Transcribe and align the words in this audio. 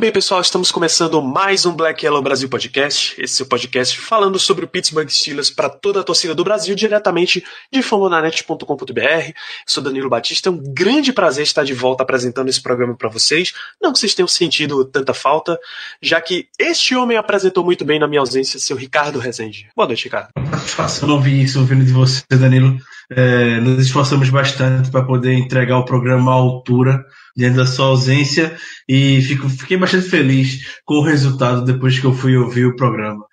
bem, 0.00 0.10
pessoal, 0.10 0.40
estamos 0.40 0.72
começando 0.72 1.20
mais 1.20 1.66
um 1.66 1.74
Black 1.74 2.06
Yellow 2.06 2.22
Brasil 2.22 2.48
Podcast. 2.48 3.14
Esse 3.20 3.42
é 3.42 3.44
o 3.44 3.48
podcast 3.48 4.00
falando 4.00 4.38
sobre 4.38 4.64
o 4.64 4.68
Pittsburgh 4.68 5.10
Steelers 5.10 5.50
para 5.50 5.68
toda 5.68 6.00
a 6.00 6.02
torcida 6.02 6.34
do 6.34 6.42
Brasil, 6.42 6.74
diretamente 6.74 7.44
de 7.70 7.82
famonanet.com.br. 7.82 9.32
Sou 9.66 9.84
Danilo 9.84 10.08
Batista, 10.08 10.48
é 10.48 10.52
um 10.52 10.56
grande 10.72 11.12
prazer 11.12 11.42
estar 11.42 11.64
de 11.64 11.74
volta 11.74 12.02
apresentando 12.02 12.48
esse 12.48 12.62
programa 12.62 12.96
para 12.96 13.10
vocês. 13.10 13.52
Não 13.78 13.92
que 13.92 13.98
vocês 13.98 14.14
tenham 14.14 14.26
sentido 14.26 14.82
tanta 14.86 15.12
falta, 15.12 15.58
já 16.00 16.18
que 16.18 16.48
este 16.58 16.96
homem 16.96 17.18
apresentou 17.18 17.62
muito 17.62 17.84
bem 17.84 17.98
na 17.98 18.08
minha 18.08 18.20
ausência, 18.20 18.58
seu 18.58 18.78
Ricardo 18.78 19.18
Rezende. 19.18 19.68
Boa 19.76 19.86
noite, 19.86 20.04
Ricardo. 20.04 20.30
Satisfação 20.50 21.08
não 21.08 21.16
ouvir 21.16 21.42
isso 21.42 21.60
ouvindo 21.60 21.84
de 21.84 21.92
você, 21.92 22.24
Danilo. 22.30 22.74
É, 23.10 23.60
nos 23.60 23.84
esforçamos 23.84 24.30
bastante 24.30 24.90
para 24.90 25.04
poder 25.04 25.34
entregar 25.34 25.76
o 25.76 25.84
programa 25.84 26.30
à 26.30 26.36
altura 26.36 27.04
diante 27.36 27.56
da 27.56 27.66
sua 27.66 27.86
ausência 27.86 28.56
e 28.88 29.20
fico, 29.22 29.48
fiquei 29.48 29.76
bastante 29.76 30.08
feliz 30.08 30.80
com 30.84 30.94
o 30.96 31.04
resultado 31.04 31.64
depois 31.64 31.98
que 31.98 32.06
eu 32.06 32.12
fui 32.12 32.36
ouvir 32.36 32.66
o 32.66 32.76
programa. 32.76 33.24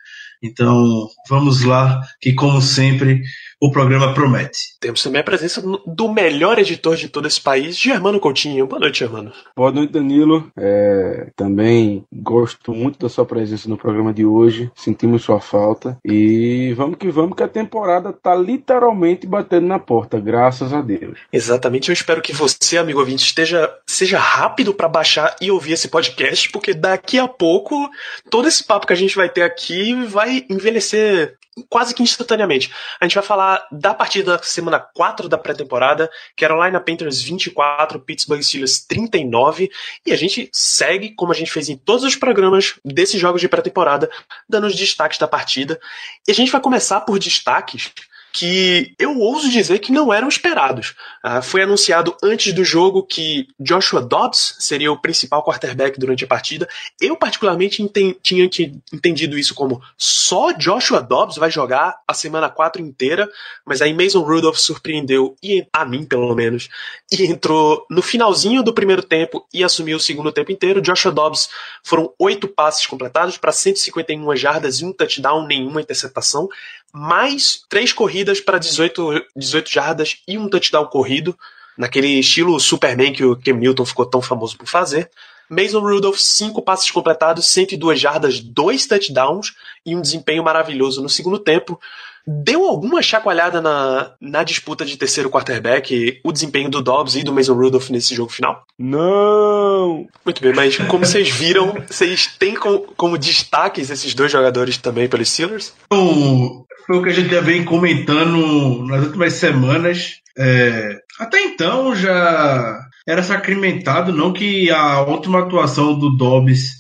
Então, 0.42 1.08
vamos 1.30 1.64
lá, 1.64 2.02
que 2.22 2.34
como 2.34 2.62
sempre, 2.62 3.22
o 3.60 3.72
programa 3.72 4.14
promete. 4.14 4.78
Temos 4.80 5.02
também 5.02 5.22
a 5.22 5.24
presença 5.24 5.62
do 5.86 6.12
melhor 6.12 6.60
editor 6.60 6.96
de 6.96 7.10
todo 7.10 7.28
esse 7.28 7.42
país, 7.42 7.78
Germano 7.78 8.20
Coutinho. 8.20 8.68
Boa 8.68 8.80
noite, 8.80 9.00
Germano. 9.00 9.32
Boa 9.56 9.72
noite, 9.72 9.94
Danilo. 9.94 10.52
É, 10.56 11.32
também 11.36 12.04
gosto 12.14 12.72
muito 12.72 13.00
da 13.00 13.10
sua 13.10 13.26
presença 13.26 13.68
no 13.68 13.78
programa 13.78 14.14
de 14.14 14.26
hoje. 14.26 14.72
Sentimos 14.76 15.24
sua 15.24 15.40
falta. 15.40 15.98
E 16.06 16.74
vamos 16.78 16.98
que 16.98 17.10
vamos, 17.10 17.36
que 17.36 17.44
a 17.44 17.48
temporada 17.48 18.14
tá 18.14 18.36
literalmente 18.36 19.26
batendo 19.26 19.66
na 19.66 19.80
porta, 19.80 20.20
graças 20.20 20.72
a 20.72 20.82
Deus. 20.82 21.18
Exatamente. 21.34 21.90
Eu 21.90 21.94
espero 21.94 22.22
que 22.22 22.34
você, 22.34 22.78
amigo 22.78 23.00
ouvinte, 23.00 23.26
esteja 23.26 23.74
seja 23.88 24.20
rápido 24.20 24.74
para 24.74 24.88
baixar 24.88 25.36
e 25.42 25.50
ouvir 25.50 25.74
esse 25.74 25.88
podcast, 25.88 26.52
porque 26.52 26.74
daqui 26.74 27.18
a 27.18 27.28
pouco 27.28 27.90
todo 28.30 28.48
esse 28.48 28.64
papo 28.64 28.86
que 28.86 28.94
a 28.94 28.98
gente 28.98 29.16
vai 29.16 29.30
ter 29.30 29.42
aqui 29.42 29.94
vai 30.06 30.46
envelhecer 30.50 31.36
quase 31.70 31.94
que 31.94 32.04
instantaneamente. 32.04 32.72
A 33.00 33.06
gente 33.06 33.16
vai 33.16 33.24
falar 33.24 33.68
da 33.72 33.94
partida 33.94 34.38
da 34.38 34.44
semana 34.44 34.80
4 34.80 35.28
da 35.28 35.38
pré-temporada, 35.38 36.10
Carolina 36.36 36.80
Panthers 36.80 37.22
24, 37.22 38.00
Pittsburgh 38.00 38.42
Steelers 38.42 38.86
39, 38.86 39.70
e 40.06 40.12
a 40.12 40.16
gente 40.16 40.50
segue, 40.54 41.14
como 41.16 41.32
a 41.32 41.36
gente 41.36 41.52
fez 41.52 41.70
em 41.70 41.78
todos 41.78 42.04
os 42.04 42.16
programas 42.16 42.80
desses 42.84 43.20
jogos 43.20 43.42
de 43.42 43.50
pré-temporada, 43.50 44.10
dando 44.48 44.68
os 44.68 44.76
destaques 44.76 45.18
da 45.18 45.28
partida. 45.28 45.80
E 46.28 46.32
a 46.32 46.36
gente 46.36 46.52
vai 46.52 46.62
começar 46.62 47.02
por 47.02 47.20
destaques 47.20 47.92
que 48.38 48.94
eu 49.00 49.18
ouso 49.18 49.50
dizer 49.50 49.80
que 49.80 49.92
não 49.92 50.14
eram 50.14 50.28
esperados. 50.28 50.94
Uh, 51.26 51.42
foi 51.42 51.64
anunciado 51.64 52.16
antes 52.22 52.54
do 52.54 52.64
jogo 52.64 53.02
que 53.02 53.48
Joshua 53.60 54.00
Dobbs 54.00 54.58
seria 54.60 54.92
o 54.92 55.02
principal 55.02 55.44
quarterback 55.44 56.00
durante 56.00 56.24
a 56.24 56.28
partida. 56.28 56.70
Eu, 57.02 57.18
particularmente, 57.18 57.84
tinha 58.22 58.48
entendido 58.94 59.40
isso 59.40 59.56
como 59.56 59.82
só 59.98 60.52
Joshua 60.52 61.02
Dobbs 61.02 61.38
vai 61.38 61.50
jogar 61.50 61.96
a 62.08 62.14
semana 62.14 62.48
4 62.48 62.80
inteira, 62.80 63.28
mas 63.66 63.82
aí 63.82 63.92
Mason 63.92 64.22
Rudolph 64.22 64.58
surpreendeu, 64.58 65.36
e 65.42 65.66
a 65.74 65.84
mim 65.84 66.06
pelo 66.06 66.36
menos, 66.36 66.70
e 67.12 67.24
entrou 67.26 67.88
no 67.90 68.04
finalzinho 68.04 68.62
do 68.62 68.72
primeiro 68.72 69.02
tempo 69.02 69.48
e 69.52 69.64
assumiu 69.64 69.98
o 69.98 70.00
segundo 70.00 70.32
tempo 70.32 70.52
inteiro. 70.52 70.80
Joshua 70.80 71.12
Dobbs 71.12 71.50
foram 71.84 72.14
oito 72.20 72.48
passes 72.48 72.86
completados 72.86 73.36
para 73.36 73.52
151 73.52 74.36
jardas 74.36 74.80
e 74.80 74.86
um 74.86 74.94
touchdown, 74.94 75.48
nenhuma 75.48 75.82
interceptação 75.82 76.48
mais 76.94 77.62
três 77.70 77.94
corridas 77.94 78.40
para 78.40 78.58
18, 78.58 79.26
18 79.36 79.70
jardas 79.70 80.18
e 80.28 80.38
um 80.38 80.50
touchdown 80.50 80.86
corrido, 80.86 81.38
naquele 81.78 82.20
estilo 82.20 82.60
Superman 82.60 83.14
que 83.14 83.24
o 83.24 83.36
Cam 83.36 83.54
Newton 83.54 83.86
ficou 83.86 84.06
tão 84.06 84.22
famoso 84.22 84.58
por 84.58 84.68
fazer. 84.68 85.10
Mason 85.50 85.80
Rudolph, 85.80 86.18
cinco 86.18 86.62
passes 86.62 86.92
completados, 86.92 87.48
102 87.48 88.00
jardas, 88.00 88.40
dois 88.40 88.86
touchdowns 88.86 89.54
e 89.86 89.96
um 89.96 90.02
desempenho 90.02 90.44
maravilhoso 90.44 91.02
no 91.02 91.08
segundo 91.08 91.40
tempo. 91.40 91.80
Deu 92.28 92.66
alguma 92.66 93.02
chacoalhada 93.02 93.62
na, 93.62 94.12
na 94.20 94.44
disputa 94.44 94.84
de 94.84 94.98
terceiro 94.98 95.30
quarterback 95.30 96.20
o 96.24 96.32
desempenho 96.34 96.70
do 96.70 96.82
Dobbs 96.82 97.16
e 97.16 97.24
do 97.24 97.32
Mason 97.32 97.54
Rudolph 97.54 97.90
nesse 97.90 98.14
jogo 98.14 98.30
final? 98.30 98.66
Não! 98.78 100.06
Muito 100.26 100.42
bem, 100.42 100.54
mas 100.54 100.78
como 100.78 101.06
vocês 101.06 101.30
viram, 101.30 101.74
vocês 101.90 102.28
têm 102.38 102.56
como, 102.56 102.80
como 102.98 103.18
destaques 103.18 103.90
esses 103.90 104.14
dois 104.14 104.30
jogadores 104.30 104.78
também 104.78 105.08
pelos 105.08 105.30
Steelers? 105.30 105.74
Então, 105.86 106.66
foi 106.86 106.98
o 106.98 107.04
que 107.04 107.10
a 107.10 107.14
gente 107.14 107.30
já 107.30 107.40
vem 107.40 107.64
comentando 107.64 108.86
nas 108.88 109.06
últimas 109.06 109.34
semanas. 109.34 110.16
É, 110.38 110.98
até 111.20 111.40
então 111.40 111.96
já 111.96 112.78
era 113.08 113.24
sacramentado, 113.24 114.12
não 114.12 114.34
que 114.34 114.70
a 114.70 115.02
última 115.02 115.40
atuação 115.40 115.98
do 115.98 116.10
Dobbs 116.18 116.76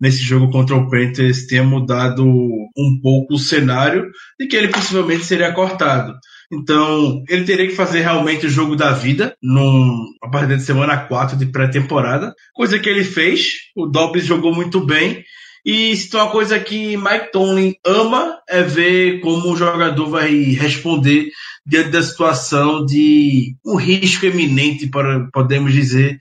nesse 0.00 0.22
jogo 0.22 0.50
contra 0.50 0.76
o 0.76 0.88
Panthers 0.90 1.46
tenha 1.46 1.64
mudado 1.64 2.24
um 2.24 3.00
pouco 3.02 3.34
o 3.34 3.38
cenário 3.38 4.10
de 4.38 4.46
que 4.46 4.56
ele 4.56 4.68
possivelmente 4.68 5.24
seria 5.24 5.52
cortado. 5.52 6.14
Então, 6.52 7.24
ele 7.28 7.44
teria 7.44 7.66
que 7.66 7.74
fazer 7.74 8.02
realmente 8.02 8.46
o 8.46 8.50
jogo 8.50 8.76
da 8.76 8.92
vida 8.92 9.34
numa 9.42 10.30
partida 10.30 10.56
de 10.56 10.62
semana 10.62 10.96
4 10.96 11.36
de 11.36 11.46
pré-temporada, 11.46 12.34
coisa 12.54 12.78
que 12.78 12.88
ele 12.88 13.04
fez. 13.04 13.54
O 13.74 13.86
Dobbs 13.86 14.24
jogou 14.24 14.54
muito 14.54 14.80
bem. 14.80 15.24
E 15.64 15.96
se 15.96 16.08
tem 16.08 16.20
uma 16.20 16.30
coisa 16.30 16.60
que 16.60 16.96
Mike 16.96 17.32
Tomlin 17.32 17.74
ama 17.84 18.38
é 18.48 18.62
ver 18.62 19.18
como 19.20 19.50
o 19.50 19.56
jogador 19.56 20.08
vai 20.08 20.30
responder 20.52 21.30
diante 21.66 21.90
da 21.90 22.00
situação 22.00 22.86
de 22.86 23.56
um 23.66 23.74
risco 23.74 24.26
eminente, 24.26 24.86
para, 24.86 25.26
podemos 25.32 25.72
dizer, 25.72 26.18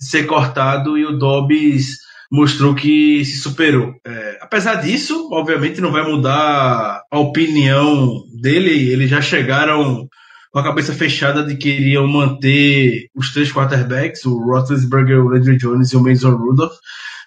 de 0.00 0.06
ser 0.06 0.26
cortado 0.26 0.98
e 0.98 1.06
o 1.06 1.16
Dobbs 1.16 1.98
mostrou 2.30 2.74
que 2.74 3.24
se 3.24 3.38
superou. 3.38 3.94
É, 4.06 4.38
apesar 4.40 4.76
disso, 4.76 5.28
obviamente 5.32 5.80
não 5.80 5.90
vai 5.90 6.02
mudar 6.02 7.02
a 7.10 7.18
opinião 7.18 8.22
dele, 8.40 8.90
eles 8.90 9.10
já 9.10 9.20
chegaram 9.20 10.08
com 10.50 10.58
a 10.58 10.64
cabeça 10.64 10.92
fechada 10.92 11.42
de 11.44 11.56
que 11.56 11.68
iriam 11.68 12.06
manter 12.06 13.08
os 13.14 13.32
três 13.32 13.52
quarterbacks, 13.52 14.24
o 14.24 14.38
Roethlisberger, 14.38 15.20
o 15.20 15.28
Landry 15.28 15.56
Jones 15.56 15.92
e 15.92 15.96
o 15.96 16.02
Mason 16.02 16.36
Rudolph. 16.36 16.76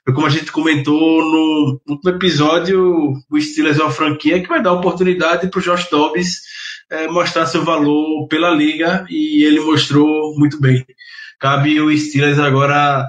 Como 0.05 0.25
a 0.25 0.29
gente 0.29 0.51
comentou 0.51 0.99
no 0.99 1.79
último 1.87 2.09
episódio, 2.09 3.13
o 3.29 3.39
Steelers 3.39 3.79
é 3.79 3.83
uma 3.83 3.91
franquia 3.91 4.41
que 4.41 4.49
vai 4.49 4.61
dar 4.61 4.73
oportunidade 4.73 5.47
para 5.47 5.59
o 5.59 5.61
Josh 5.61 5.87
Dobbs 5.91 6.41
é, 6.91 7.07
mostrar 7.07 7.45
seu 7.45 7.63
valor 7.63 8.27
pela 8.27 8.49
liga 8.49 9.05
e 9.09 9.43
ele 9.43 9.61
mostrou 9.61 10.37
muito 10.37 10.59
bem. 10.59 10.85
Cabe 11.39 11.79
o 11.79 11.95
Steelers 11.97 12.37
agora 12.37 13.07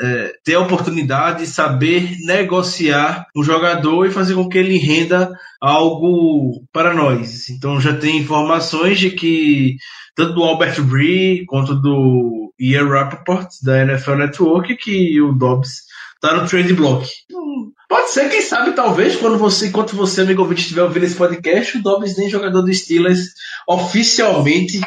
é, 0.00 0.32
ter 0.44 0.54
a 0.54 0.60
oportunidade 0.60 1.40
de 1.40 1.46
saber 1.46 2.16
negociar 2.24 3.26
um 3.36 3.42
jogador 3.42 4.06
e 4.06 4.10
fazer 4.10 4.34
com 4.34 4.48
que 4.48 4.58
ele 4.58 4.78
renda 4.78 5.30
algo 5.60 6.62
para 6.72 6.94
nós. 6.94 7.48
Então 7.50 7.80
já 7.80 7.94
tem 7.94 8.18
informações 8.18 8.98
de 8.98 9.10
que 9.10 9.76
tanto 10.14 10.34
do 10.34 10.42
Albert 10.42 10.82
Bree 10.82 11.44
quanto 11.46 11.74
do 11.74 12.52
Ian 12.58 12.88
Rappaport 12.88 13.48
da 13.62 13.82
NFL 13.82 14.14
Network 14.16 14.76
que 14.76 15.20
o 15.20 15.32
Dobbs 15.32 15.88
está 16.14 16.34
no 16.34 16.48
trade 16.48 16.74
block. 16.74 17.08
Então, 17.24 17.72
pode 17.88 18.10
ser, 18.10 18.28
quem 18.28 18.42
sabe, 18.42 18.72
talvez, 18.72 19.14
quando 19.14 19.38
você, 19.38 19.68
enquanto 19.68 19.94
você, 19.94 20.22
amigo 20.22 20.42
ouvinte, 20.42 20.62
estiver 20.62 20.82
ouvindo 20.82 21.04
esse 21.04 21.14
podcast, 21.14 21.78
o 21.78 21.82
Dobbs 21.82 22.16
nem 22.16 22.28
jogador 22.28 22.62
do 22.62 22.74
Steelers 22.74 23.28
oficialmente 23.68 24.80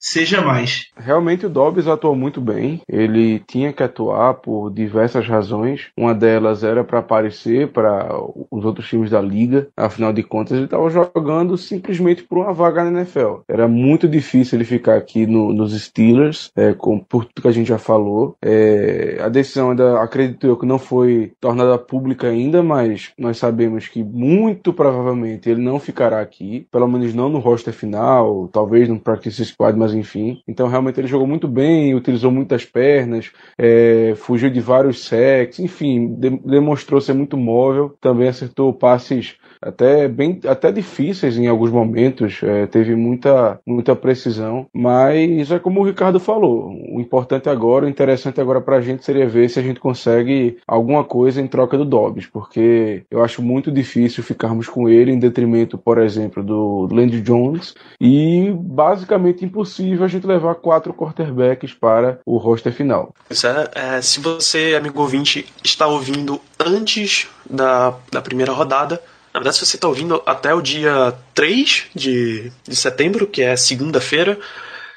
seja 0.00 0.40
mais. 0.40 0.88
Realmente 0.96 1.44
o 1.46 1.50
Dobbs 1.50 1.86
atuou 1.86 2.16
muito 2.16 2.40
bem. 2.40 2.80
Ele 2.88 3.38
tinha 3.40 3.72
que 3.72 3.82
atuar 3.82 4.34
por 4.34 4.70
diversas 4.70 5.28
razões. 5.28 5.88
Uma 5.96 6.14
delas 6.14 6.64
era 6.64 6.82
para 6.82 7.00
aparecer 7.00 7.68
para 7.68 8.08
os 8.50 8.64
outros 8.64 8.88
times 8.88 9.10
da 9.10 9.20
liga. 9.20 9.68
Afinal 9.76 10.12
de 10.12 10.22
contas, 10.22 10.56
ele 10.56 10.64
estava 10.64 10.88
jogando 10.88 11.56
simplesmente 11.58 12.22
por 12.22 12.38
uma 12.38 12.52
vaga 12.52 12.82
na 12.84 13.00
NFL. 13.00 13.40
Era 13.46 13.68
muito 13.68 14.08
difícil 14.08 14.56
ele 14.56 14.64
ficar 14.64 14.96
aqui 14.96 15.26
no, 15.26 15.52
nos 15.52 15.78
Steelers, 15.78 16.50
é, 16.56 16.72
com, 16.72 16.98
por 16.98 17.26
tudo 17.26 17.42
que 17.42 17.48
a 17.48 17.52
gente 17.52 17.68
já 17.68 17.78
falou. 17.78 18.36
É, 18.42 19.18
a 19.20 19.28
decisão 19.28 19.70
ainda, 19.70 20.00
acredito 20.00 20.46
eu, 20.46 20.56
que 20.56 20.66
não 20.66 20.78
foi 20.78 21.32
tornada 21.40 21.76
pública 21.76 22.28
ainda, 22.28 22.62
mas 22.62 23.12
nós 23.18 23.36
sabemos 23.36 23.88
que 23.88 24.02
muito 24.02 24.72
provavelmente 24.72 25.50
ele 25.50 25.60
não 25.60 25.78
ficará 25.78 26.20
aqui, 26.20 26.66
pelo 26.70 26.88
menos 26.88 27.14
não 27.14 27.28
no 27.28 27.38
roster 27.38 27.74
final, 27.74 28.48
talvez 28.48 28.88
no 28.88 28.98
practice 28.98 29.44
squad, 29.44 29.78
mas 29.78 29.89
enfim. 29.94 30.42
Então 30.46 30.68
realmente 30.68 31.00
ele 31.00 31.08
jogou 31.08 31.26
muito 31.26 31.48
bem, 31.48 31.94
utilizou 31.94 32.30
muitas 32.30 32.64
pernas, 32.64 33.30
é, 33.58 34.14
fugiu 34.16 34.50
de 34.50 34.60
vários 34.60 35.04
sacks, 35.04 35.58
enfim, 35.58 36.14
de, 36.14 36.30
demonstrou 36.38 37.00
ser 37.00 37.14
muito 37.14 37.36
móvel, 37.36 37.96
também 38.00 38.28
acertou 38.28 38.72
passes 38.72 39.36
até 39.62 40.08
bem 40.08 40.40
até 40.46 40.72
difíceis 40.72 41.36
em 41.36 41.46
alguns 41.46 41.70
momentos, 41.70 42.40
é, 42.42 42.66
teve 42.66 42.94
muita, 42.94 43.60
muita 43.66 43.94
precisão, 43.94 44.66
mas 44.72 45.50
é 45.50 45.58
como 45.58 45.80
o 45.80 45.84
Ricardo 45.84 46.18
falou, 46.18 46.70
o 46.90 47.00
importante 47.00 47.48
agora, 47.48 47.86
o 47.86 47.88
interessante 47.88 48.40
agora 48.40 48.60
para 48.60 48.76
a 48.76 48.80
gente 48.80 49.04
seria 49.04 49.28
ver 49.28 49.48
se 49.48 49.58
a 49.58 49.62
gente 49.62 49.80
consegue 49.80 50.58
alguma 50.66 51.04
coisa 51.04 51.40
em 51.40 51.46
troca 51.46 51.76
do 51.76 51.84
Dobbs, 51.84 52.26
porque 52.26 53.04
eu 53.10 53.22
acho 53.22 53.42
muito 53.42 53.70
difícil 53.70 54.22
ficarmos 54.22 54.68
com 54.68 54.88
ele 54.88 55.12
em 55.12 55.18
detrimento, 55.18 55.76
por 55.76 55.98
exemplo, 55.98 56.42
do 56.42 56.88
Landry 56.90 57.20
Jones 57.20 57.74
e 58.00 58.50
basicamente 58.54 59.44
impossível 59.44 60.04
a 60.04 60.08
gente 60.08 60.26
levar 60.26 60.54
quatro 60.56 60.94
quarterbacks 60.94 61.74
para 61.74 62.18
o 62.24 62.36
roster 62.36 62.72
final. 62.72 63.14
É, 63.30 63.96
é, 63.96 64.02
se 64.02 64.20
você, 64.20 64.74
amigo 64.76 65.00
ouvinte, 65.00 65.46
está 65.62 65.86
ouvindo 65.86 66.40
antes 66.58 67.28
da, 67.48 67.94
da 68.10 68.22
primeira 68.22 68.52
rodada, 68.52 69.00
na 69.32 69.40
verdade, 69.40 69.56
se 69.56 69.66
você 69.66 69.76
está 69.76 69.86
ouvindo 69.88 70.22
até 70.26 70.52
o 70.52 70.60
dia 70.60 71.14
3 71.34 71.86
de, 71.94 72.52
de 72.66 72.76
setembro, 72.76 73.26
que 73.26 73.42
é 73.42 73.56
segunda-feira, 73.56 74.38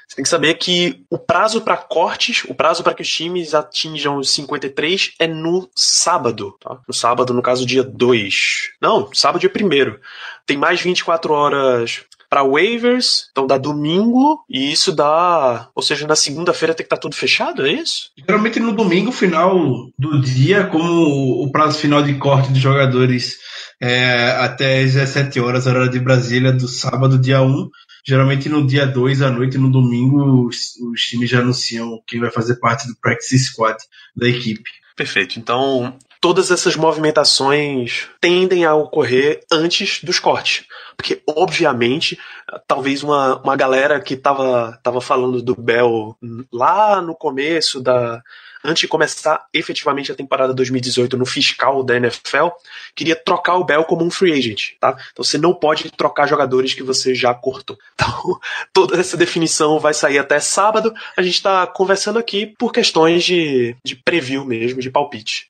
você 0.08 0.18
tem 0.18 0.24
que 0.24 0.30
saber 0.30 0.54
que 0.56 1.04
o 1.10 1.18
prazo 1.18 1.62
para 1.62 1.78
cortes, 1.78 2.44
o 2.48 2.54
prazo 2.54 2.84
para 2.84 2.94
que 2.94 3.02
os 3.02 3.12
times 3.12 3.54
atinjam 3.54 4.18
os 4.18 4.30
53 4.32 5.14
é 5.20 5.28
no 5.28 5.70
sábado. 5.76 6.56
Tá? 6.60 6.80
No 6.88 6.94
sábado, 6.94 7.34
no 7.34 7.42
caso, 7.42 7.66
dia 7.66 7.84
2. 7.84 8.74
Não, 8.82 9.10
sábado, 9.14 9.40
dia 9.40 9.52
1. 9.52 9.98
Tem 10.46 10.58
mais 10.58 10.82
24 10.82 11.34
horas 11.34 12.06
para 12.34 12.44
waivers, 12.44 13.28
então 13.32 13.46
dá 13.46 13.60
domingo, 13.60 14.44
e 14.50 14.72
isso 14.72 14.92
dá. 14.92 15.70
Ou 15.76 15.84
seja, 15.84 16.08
na 16.08 16.16
segunda-feira 16.16 16.74
tem 16.74 16.84
que 16.84 16.88
estar 16.88 16.96
tá 16.96 17.02
tudo 17.02 17.16
fechado, 17.16 17.64
é 17.64 17.72
isso? 17.72 18.10
Geralmente 18.18 18.60
no 18.60 18.72
domingo, 18.72 19.12
final 19.12 19.88
do 20.00 20.20
dia, 20.20 20.66
como 20.66 21.44
o 21.44 21.52
prazo 21.52 21.78
final 21.78 22.02
de 22.02 22.16
corte 22.16 22.52
de 22.52 22.60
jogadores 22.60 23.38
é, 23.84 24.32
até 24.40 24.82
17 24.82 25.42
horas, 25.42 25.68
hora 25.68 25.90
de 25.90 26.00
Brasília, 26.00 26.54
do 26.54 26.70
sábado, 26.70 27.20
dia 27.20 27.42
1. 27.42 27.70
Geralmente 28.08 28.48
no 28.48 28.66
dia 28.66 28.88
2 28.88 29.22
à 29.22 29.30
noite, 29.30 29.58
no 29.58 29.70
domingo, 29.70 30.48
os, 30.48 30.78
os 30.78 31.02
times 31.02 31.30
já 31.30 31.40
anunciam 31.40 32.02
quem 32.08 32.22
vai 32.22 32.32
fazer 32.32 32.56
parte 32.62 32.88
do 32.88 32.96
practice 32.96 33.38
squad 33.40 33.78
da 34.16 34.26
equipe. 34.30 34.64
Perfeito. 34.96 35.38
Então, 35.38 35.98
todas 36.22 36.50
essas 36.50 36.78
movimentações 36.78 38.08
tendem 38.22 38.64
a 38.64 38.74
ocorrer 38.74 39.42
antes 39.52 40.02
dos 40.02 40.18
cortes. 40.18 40.66
Porque, 40.96 41.22
obviamente, 41.28 42.18
talvez 42.66 43.04
uma, 43.04 43.42
uma 43.42 43.58
galera 43.58 44.00
que 44.00 44.14
estava 44.14 44.80
tava 44.82 45.02
falando 45.02 45.42
do 45.42 45.56
Bell 45.60 46.16
lá 46.54 47.02
no 47.02 47.14
começo 47.14 47.82
da, 47.82 48.24
antes 48.64 48.82
de 48.82 48.88
começar 48.88 49.46
efetivamente 49.54 50.12
a 50.12 50.16
temporada 50.16 50.54
2018 50.54 51.18
no 51.18 51.26
fiscal 51.26 51.84
da 51.84 51.96
NFL, 51.98 52.50
queria 52.96 53.16
trocar 53.16 53.56
o 53.56 53.64
Bell 53.64 53.84
como 53.84 54.04
um 54.04 54.12
free 54.12 54.34
agent, 54.34 54.72
tá? 54.80 54.96
Então 55.12 55.24
você 55.24 55.38
não 55.38 55.54
pode 55.54 55.92
trocar 55.92 56.28
jogadores 56.28 56.74
que 56.74 56.84
você 56.84 57.14
já 57.14 57.34
cortou. 57.34 57.78
Então, 58.04 58.40
toda 58.74 59.00
essa 59.00 59.16
definição 59.16 59.80
vai 59.80 59.94
sair 59.94 60.18
até 60.18 60.40
sábado. 60.40 60.94
A 61.16 61.22
gente 61.22 61.36
está 61.36 61.66
conversando 61.68 62.20
aqui 62.20 62.54
por 62.58 62.72
questões 62.72 63.24
de, 63.24 63.76
de 63.84 63.96
preview 63.96 64.44
mesmo, 64.44 64.82
de 64.82 64.90
palpite. 64.90 65.48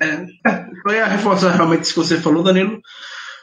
É, 0.00 0.26
foi 0.82 1.00
a 1.00 1.06
reforçar 1.06 1.52
realmente 1.52 1.88
que 1.88 1.96
você 1.96 2.18
falou, 2.18 2.42
Danilo. 2.42 2.80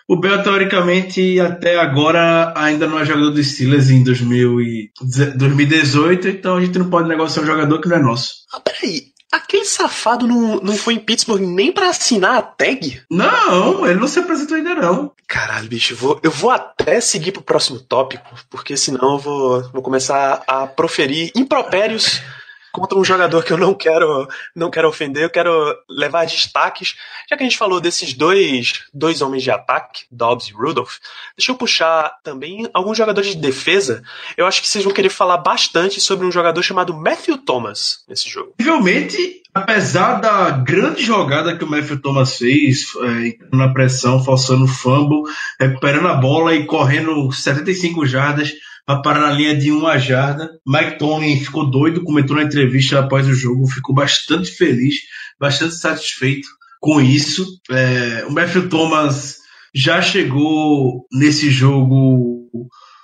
O 0.10 0.16
Bell, 0.16 0.42
teoricamente, 0.42 1.40
até 1.40 1.80
agora 1.80 2.52
ainda 2.58 2.88
não 2.88 2.98
é 2.98 3.06
jogador 3.06 3.30
do 3.30 3.44
Steelers 3.44 3.92
em 3.92 4.04
2018, 4.04 6.30
então 6.30 6.58
a 6.58 6.62
gente 6.62 6.80
não 6.80 6.90
pode 6.90 7.08
negociar 7.08 7.44
um 7.44 7.46
jogador 7.46 7.80
que 7.80 7.88
não 7.88 7.98
é 7.98 8.00
nosso. 8.00 8.38
Ah, 8.52 8.60
peraí. 8.60 9.10
Aquele 9.32 9.66
safado 9.66 10.26
não, 10.26 10.60
não 10.62 10.76
foi 10.76 10.96
em 10.96 11.00
Pittsburgh 11.00 11.42
nem 11.42 11.72
para 11.72 11.90
assinar 11.90 12.40
a 12.40 12.42
tag? 12.42 13.00
Não, 13.12 13.86
ele 13.86 14.00
não 14.00 14.08
se 14.08 14.18
apresentou 14.18 14.58
ainda 14.58 14.74
não. 14.74 15.12
Caralho, 15.28 15.70
bicho, 15.70 15.94
eu 15.94 15.98
vou, 15.98 16.20
eu 16.24 16.32
vou 16.32 16.50
até 16.50 17.00
seguir 17.00 17.32
pro 17.32 17.44
próximo 17.44 17.80
tópico, 17.80 18.36
porque 18.50 18.76
senão 18.76 19.14
eu 19.14 19.20
vou, 19.20 19.62
vou 19.72 19.84
começar 19.84 20.42
a 20.48 20.66
proferir 20.66 21.32
impropérios 21.36 22.24
contra 22.71 22.98
um 22.98 23.04
jogador 23.04 23.44
que 23.44 23.51
eu 23.51 23.57
não 23.57 23.74
quero 23.74 24.27
não 24.56 24.69
quero 24.69 24.88
ofender, 24.88 25.24
eu 25.24 25.30
quero 25.30 25.51
levar 25.89 26.25
destaques. 26.25 26.95
Já 27.30 27.36
que 27.36 27.44
a 27.44 27.45
gente 27.45 27.57
falou 27.57 27.80
desses 27.80 28.13
dois, 28.13 28.86
dois 28.94 29.21
homens 29.21 29.44
de 29.44 29.51
ataque, 29.51 30.06
Dobbs 30.12 30.48
e 30.48 30.54
Rudolph, 30.54 30.98
deixa 31.38 31.51
eu 31.51 31.56
puxar 31.56 32.12
também 32.24 32.69
alguns 32.74 32.98
jogadores 32.98 33.31
de 33.31 33.38
defesa. 33.38 34.04
Eu 34.38 34.45
acho 34.45 34.62
que 34.62 34.68
vocês 34.68 34.83
vão 34.83 34.94
querer 34.94 35.10
falar 35.10 35.38
bastante 35.38 36.00
sobre 36.00 36.25
um 36.25 36.31
jogador 36.31 36.62
chamado 36.62 36.94
Matthew 36.94 37.38
Thomas 37.39 38.04
nesse 38.07 38.30
jogo. 38.30 38.54
Realmente, 38.60 39.42
apesar 39.54 40.15
da 40.15 40.51
grande 40.51 41.04
jogada 41.04 41.56
que 41.56 41.63
o 41.63 41.68
Matthew 41.68 42.01
Thomas 42.01 42.38
fez, 42.38 42.86
é, 43.04 43.56
na 43.56 43.69
pressão, 43.69 44.24
forçando 44.24 44.65
o 44.65 44.68
fumble, 44.68 45.24
recuperando 45.60 46.07
a 46.07 46.15
bola 46.15 46.56
e 46.56 46.65
correndo 46.65 47.31
75 47.31 48.06
jardas, 48.06 48.54
para 48.89 49.03
parar 49.03 49.19
na 49.19 49.31
linha 49.31 49.56
de 49.56 49.71
uma 49.71 50.00
jarda. 50.00 50.50
Mike 50.65 50.97
Tomlin 50.97 51.39
ficou 51.39 51.69
doido, 51.69 52.03
comentou 52.03 52.36
na 52.36 52.41
entrevista 52.41 52.97
após 52.97 53.27
o 53.27 53.36
jogo, 53.36 53.68
ficou 53.68 53.94
bastante 53.94 54.50
feliz, 54.50 54.95
bastante 55.39 55.75
satisfeito 55.75 56.47
com 56.80 57.00
isso. 57.00 57.45
É, 57.69 58.25
o 58.25 58.31
Matthew 58.31 58.68
Thomas 58.68 59.38
já 59.75 60.01
chegou 60.01 61.06
nesse 61.12 61.51
jogo 61.51 62.50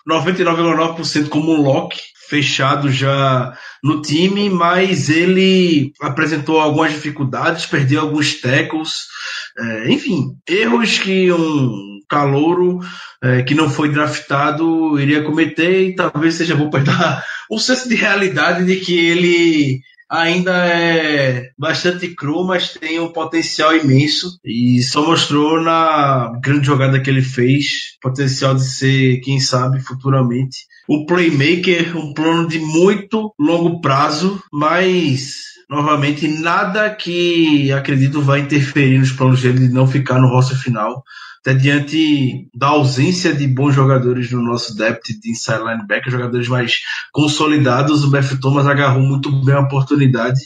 99,9% 0.10 1.30
como 1.30 1.54
um 1.54 1.62
lock, 1.62 1.96
fechado 2.28 2.92
já 2.92 3.56
no 3.84 4.02
time, 4.02 4.50
mas 4.50 5.08
ele 5.08 5.94
apresentou 6.02 6.60
algumas 6.60 6.94
dificuldades, 6.94 7.68
perdeu 7.68 8.02
alguns 8.02 8.42
tackles, 8.42 9.06
é, 9.56 9.92
enfim, 9.92 10.36
erros 10.50 10.98
que 10.98 11.32
um 11.32 11.95
calouro 12.10 12.80
é, 13.24 13.44
que 13.44 13.56
não 13.56 13.70
foi 13.70 13.90
draftado 13.90 15.00
iria 15.00 15.24
cometer 15.24 15.90
e 15.90 15.96
talvez 15.96 16.36
seja 16.36 16.56
bom 16.56 16.70
para 16.70 16.84
dar 16.84 17.26
um 17.52 17.58
senso 17.58 17.88
de 17.88 17.96
realidade 17.96 18.66
de 18.66 18.78
que 18.78 18.98
ele 18.98 19.82
ainda 20.10 20.54
é 20.68 21.50
bastante 21.58 22.08
cru, 22.10 22.46
mas 22.46 22.74
tem 22.74 23.00
um 23.00 23.12
potencial 23.12 23.76
imenso. 23.76 24.40
E 24.46 24.82
só 24.84 25.06
mostrou 25.06 25.60
na 25.60 26.32
grande 26.44 26.68
jogada 26.68 27.00
que 27.00 27.10
ele 27.10 27.24
fez 27.24 27.98
potencial 28.02 28.54
de 28.56 28.64
ser, 28.64 29.20
quem 29.22 29.40
sabe, 29.40 29.82
futuramente 29.82 30.60
um 30.88 31.06
playmaker, 31.06 31.98
um 31.98 32.14
plano 32.14 32.48
de 32.48 32.60
muito 32.60 33.34
longo 33.40 33.82
prazo, 33.82 34.42
mas 34.52 35.55
novamente 35.70 36.28
nada 36.28 36.90
que 36.90 37.72
acredito 37.72 38.22
vai 38.22 38.42
interferir 38.42 39.00
nos 39.00 39.12
planos 39.12 39.42
dele 39.42 39.68
de 39.68 39.74
não 39.74 39.88
ficar 39.88 40.20
no 40.20 40.28
roster 40.28 40.58
final. 40.58 41.04
Até 41.42 41.54
diante 41.54 42.48
da 42.56 42.68
ausência 42.70 43.32
de 43.34 43.48
bons 43.48 43.74
jogadores 43.76 44.32
no 44.32 44.42
nosso 44.42 44.76
depth 44.76 45.06
de 45.22 45.30
inside 45.30 45.60
linebacker, 45.60 46.12
jogadores 46.12 46.48
mais 46.48 46.80
consolidados, 47.12 48.04
o 48.04 48.10
Beth 48.10 48.40
Thomas 48.42 48.66
agarrou 48.66 49.04
muito 49.04 49.32
bem 49.44 49.54
a 49.54 49.60
oportunidade 49.60 50.40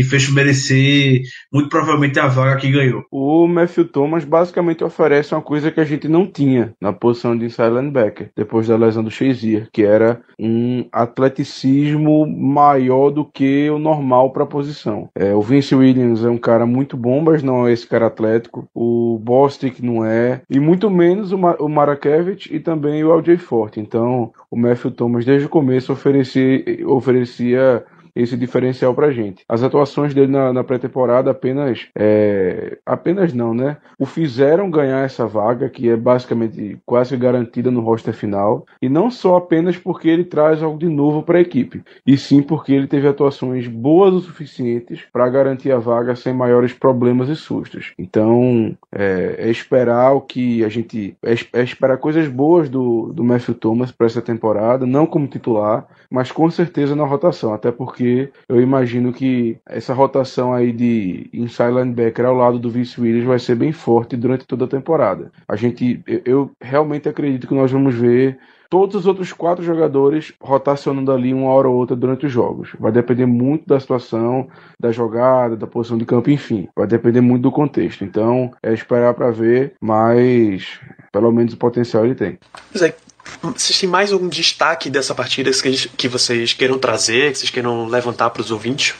e 0.00 0.02
fez 0.02 0.30
merecer 0.30 1.20
muito 1.52 1.68
provavelmente 1.68 2.18
a 2.18 2.26
vaga 2.26 2.56
que 2.58 2.70
ganhou. 2.70 3.04
O 3.10 3.46
Matthew 3.46 3.84
Thomas 3.84 4.24
basicamente 4.24 4.82
oferece 4.82 5.34
uma 5.34 5.42
coisa 5.42 5.70
que 5.70 5.78
a 5.78 5.84
gente 5.84 6.08
não 6.08 6.26
tinha 6.26 6.72
na 6.80 6.90
posição 6.90 7.36
de 7.36 7.44
inside 7.44 7.68
linebacker, 7.68 8.30
depois 8.34 8.66
da 8.66 8.76
lesão 8.76 9.04
do 9.04 9.10
Shazier, 9.10 9.68
que 9.70 9.82
era 9.82 10.22
um 10.38 10.86
atleticismo 10.90 12.26
maior 12.26 13.10
do 13.10 13.26
que 13.26 13.68
o 13.68 13.78
normal 13.78 14.32
para 14.32 14.44
a 14.44 14.46
posição. 14.46 15.10
É, 15.14 15.34
o 15.34 15.42
Vince 15.42 15.74
Williams 15.74 16.24
é 16.24 16.30
um 16.30 16.38
cara 16.38 16.64
muito 16.64 16.96
bom, 16.96 17.20
mas 17.20 17.42
não 17.42 17.68
é 17.68 17.72
esse 17.72 17.86
cara 17.86 18.06
atlético. 18.06 18.66
O 18.74 19.20
Bostic 19.22 19.80
não 19.80 20.02
é, 20.02 20.40
e 20.48 20.58
muito 20.58 20.88
menos 20.88 21.30
o, 21.30 21.36
Ma 21.36 21.56
o 21.58 21.68
Marakevich 21.68 22.54
e 22.54 22.58
também 22.58 23.04
o 23.04 23.14
LJ 23.14 23.36
Forte. 23.36 23.80
Então, 23.80 24.32
o 24.50 24.56
Matthew 24.56 24.92
Thomas 24.92 25.26
desde 25.26 25.46
o 25.46 25.50
começo 25.50 25.92
oferecia, 25.92 26.64
oferecia 26.86 27.84
esse 28.14 28.36
diferencial 28.36 28.94
pra 28.94 29.10
gente. 29.10 29.44
As 29.48 29.62
atuações 29.62 30.14
dele 30.14 30.32
na, 30.32 30.52
na 30.52 30.64
pré-temporada 30.64 31.30
apenas, 31.30 31.88
é, 31.94 32.78
apenas 32.84 33.32
não, 33.32 33.54
né? 33.54 33.76
O 33.98 34.06
fizeram 34.06 34.70
ganhar 34.70 35.04
essa 35.04 35.26
vaga, 35.26 35.68
que 35.68 35.88
é 35.88 35.96
basicamente 35.96 36.78
quase 36.84 37.16
garantida 37.16 37.70
no 37.70 37.80
roster 37.80 38.14
final, 38.14 38.66
e 38.80 38.88
não 38.88 39.10
só 39.10 39.36
apenas 39.36 39.76
porque 39.76 40.08
ele 40.08 40.24
traz 40.24 40.62
algo 40.62 40.78
de 40.78 40.88
novo 40.88 41.22
para 41.22 41.38
a 41.38 41.40
equipe, 41.42 41.82
e 42.06 42.16
sim 42.16 42.42
porque 42.42 42.72
ele 42.72 42.86
teve 42.86 43.06
atuações 43.06 43.66
boas 43.66 44.14
o 44.14 44.20
suficientes 44.20 45.00
para 45.12 45.28
garantir 45.28 45.72
a 45.72 45.78
vaga 45.78 46.16
sem 46.16 46.32
maiores 46.32 46.72
problemas 46.72 47.28
e 47.28 47.36
sustos. 47.36 47.92
Então, 47.98 48.76
é, 48.92 49.36
é 49.38 49.50
esperar 49.50 50.12
o 50.12 50.20
que 50.20 50.64
a 50.64 50.68
gente 50.68 51.16
é, 51.22 51.34
é 51.52 51.62
esperar 51.62 51.98
coisas 51.98 52.28
boas 52.28 52.68
do, 52.68 53.12
do 53.12 53.24
Matthew 53.24 53.54
Thomas 53.54 53.92
para 53.92 54.06
essa 54.06 54.22
temporada, 54.22 54.86
não 54.86 55.06
como 55.06 55.26
titular, 55.26 55.86
mas 56.10 56.32
com 56.32 56.50
certeza 56.50 56.96
na 56.96 57.04
rotação, 57.04 57.52
até 57.54 57.70
porque 57.70 57.99
eu 58.48 58.60
imagino 58.60 59.12
que 59.12 59.58
essa 59.66 59.94
rotação 59.94 60.52
aí 60.52 60.72
de 60.72 61.28
inside 61.32 61.72
linebacker 61.72 62.26
ao 62.26 62.34
lado 62.34 62.58
do 62.58 62.70
Vince 62.70 63.00
Williams 63.00 63.26
vai 63.26 63.38
ser 63.38 63.54
bem 63.54 63.72
forte 63.72 64.16
durante 64.16 64.46
toda 64.46 64.64
a 64.64 64.68
temporada. 64.68 65.32
A 65.48 65.56
gente, 65.56 66.02
eu, 66.24 66.50
realmente 66.60 67.08
acredito 67.08 67.46
que 67.46 67.54
nós 67.54 67.70
vamos 67.70 67.94
ver 67.94 68.38
todos 68.70 68.94
os 68.94 69.06
outros 69.06 69.32
quatro 69.32 69.64
jogadores 69.64 70.32
rotacionando 70.40 71.10
ali 71.10 71.34
uma 71.34 71.50
hora 71.50 71.68
ou 71.68 71.74
outra 71.74 71.96
durante 71.96 72.26
os 72.26 72.32
jogos. 72.32 72.70
Vai 72.78 72.92
depender 72.92 73.26
muito 73.26 73.66
da 73.66 73.80
situação, 73.80 74.48
da 74.78 74.92
jogada, 74.92 75.56
da 75.56 75.66
posição 75.66 75.98
de 75.98 76.04
campo, 76.04 76.30
enfim. 76.30 76.68
Vai 76.76 76.86
depender 76.86 77.20
muito 77.20 77.42
do 77.42 77.50
contexto. 77.50 78.04
Então, 78.04 78.52
é 78.62 78.72
esperar 78.72 79.12
para 79.14 79.32
ver, 79.32 79.74
mas 79.80 80.78
pelo 81.12 81.32
menos 81.32 81.52
o 81.52 81.56
potencial 81.56 82.04
ele 82.04 82.14
tem. 82.14 82.38
Zé, 82.76 82.94
vocês 83.42 83.78
têm 83.78 83.88
mais 83.88 84.12
algum 84.12 84.28
destaque 84.28 84.90
dessa 84.90 85.14
partida 85.14 85.50
que 85.96 86.08
vocês 86.08 86.52
queiram 86.52 86.78
trazer, 86.78 87.32
que 87.32 87.38
vocês 87.38 87.50
queiram 87.50 87.86
levantar 87.86 88.30
para 88.30 88.42
os 88.42 88.50
ouvintes? 88.50 88.94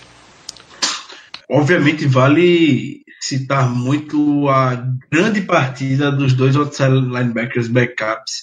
Obviamente 1.49 2.07
vale 2.07 3.03
citar 3.21 3.69
muito 3.69 4.49
a 4.49 4.83
grande 5.11 5.43
partida 5.43 6.11
dos 6.11 6.33
dois 6.33 6.57
outside 6.57 7.01
linebackers 7.01 7.69
backups, 7.69 8.43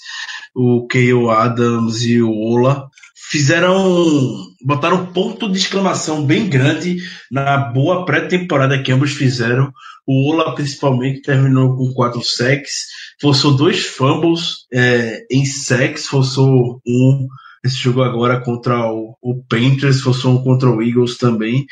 o 0.53 0.85
K.O. 0.87 1.29
Adams 1.29 2.03
e 2.03 2.21
o 2.21 2.31
Ola. 2.31 2.89
Fizeram, 3.29 4.47
botaram 4.61 5.01
um 5.01 5.05
ponto 5.07 5.51
de 5.51 5.57
exclamação 5.57 6.25
bem 6.25 6.47
grande 6.47 6.97
na 7.29 7.57
boa 7.57 8.05
pré-temporada 8.05 8.81
que 8.81 8.91
ambos 8.91 9.11
fizeram. 9.11 9.71
O 10.05 10.31
Ola, 10.31 10.55
principalmente, 10.55 11.21
terminou 11.21 11.75
com 11.75 11.93
quatro 11.93 12.23
sacks, 12.23 12.85
forçou 13.19 13.57
dois 13.57 13.85
fumbles 13.85 14.65
é, 14.73 15.25
em 15.29 15.45
sacks, 15.45 16.07
forçou 16.07 16.81
um 16.87 17.27
esse 17.65 17.75
jogo 17.75 18.01
agora 18.01 18.39
contra 18.39 18.89
o, 18.91 19.17
o 19.21 19.43
Panthers, 19.43 19.99
forçou 19.99 20.33
um 20.33 20.43
contra 20.43 20.69
o 20.69 20.81
Eagles 20.81 21.17
também. 21.17 21.65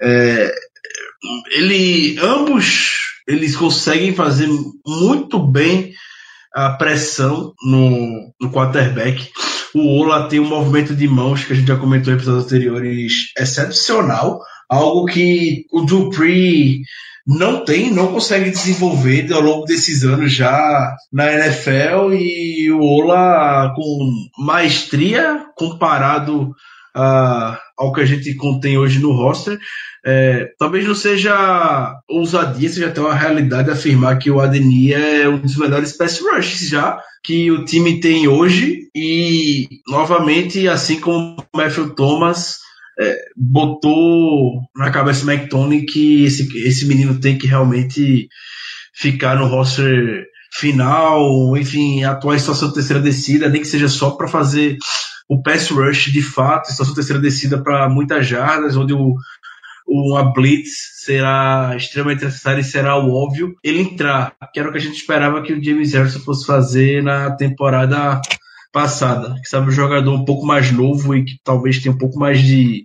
É, 0.00 0.52
ele, 1.50 2.16
ambos, 2.20 2.92
eles 3.26 3.56
conseguem 3.56 4.14
fazer 4.14 4.48
muito 4.86 5.38
bem 5.38 5.92
a 6.54 6.70
pressão 6.70 7.52
no, 7.62 8.32
no 8.40 8.50
quarterback. 8.50 9.30
O 9.74 10.00
Ola 10.00 10.28
tem 10.28 10.40
um 10.40 10.48
movimento 10.48 10.94
de 10.94 11.06
mãos 11.06 11.44
que 11.44 11.52
a 11.52 11.56
gente 11.56 11.68
já 11.68 11.76
comentou 11.76 12.12
em 12.12 12.16
episódios 12.16 12.46
anteriores. 12.46 13.32
Excepcional, 13.38 14.40
algo 14.68 15.06
que 15.06 15.64
o 15.72 15.82
Dupree 15.82 16.82
não 17.26 17.64
tem, 17.64 17.90
não 17.90 18.12
consegue 18.12 18.50
desenvolver 18.50 19.32
ao 19.32 19.40
longo 19.40 19.64
desses 19.64 20.02
anos 20.04 20.32
já 20.32 20.94
na 21.12 21.32
NFL 21.32 22.12
e 22.14 22.70
o 22.72 22.82
Ola 22.82 23.72
com 23.74 24.10
maestria 24.38 25.44
comparado 25.56 26.52
ao 26.94 27.92
que 27.92 28.00
a 28.00 28.06
gente 28.06 28.34
contém 28.34 28.76
hoje 28.76 28.98
no 28.98 29.12
roster. 29.12 29.58
É, 30.04 30.48
talvez 30.58 30.86
não 30.86 30.94
seja 30.94 31.94
ousadia, 32.08 32.68
seja 32.68 32.88
até 32.88 33.00
uma 33.00 33.14
realidade 33.14 33.70
afirmar 33.70 34.18
que 34.18 34.30
o 34.30 34.40
Adeni 34.40 34.92
é 34.92 35.28
um 35.28 35.38
dos 35.38 35.56
melhores 35.56 35.92
pass 35.92 36.20
rushes 36.20 36.70
já 36.70 36.98
que 37.22 37.50
o 37.50 37.64
time 37.64 38.00
tem 38.00 38.26
hoje 38.26 38.88
e 38.94 39.68
novamente, 39.86 40.66
assim 40.66 40.98
como 40.98 41.36
o 41.52 41.56
Matthew 41.56 41.94
Thomas 41.94 42.58
é, 42.98 43.16
botou 43.36 44.60
na 44.74 44.90
cabeça 44.90 45.24
do 45.24 45.30
McTony 45.30 45.84
que 45.84 46.24
esse, 46.24 46.48
esse 46.66 46.86
menino 46.86 47.20
tem 47.20 47.36
que 47.36 47.46
realmente 47.46 48.28
ficar 48.94 49.36
no 49.36 49.46
roster 49.46 50.26
final, 50.52 51.56
enfim, 51.56 52.04
atuar 52.04 52.36
em 52.36 52.38
situação 52.38 52.72
terceira 52.72 53.00
descida, 53.00 53.48
nem 53.48 53.60
que 53.60 53.68
seja 53.68 53.88
só 53.88 54.10
para 54.10 54.26
fazer 54.26 54.76
o 55.30 55.40
pass 55.40 55.70
rush 55.70 56.10
de 56.10 56.20
fato, 56.20 56.66
situação 56.66 56.92
terceira 56.92 57.22
descida 57.22 57.62
para 57.62 57.88
muitas 57.88 58.26
jardas, 58.26 58.76
onde 58.76 58.92
o, 58.92 59.14
uma 59.86 60.32
blitz 60.32 61.04
será 61.04 61.72
extremamente 61.76 62.24
necessária 62.24 62.60
e 62.60 62.64
será 62.64 62.96
o 62.98 63.14
óbvio 63.14 63.54
ele 63.62 63.80
entrar, 63.80 64.34
que 64.52 64.58
era 64.58 64.68
o 64.68 64.72
que 64.72 64.78
a 64.78 64.80
gente 64.80 64.96
esperava 64.96 65.40
que 65.40 65.52
o 65.52 65.62
James 65.62 65.94
Harrison 65.94 66.18
fosse 66.18 66.44
fazer 66.44 67.00
na 67.00 67.30
temporada 67.30 68.20
passada, 68.72 69.36
que 69.40 69.48
sabe 69.48 69.68
um 69.68 69.72
jogador 69.72 70.12
um 70.12 70.24
pouco 70.24 70.44
mais 70.44 70.72
novo 70.72 71.14
e 71.14 71.24
que 71.24 71.38
talvez 71.44 71.78
tenha 71.80 71.94
um 71.94 71.98
pouco 71.98 72.18
mais 72.18 72.42
de 72.42 72.84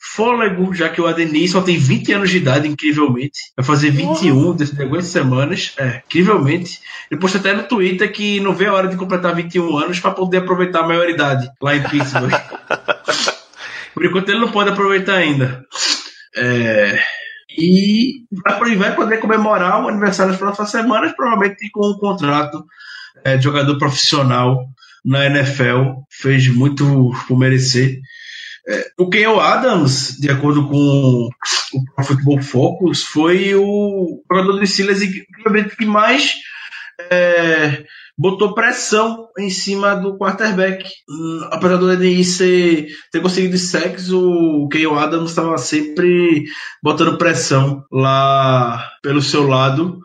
fôlego, 0.00 0.74
já 0.74 0.88
que 0.88 1.00
o 1.00 1.06
Adeni 1.06 1.48
só 1.48 1.60
tem 1.60 1.78
20 1.78 2.12
anos 2.12 2.30
de 2.30 2.38
idade, 2.38 2.68
incrivelmente. 2.68 3.38
Vai 3.56 3.64
fazer 3.64 3.90
21 3.90 4.54
dessas 4.54 4.78
algumas 4.78 5.06
semanas, 5.06 5.74
é, 5.78 6.02
incrivelmente. 6.06 6.80
Ele 7.10 7.20
postou 7.20 7.40
até 7.40 7.52
no 7.52 7.64
Twitter 7.64 8.10
que 8.12 8.40
não 8.40 8.54
vê 8.54 8.66
a 8.66 8.74
hora 8.74 8.88
de 8.88 8.96
completar 8.96 9.34
21 9.34 9.76
anos 9.78 10.00
para 10.00 10.12
poder 10.12 10.38
aproveitar 10.38 10.80
a 10.80 10.86
maioridade 10.86 11.48
lá 11.60 11.76
em 11.76 11.82
Pittsburgh. 11.82 12.32
Por 13.94 14.04
enquanto 14.04 14.28
ele 14.28 14.40
não 14.40 14.52
pode 14.52 14.70
aproveitar 14.70 15.16
ainda. 15.16 15.64
É, 16.36 16.98
e 17.58 18.24
vai 18.76 18.94
poder 18.94 19.18
comemorar 19.18 19.82
o 19.82 19.88
aniversário 19.88 20.32
nas 20.32 20.38
próximas 20.38 20.70
semanas, 20.70 21.14
provavelmente 21.16 21.70
com 21.70 21.90
um 21.90 21.98
contrato 21.98 22.62
é, 23.24 23.36
de 23.36 23.44
jogador 23.44 23.78
profissional 23.78 24.66
na 25.04 25.26
NFL. 25.26 26.02
Fez 26.10 26.46
muito 26.48 27.12
por 27.26 27.38
merecer. 27.38 27.98
É, 28.68 28.86
o 28.98 29.08
Ken 29.08 29.26
Adams, 29.26 30.16
de 30.18 30.28
acordo 30.28 30.68
com 30.68 31.28
o 31.98 32.02
Football 32.02 32.42
Focus, 32.42 33.04
foi 33.04 33.54
o 33.54 34.22
jogador 34.30 34.58
do 34.58 34.66
Steelers 34.66 35.00
que 35.76 35.86
mais 35.86 36.34
é, 37.10 37.84
botou 38.18 38.54
pressão 38.54 39.28
em 39.38 39.50
cima 39.50 39.94
do 39.94 40.18
quarterback. 40.18 40.84
Hum, 41.08 41.48
apesar 41.50 41.76
do 41.76 42.24
ser, 42.24 42.88
ter 43.12 43.20
conseguido 43.20 43.58
sexo, 43.58 44.18
o 44.18 44.68
Ken 44.68 44.86
Adams 44.86 45.30
estava 45.30 45.56
sempre 45.58 46.44
botando 46.82 47.18
pressão 47.18 47.84
lá 47.92 48.90
pelo 49.02 49.22
seu 49.22 49.46
lado 49.46 50.00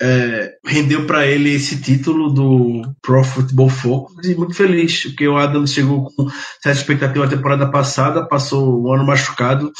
é, 0.00 0.52
rendeu 0.64 1.06
para 1.06 1.26
ele 1.26 1.52
esse 1.54 1.80
título 1.80 2.30
do 2.30 2.82
Pro 3.02 3.24
Football 3.24 3.68
Focus 3.68 4.26
e 4.26 4.34
muito 4.34 4.54
feliz, 4.54 5.04
porque 5.04 5.26
o 5.26 5.36
Adams 5.36 5.72
chegou 5.72 6.04
com 6.04 6.28
certa 6.62 6.78
expectativa 6.78 7.24
na 7.24 7.30
temporada 7.30 7.70
passada, 7.70 8.26
passou 8.26 8.82
o 8.82 8.92
ano 8.92 9.04
machucado. 9.04 9.72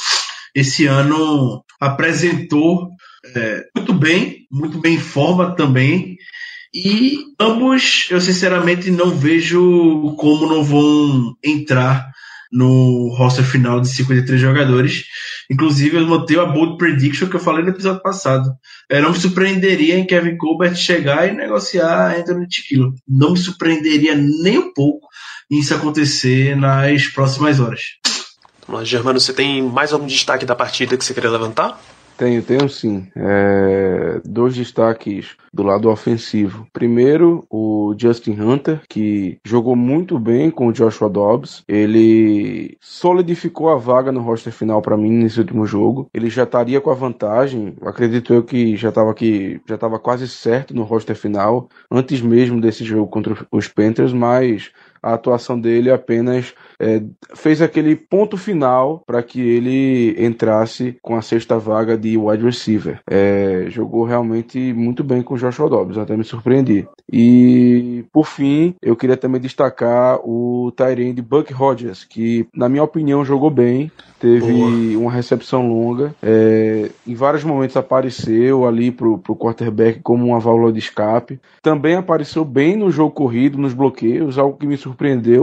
Esse 0.53 0.85
ano 0.87 1.63
apresentou 1.79 2.89
é, 3.35 3.63
muito 3.75 3.93
bem, 3.93 4.47
muito 4.51 4.79
bem 4.79 4.95
em 4.95 4.99
forma 4.99 5.55
também. 5.55 6.17
E 6.73 7.17
ambos, 7.39 8.07
eu 8.11 8.21
sinceramente 8.21 8.91
não 8.91 9.11
vejo 9.11 10.15
como 10.17 10.47
não 10.47 10.63
vão 10.63 11.35
entrar 11.43 12.09
no 12.51 13.13
roster 13.15 13.45
final 13.45 13.79
de 13.79 13.89
53 13.89 14.39
jogadores. 14.39 15.05
Inclusive, 15.49 15.97
eu 15.97 16.05
mantenho 16.05 16.41
a 16.41 16.45
bold 16.45 16.77
prediction 16.77 17.27
que 17.27 17.35
eu 17.35 17.39
falei 17.39 17.63
no 17.63 17.71
episódio 17.71 18.01
passado. 18.01 18.51
Eu 18.87 19.01
não 19.01 19.11
me 19.11 19.19
surpreenderia 19.19 19.97
em 19.97 20.05
Kevin 20.05 20.37
Colbert 20.37 20.75
chegar 20.75 21.27
e 21.27 21.35
negociar 21.35 22.15
Anthony 22.15 22.47
Tiquilo. 22.47 22.93
Não 23.07 23.31
me 23.31 23.39
surpreenderia 23.39 24.15
nem 24.15 24.59
um 24.59 24.73
pouco 24.73 25.07
isso 25.49 25.73
acontecer 25.73 26.55
nas 26.55 27.07
próximas 27.07 27.59
horas. 27.59 27.81
Mas, 28.67 28.87
Germano, 28.87 29.19
você 29.19 29.33
tem 29.33 29.63
mais 29.63 29.91
algum 29.91 30.05
destaque 30.05 30.45
da 30.45 30.55
partida 30.55 30.95
que 30.95 31.03
você 31.03 31.13
queria 31.15 31.31
levantar? 31.31 31.81
Tenho, 32.19 32.43
tenho 32.43 32.67
sim. 32.67 33.07
É, 33.15 34.19
dois 34.25 34.53
destaques 34.53 35.37
do 35.53 35.63
lado 35.63 35.89
ofensivo. 35.89 36.67
Primeiro, 36.73 37.45
o 37.49 37.95
Justin 37.97 38.37
Hunter, 38.41 38.81
que 38.89 39.39
jogou 39.45 39.73
muito 39.73 40.19
bem 40.19 40.51
com 40.51 40.67
o 40.67 40.73
Joshua 40.73 41.09
Dobbs. 41.09 41.63
Ele 41.65 42.77
solidificou 42.81 43.69
a 43.69 43.77
vaga 43.77 44.11
no 44.11 44.19
roster 44.19 44.51
final 44.51 44.81
para 44.81 44.97
mim 44.97 45.11
nesse 45.11 45.39
último 45.39 45.65
jogo. 45.65 46.09
Ele 46.13 46.29
já 46.29 46.43
estaria 46.43 46.81
com 46.81 46.91
a 46.91 46.93
vantagem, 46.93 47.77
acredito 47.83 48.33
eu 48.33 48.43
que 48.43 48.75
já 48.75 48.89
estava 48.89 49.11
aqui, 49.11 49.61
já 49.65 49.75
estava 49.75 49.97
quase 49.97 50.27
certo 50.27 50.75
no 50.75 50.83
roster 50.83 51.15
final, 51.15 51.69
antes 51.89 52.19
mesmo 52.19 52.59
desse 52.59 52.83
jogo 52.83 53.07
contra 53.09 53.47
os 53.49 53.69
Panthers, 53.69 54.11
mas 54.11 54.73
a 55.01 55.13
atuação 55.13 55.59
dele 55.59 55.91
apenas 55.91 56.53
é, 56.79 57.01
fez 57.35 57.61
aquele 57.61 57.95
ponto 57.95 58.37
final 58.37 59.03
para 59.05 59.21
que 59.21 59.41
ele 59.41 60.15
entrasse 60.17 60.97
com 61.01 61.15
a 61.15 61.21
sexta 61.21 61.57
vaga 61.57 61.97
de 61.97 62.17
wide 62.17 62.43
receiver. 62.43 62.99
É, 63.09 63.65
jogou 63.69 64.03
realmente 64.03 64.73
muito 64.73 65.03
bem 65.03 65.21
com 65.21 65.33
o 65.33 65.37
Joshua 65.37 65.69
Dobbs, 65.69 65.97
até 65.97 66.15
me 66.15 66.23
surpreendi. 66.23 66.87
E 67.11 68.05
por 68.11 68.25
fim, 68.25 68.75
eu 68.81 68.95
queria 68.95 69.17
também 69.17 69.41
destacar 69.41 70.19
o 70.23 70.71
Tyrande 70.75 71.21
Buck 71.21 71.51
Rogers, 71.51 72.03
que 72.03 72.47
na 72.53 72.69
minha 72.69 72.83
opinião 72.83 73.25
jogou 73.25 73.49
bem, 73.49 73.91
teve 74.19 74.51
Boa. 74.51 74.97
uma 74.99 75.11
recepção 75.11 75.67
longa, 75.67 76.13
é, 76.21 76.89
em 77.07 77.15
vários 77.15 77.43
momentos 77.43 77.77
apareceu 77.77 78.67
ali 78.67 78.91
pro, 78.91 79.17
pro 79.17 79.35
quarterback 79.35 80.01
como 80.01 80.25
uma 80.27 80.39
válvula 80.39 80.71
de 80.71 80.79
escape. 80.79 81.39
Também 81.61 81.95
apareceu 81.95 82.43
bem 82.43 82.75
no 82.75 82.91
jogo 82.91 83.11
corrido, 83.11 83.57
nos 83.57 83.73
bloqueios, 83.73 84.37
algo 84.37 84.57
que 84.57 84.67
me 84.67 84.77
surpreendeu, 84.77 84.88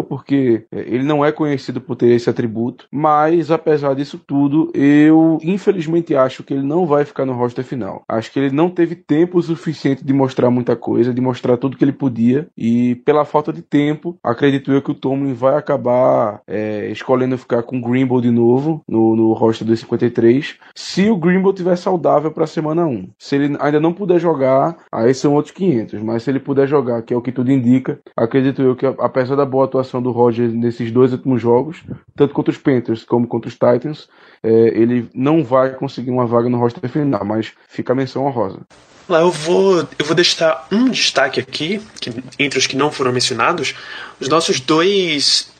porque 0.02 0.66
é, 0.70 0.80
ele 0.80 1.04
não 1.04 1.24
é 1.24 1.32
conhecido 1.32 1.80
por 1.80 1.96
ter 1.96 2.08
esse 2.08 2.28
atributo, 2.28 2.86
mas 2.90 3.50
apesar 3.50 3.94
disso 3.94 4.18
tudo, 4.18 4.70
eu 4.74 5.38
infelizmente 5.42 6.14
acho 6.14 6.42
que 6.42 6.54
ele 6.54 6.62
não 6.62 6.86
vai 6.86 7.04
ficar 7.04 7.24
no 7.24 7.32
roster 7.32 7.64
final. 7.64 8.02
Acho 8.08 8.32
que 8.32 8.38
ele 8.38 8.54
não 8.54 8.70
teve 8.70 8.94
tempo 8.94 9.40
suficiente 9.42 10.04
de 10.04 10.12
mostrar 10.12 10.50
muita 10.50 10.76
coisa, 10.76 11.12
de 11.12 11.20
mostrar 11.20 11.56
tudo 11.56 11.76
que 11.76 11.84
ele 11.84 11.92
podia, 11.92 12.48
e 12.56 12.96
pela 12.96 13.24
falta 13.24 13.52
de 13.52 13.62
tempo, 13.62 14.18
acredito 14.22 14.72
eu 14.72 14.82
que 14.82 14.90
o 14.90 14.94
Tomlin 14.94 15.34
vai 15.34 15.56
acabar 15.56 16.40
é, 16.46 16.88
escolhendo 16.90 17.38
ficar 17.38 17.62
com 17.62 17.78
o 17.78 17.80
Greenbow 17.80 18.20
de 18.20 18.30
novo 18.30 18.82
no, 18.88 19.16
no 19.16 19.32
roster 19.32 19.66
dos 19.66 19.80
53, 19.80 20.58
se 20.74 21.10
o 21.10 21.16
Greenbow 21.16 21.52
tiver 21.52 21.76
saudável 21.76 22.30
para 22.30 22.44
a 22.44 22.48
semana 22.48 22.86
1. 22.86 23.10
Se 23.18 23.36
ele 23.36 23.56
ainda 23.60 23.80
não 23.80 23.92
puder 23.92 24.18
jogar, 24.18 24.76
aí 24.90 25.14
são 25.14 25.34
outros 25.34 25.54
500, 25.54 26.02
mas 26.02 26.22
se 26.22 26.30
ele 26.30 26.40
puder 26.40 26.66
jogar, 26.66 27.02
que 27.02 27.14
é 27.14 27.16
o 27.16 27.22
que 27.22 27.32
tudo 27.32 27.52
indica, 27.52 27.98
acredito 28.16 28.62
eu 28.62 28.74
que 28.74 28.86
apesar 28.98 29.35
da 29.36 29.44
boa 29.44 29.64
atuação 29.64 30.02
do 30.02 30.10
Roger 30.10 30.50
nesses 30.50 30.90
dois 30.90 31.12
últimos 31.12 31.40
jogos, 31.40 31.82
tanto 32.16 32.34
contra 32.34 32.50
os 32.50 32.58
Panthers 32.58 33.04
como 33.04 33.26
contra 33.26 33.48
os 33.48 33.54
Titans, 33.54 34.08
é, 34.42 34.50
ele 34.50 35.08
não 35.14 35.44
vai 35.44 35.74
conseguir 35.74 36.10
uma 36.10 36.26
vaga 36.26 36.48
no 36.48 36.58
roster 36.58 36.88
final, 36.88 37.24
mas 37.24 37.52
fica 37.68 37.92
a 37.92 37.96
menção 37.96 38.24
honrosa. 38.24 38.60
Lá 39.08 39.20
eu 39.20 39.30
vou, 39.30 39.86
eu 39.98 40.04
vou 40.04 40.16
deixar 40.16 40.66
um 40.72 40.88
destaque 40.88 41.38
aqui, 41.38 41.80
que, 42.00 42.12
entre 42.38 42.58
os 42.58 42.66
que 42.66 42.76
não 42.76 42.90
foram 42.90 43.12
mencionados, 43.12 43.74
os 44.20 44.28
nossos 44.28 44.58
dois 44.58 45.52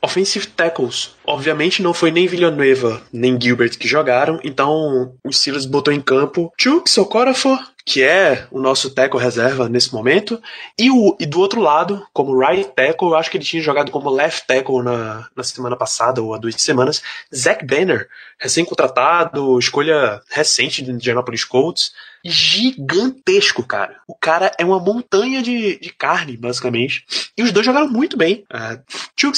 offensive 0.00 0.46
tackles. 0.46 1.14
Obviamente 1.26 1.82
não 1.82 1.92
foi 1.92 2.10
nem 2.10 2.26
Villanueva 2.26 3.02
nem 3.12 3.38
Gilbert 3.40 3.76
que 3.76 3.88
jogaram, 3.88 4.40
então 4.42 5.12
o 5.24 5.32
Silas 5.32 5.66
botou 5.66 5.92
em 5.92 6.00
campo 6.00 6.52
Chuck 6.58 6.88
Socorafor, 6.88 7.58
que 7.88 8.02
é 8.02 8.46
o 8.50 8.60
nosso 8.60 8.90
tackle 8.90 9.18
reserva 9.18 9.66
nesse 9.66 9.94
momento, 9.94 10.38
e, 10.78 10.90
o, 10.90 11.16
e 11.18 11.24
do 11.24 11.40
outro 11.40 11.58
lado, 11.58 12.06
como 12.12 12.38
right 12.38 12.70
tackle, 12.76 13.08
eu 13.08 13.16
acho 13.16 13.30
que 13.30 13.38
ele 13.38 13.44
tinha 13.46 13.62
jogado 13.62 13.90
como 13.90 14.10
left 14.10 14.46
tackle 14.46 14.82
na, 14.82 15.26
na 15.34 15.42
semana 15.42 15.74
passada 15.74 16.20
ou 16.20 16.34
há 16.34 16.38
duas 16.38 16.54
semanas, 16.56 17.02
Zach 17.34 17.64
Banner, 17.64 18.06
recém-contratado, 18.38 19.58
escolha 19.58 20.20
recente 20.28 20.82
de 20.82 20.90
Indianapolis 20.90 21.44
Colts, 21.44 21.94
gigantesco, 22.22 23.62
cara. 23.62 23.96
O 24.06 24.14
cara 24.14 24.52
é 24.58 24.66
uma 24.66 24.78
montanha 24.78 25.42
de, 25.42 25.78
de 25.78 25.90
carne, 25.90 26.36
basicamente. 26.36 27.06
E 27.38 27.42
os 27.42 27.52
dois 27.52 27.64
jogaram 27.64 27.88
muito 27.88 28.18
bem. 28.18 28.44
Uh, 28.52 28.82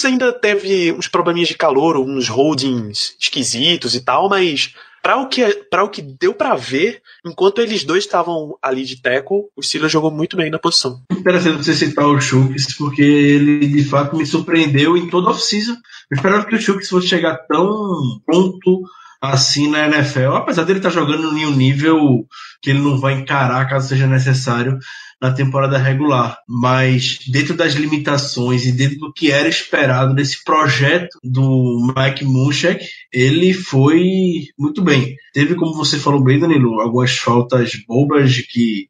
ainda 0.05 0.33
teve 0.33 0.91
uns 0.91 1.07
probleminhas 1.07 1.49
de 1.49 1.57
calor, 1.57 1.97
uns 1.97 2.29
holdings 2.29 3.15
esquisitos 3.21 3.95
e 3.95 4.01
tal, 4.01 4.29
mas 4.29 4.75
para 5.03 5.17
o 5.17 5.29
que 5.29 5.45
para 5.71 5.85
o 5.85 5.89
que 5.89 6.03
deu 6.03 6.35
para 6.35 6.55
ver, 6.55 7.01
enquanto 7.25 7.61
eles 7.61 7.85
dois 7.85 8.05
estavam 8.05 8.57
ali 8.63 8.85
de 8.85 9.01
tackle, 9.01 9.45
o 9.57 9.63
Silas 9.63 9.91
jogou 9.91 10.11
muito 10.11 10.37
bem 10.37 10.51
na 10.51 10.59
posição. 10.59 11.01
Interessante 11.11 11.65
você 11.65 11.75
citar 11.75 12.07
o 12.07 12.21
Chooks, 12.21 12.77
porque 12.77 13.03
ele 13.03 13.67
de 13.67 13.85
fato 13.85 14.17
me 14.17 14.27
surpreendeu 14.27 14.97
em 14.97 15.09
toda 15.09 15.29
a 15.29 15.31
off-season. 15.31 15.73
Eu 16.11 16.17
esperava 16.17 16.45
que 16.45 16.55
o 16.55 16.61
Chooks 16.61 16.89
fosse 16.89 17.09
chegar 17.09 17.37
tão 17.49 18.21
pronto 18.27 18.83
assim 19.21 19.69
na 19.69 19.87
NFL, 19.87 20.35
apesar 20.35 20.65
dele 20.65 20.79
estar 20.79 20.89
tá 20.89 20.95
jogando 20.95 21.37
em 21.37 21.45
um 21.45 21.55
nível 21.55 22.27
que 22.63 22.71
ele 22.71 22.81
não 22.81 22.99
vai 22.99 23.15
encarar 23.15 23.69
caso 23.69 23.89
seja 23.89 24.07
necessário 24.07 24.79
na 25.21 25.33
temporada 25.33 25.77
regular. 25.77 26.39
Mas 26.49 27.19
dentro 27.29 27.55
das 27.55 27.75
limitações 27.75 28.65
e 28.65 28.73
dentro 28.73 28.99
do 28.99 29.13
que 29.13 29.31
era 29.31 29.49
esperado 29.49 30.15
desse 30.15 30.43
projeto 30.43 31.19
do 31.23 31.93
Mike 31.95 32.25
Munchak, 32.25 32.85
ele 33.13 33.53
foi 33.53 34.47
muito 34.59 34.83
bem. 34.83 35.15
Teve, 35.35 35.55
como 35.55 35.75
você 35.75 35.99
falou 35.99 36.23
bem, 36.23 36.39
Danilo, 36.39 36.81
algumas 36.81 37.17
faltas 37.19 37.73
bobas 37.87 38.33
de 38.33 38.45
que 38.45 38.89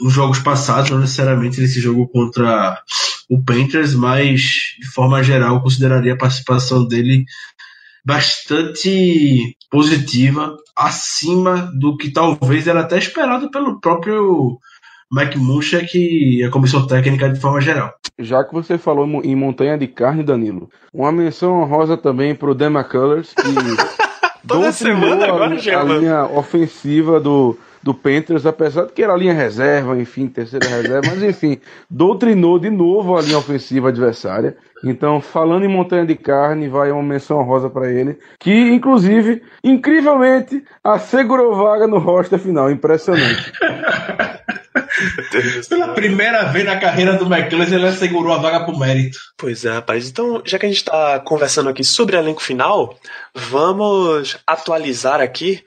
nos 0.00 0.12
jogos 0.12 0.40
passados, 0.40 0.90
não 0.90 0.98
necessariamente 0.98 1.60
nesse 1.60 1.80
jogo 1.80 2.08
contra 2.08 2.82
o 3.28 3.42
Panthers, 3.42 3.94
mas 3.94 4.74
de 4.78 4.86
forma 4.92 5.22
geral 5.22 5.62
consideraria 5.62 6.14
a 6.14 6.18
participação 6.18 6.86
dele 6.86 7.24
bastante 8.04 9.56
positiva, 9.70 10.56
acima 10.76 11.72
do 11.74 11.96
que 11.96 12.10
talvez 12.10 12.66
era 12.66 12.80
até 12.80 12.98
esperado 12.98 13.50
pelo 13.50 13.80
próprio 13.80 14.58
Mike 15.14 15.38
Munchak 15.38 15.96
e 15.96 16.42
a 16.42 16.50
comissão 16.50 16.84
técnica 16.86 17.30
de 17.30 17.38
forma 17.38 17.60
geral. 17.60 17.94
Já 18.18 18.42
que 18.42 18.52
você 18.52 18.76
falou 18.76 19.06
em 19.22 19.36
montanha 19.36 19.78
de 19.78 19.86
carne, 19.86 20.24
Danilo, 20.24 20.68
uma 20.92 21.12
menção 21.12 21.62
honrosa 21.62 21.96
também 21.96 22.34
para 22.34 22.50
o 22.50 22.54
Dan 22.54 22.72
McCullers, 22.72 23.32
que 23.32 23.42
Toda 24.46 24.72
semana 24.72 25.26
agora, 25.26 25.54
a, 25.54 25.80
a 25.80 25.84
linha 25.84 26.24
ofensiva 26.24 27.18
do, 27.18 27.56
do 27.82 27.94
Panthers, 27.94 28.44
apesar 28.44 28.86
de 28.86 28.92
que 28.92 29.02
era 29.02 29.14
a 29.14 29.16
linha 29.16 29.32
reserva, 29.32 29.98
enfim, 29.98 30.26
terceira 30.26 30.68
reserva, 30.68 31.00
mas 31.06 31.22
enfim, 31.22 31.58
doutrinou 31.88 32.58
de 32.58 32.68
novo 32.68 33.16
a 33.16 33.22
linha 33.22 33.38
ofensiva 33.38 33.88
adversária. 33.88 34.56
Então, 34.82 35.18
falando 35.18 35.64
em 35.64 35.68
montanha 35.68 36.04
de 36.04 36.14
carne, 36.14 36.68
vai 36.68 36.90
uma 36.90 37.02
menção 37.02 37.42
rosa 37.42 37.70
para 37.70 37.90
ele, 37.90 38.18
que 38.38 38.52
inclusive, 38.52 39.42
incrivelmente, 39.62 40.62
assegurou 40.82 41.54
vaga 41.54 41.86
no 41.86 41.98
roster 41.98 42.38
final. 42.38 42.70
Impressionante. 42.70 43.50
Pela 45.68 45.94
primeira 45.94 46.44
vez 46.44 46.64
na 46.64 46.78
carreira 46.78 47.14
do 47.14 47.32
McClellan, 47.32 47.74
ele 47.74 47.86
assegurou 47.86 48.34
a 48.34 48.38
vaga 48.38 48.64
pro 48.64 48.78
mérito. 48.78 49.18
Pois 49.36 49.64
é, 49.64 49.72
rapaz. 49.72 50.08
Então, 50.08 50.42
já 50.44 50.58
que 50.58 50.66
a 50.66 50.68
gente 50.68 50.78
está 50.78 51.20
conversando 51.20 51.68
aqui 51.68 51.84
sobre 51.84 52.16
o 52.16 52.18
elenco 52.18 52.42
final, 52.42 52.98
vamos 53.34 54.36
atualizar 54.46 55.20
aqui 55.20 55.62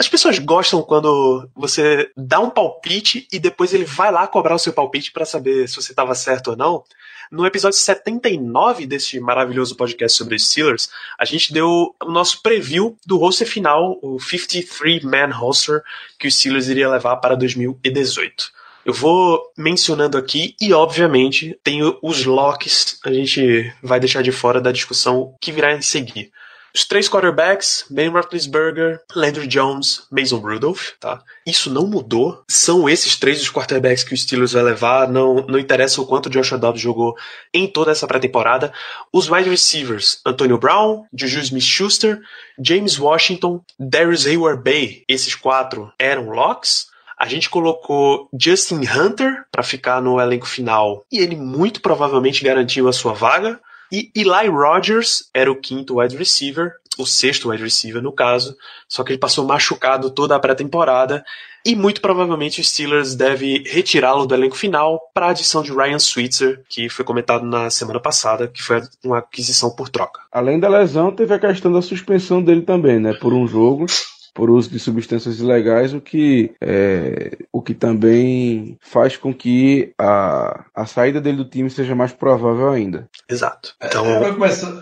as 0.00 0.08
pessoas 0.08 0.38
gostam 0.38 0.80
quando 0.80 1.46
você 1.54 2.10
dá 2.16 2.40
um 2.40 2.48
palpite 2.48 3.28
e 3.30 3.38
depois 3.38 3.74
ele 3.74 3.84
vai 3.84 4.10
lá 4.10 4.26
cobrar 4.26 4.54
o 4.54 4.58
seu 4.58 4.72
palpite 4.72 5.12
para 5.12 5.26
saber 5.26 5.68
se 5.68 5.76
você 5.76 5.92
estava 5.92 6.14
certo 6.14 6.52
ou 6.52 6.56
não. 6.56 6.82
No 7.30 7.46
episódio 7.46 7.78
79 7.78 8.86
deste 8.86 9.20
maravilhoso 9.20 9.76
podcast 9.76 10.18
sobre 10.18 10.34
os 10.34 10.48
Steelers, 10.48 10.90
a 11.16 11.24
gente 11.24 11.52
deu 11.52 11.94
o 12.02 12.10
nosso 12.10 12.42
preview 12.42 12.98
do 13.06 13.16
roster 13.16 13.46
final, 13.46 14.00
o 14.02 14.16
53-man 14.16 15.32
roster 15.32 15.80
que 16.18 16.26
os 16.26 16.34
Steelers 16.34 16.66
iria 16.66 16.88
levar 16.88 17.16
para 17.18 17.36
2018. 17.36 18.50
Eu 18.84 18.92
vou 18.92 19.40
mencionando 19.56 20.18
aqui 20.18 20.56
e, 20.60 20.72
obviamente, 20.72 21.56
tem 21.62 21.80
os 22.02 22.24
locks, 22.24 22.98
a 23.04 23.12
gente 23.12 23.72
vai 23.80 24.00
deixar 24.00 24.22
de 24.22 24.32
fora 24.32 24.60
da 24.60 24.72
discussão 24.72 25.36
que 25.40 25.52
virá 25.52 25.72
em 25.72 25.82
seguir. 25.82 26.32
Os 26.74 26.84
três 26.84 27.08
quarterbacks, 27.08 27.84
Ben 27.90 28.08
Roethlisberger, 28.08 29.00
Landry 29.14 29.46
Jones, 29.46 30.02
Mason 30.10 30.38
Rudolph, 30.38 30.90
tá? 31.00 31.22
Isso 31.46 31.68
não 31.72 31.86
mudou. 31.86 32.42
São 32.48 32.88
esses 32.88 33.16
três 33.16 33.40
os 33.42 33.50
quarterbacks 33.50 34.04
que 34.04 34.14
o 34.14 34.16
Steelers 34.16 34.52
vai 34.52 34.62
levar. 34.62 35.08
Não, 35.08 35.46
não 35.46 35.58
interessa 35.58 36.00
o 36.00 36.06
quanto 36.06 36.26
o 36.26 36.30
Joshua 36.30 36.58
Dobbs 36.58 36.80
jogou 36.80 37.16
em 37.52 37.66
toda 37.66 37.90
essa 37.90 38.06
pré-temporada. 38.06 38.72
Os 39.12 39.28
wide 39.28 39.50
receivers, 39.50 40.20
Antonio 40.24 40.58
Brown, 40.58 41.04
Juju 41.12 41.40
Smith-Schuster, 41.40 42.20
James 42.62 42.98
Washington, 42.98 43.62
Darius 43.78 44.26
Hayward-Bay. 44.26 45.04
Esses 45.08 45.34
quatro 45.34 45.92
eram 45.98 46.30
locks. 46.30 46.86
A 47.18 47.26
gente 47.26 47.50
colocou 47.50 48.28
Justin 48.32 48.80
Hunter 48.86 49.44
para 49.52 49.62
ficar 49.62 50.00
no 50.00 50.18
elenco 50.18 50.46
final 50.46 51.04
e 51.12 51.18
ele 51.18 51.36
muito 51.36 51.82
provavelmente 51.82 52.42
garantiu 52.42 52.88
a 52.88 52.92
sua 52.94 53.12
vaga. 53.12 53.60
E 53.92 54.10
Eli 54.14 54.48
Rogers 54.48 55.28
era 55.34 55.50
o 55.50 55.56
quinto 55.56 55.98
wide 55.98 56.16
receiver, 56.16 56.72
o 56.98 57.06
sexto 57.06 57.50
wide 57.50 57.62
receiver 57.62 58.02
no 58.02 58.12
caso, 58.12 58.56
só 58.88 59.02
que 59.02 59.12
ele 59.12 59.18
passou 59.18 59.44
machucado 59.46 60.10
toda 60.10 60.36
a 60.36 60.38
pré-temporada. 60.38 61.24
E 61.64 61.76
muito 61.76 62.00
provavelmente 62.00 62.60
o 62.60 62.64
Steelers 62.64 63.14
deve 63.14 63.62
retirá-lo 63.66 64.24
do 64.24 64.34
elenco 64.34 64.56
final 64.56 64.98
para 65.12 65.26
a 65.26 65.30
adição 65.30 65.62
de 65.62 65.72
Ryan 65.72 65.98
Switzer, 65.98 66.62
que 66.68 66.88
foi 66.88 67.04
comentado 67.04 67.44
na 67.44 67.68
semana 67.68 68.00
passada, 68.00 68.48
que 68.48 68.62
foi 68.62 68.82
uma 69.04 69.18
aquisição 69.18 69.70
por 69.70 69.90
troca. 69.90 70.20
Além 70.32 70.58
da 70.58 70.68
lesão, 70.68 71.12
teve 71.12 71.34
a 71.34 71.38
questão 71.38 71.70
da 71.70 71.82
suspensão 71.82 72.42
dele 72.42 72.62
também, 72.62 72.98
né, 72.98 73.12
por 73.12 73.34
um 73.34 73.46
jogo 73.46 73.86
por 74.34 74.50
uso 74.50 74.70
de 74.70 74.78
substâncias 74.78 75.40
ilegais, 75.40 75.92
o 75.92 76.00
que, 76.00 76.52
é, 76.60 77.36
o 77.52 77.60
que 77.60 77.74
também 77.74 78.78
faz 78.80 79.16
com 79.16 79.34
que 79.34 79.92
a, 79.98 80.64
a 80.74 80.86
saída 80.86 81.20
dele 81.20 81.38
do 81.38 81.48
time 81.48 81.70
seja 81.70 81.94
mais 81.94 82.12
provável 82.12 82.70
ainda. 82.70 83.08
Exato. 83.28 83.74
Então, 83.82 84.06
é, 84.06 84.32
começar, 84.32 84.80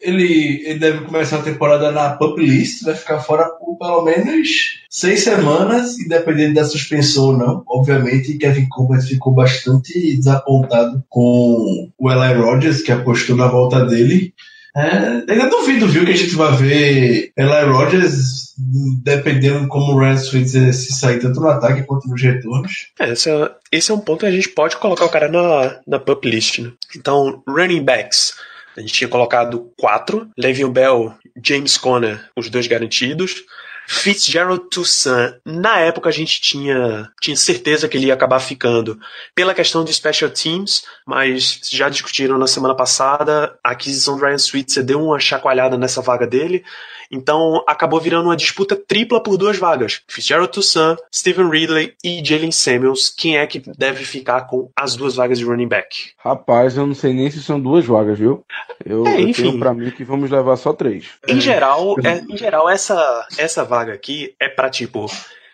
ele, 0.00 0.62
ele 0.64 0.78
deve 0.78 1.04
começar 1.04 1.38
a 1.38 1.42
temporada 1.42 1.90
na 1.90 2.10
pup 2.10 2.38
list, 2.38 2.84
vai 2.84 2.94
ficar 2.94 3.20
fora 3.20 3.48
por 3.50 3.76
pelo 3.78 4.02
menos 4.02 4.82
seis 4.90 5.20
semanas, 5.20 5.98
independente 5.98 6.54
da 6.54 6.64
suspensão 6.64 7.26
ou 7.26 7.36
não. 7.36 7.62
Obviamente, 7.66 8.36
Kevin 8.36 8.68
Colbert 8.68 9.02
ficou 9.02 9.32
bastante 9.32 10.16
desapontado 10.16 11.02
com 11.08 11.90
o 11.96 12.10
Eli 12.10 12.34
Rogers, 12.34 12.82
que 12.82 12.92
apostou 12.92 13.36
na 13.36 13.46
volta 13.46 13.84
dele. 13.84 14.34
É, 14.76 15.32
ainda 15.32 15.50
duvido, 15.50 15.88
viu, 15.88 16.04
que 16.04 16.12
a 16.12 16.16
gente 16.16 16.34
vai 16.34 16.54
ver 16.56 17.32
Eli 17.36 17.64
Rogers 17.64 18.54
dependendo 19.02 19.68
como 19.68 19.92
o 19.92 19.98
Ryan 19.98 20.16
Switzer 20.16 20.74
se 20.74 20.92
sair 20.92 21.20
tanto 21.20 21.40
no 21.40 21.48
ataque 21.48 21.84
quanto 21.84 22.08
nos 22.08 22.20
retornos. 22.20 22.88
É, 22.98 23.10
esse, 23.10 23.30
é, 23.30 23.50
esse 23.70 23.90
é 23.90 23.94
um 23.94 24.00
ponto 24.00 24.20
que 24.20 24.26
a 24.26 24.30
gente 24.30 24.48
pode 24.48 24.76
colocar 24.76 25.04
o 25.04 25.10
cara 25.10 25.28
na, 25.28 25.80
na 25.86 25.98
pup 25.98 26.28
list, 26.28 26.58
né? 26.58 26.72
Então, 26.96 27.42
running 27.46 27.82
backs. 27.82 28.34
A 28.76 28.80
gente 28.80 28.92
tinha 28.92 29.08
colocado 29.08 29.72
quatro: 29.76 30.28
Le'Veon 30.36 30.70
Bell, 30.70 31.14
James 31.42 31.76
Conner, 31.76 32.20
os 32.36 32.48
dois 32.48 32.66
garantidos. 32.66 33.44
Fitzgerald 33.90 34.68
Toussaint, 34.68 35.36
na 35.46 35.78
época 35.78 36.10
a 36.10 36.12
gente 36.12 36.42
tinha, 36.42 37.10
tinha 37.22 37.34
certeza 37.34 37.88
que 37.88 37.96
ele 37.96 38.08
ia 38.08 38.14
acabar 38.14 38.38
ficando 38.38 39.00
pela 39.34 39.54
questão 39.54 39.82
de 39.82 39.94
special 39.94 40.30
teams, 40.30 40.84
mas 41.06 41.58
já 41.70 41.88
discutiram 41.88 42.36
na 42.36 42.46
semana 42.46 42.74
passada, 42.74 43.58
a 43.64 43.70
aquisição 43.70 44.18
do 44.18 44.22
Ryan 44.22 44.36
Switzer 44.36 44.84
deu 44.84 45.02
uma 45.02 45.18
chacoalhada 45.18 45.78
nessa 45.78 46.02
vaga 46.02 46.26
dele, 46.26 46.62
então 47.10 47.62
acabou 47.66 48.00
virando 48.00 48.26
uma 48.26 48.36
disputa 48.36 48.76
tripla 48.76 49.22
por 49.22 49.36
duas 49.36 49.58
vagas. 49.58 50.02
Fitzgerald 50.08 50.52
Toussaint, 50.52 50.98
Steven 51.14 51.48
Ridley 51.50 51.94
e 52.04 52.22
Jalen 52.24 52.52
Samuels, 52.52 53.08
quem 53.08 53.38
é 53.38 53.46
que 53.46 53.62
deve 53.76 54.04
ficar 54.04 54.42
com 54.42 54.70
as 54.76 54.96
duas 54.96 55.16
vagas 55.16 55.38
de 55.38 55.44
running 55.44 55.68
back? 55.68 56.10
Rapaz, 56.18 56.76
eu 56.76 56.86
não 56.86 56.94
sei 56.94 57.12
nem 57.12 57.30
se 57.30 57.42
são 57.42 57.60
duas 57.60 57.84
vagas, 57.84 58.18
viu? 58.18 58.44
Eu, 58.84 59.06
é, 59.06 59.22
eu 59.22 59.32
tenho 59.32 59.58
pra 59.58 59.74
mim 59.74 59.90
que 59.90 60.04
vamos 60.04 60.30
levar 60.30 60.56
só 60.56 60.72
três. 60.72 61.06
Em 61.26 61.40
geral, 61.40 61.96
é, 62.04 62.18
em 62.28 62.36
geral 62.36 62.68
essa, 62.68 63.26
essa 63.36 63.64
vaga 63.64 63.92
aqui 63.92 64.34
é 64.40 64.48
pra 64.48 64.70
tipo 64.70 65.06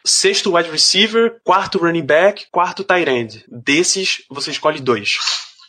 sexto 0.04 0.54
wide 0.54 0.70
receiver, 0.70 1.40
quarto 1.42 1.78
running 1.78 2.04
back, 2.04 2.46
quarto 2.50 2.84
tight 2.84 3.08
end. 3.08 3.44
Desses, 3.48 4.22
você 4.28 4.50
escolhe 4.50 4.80
dois. 4.80 5.18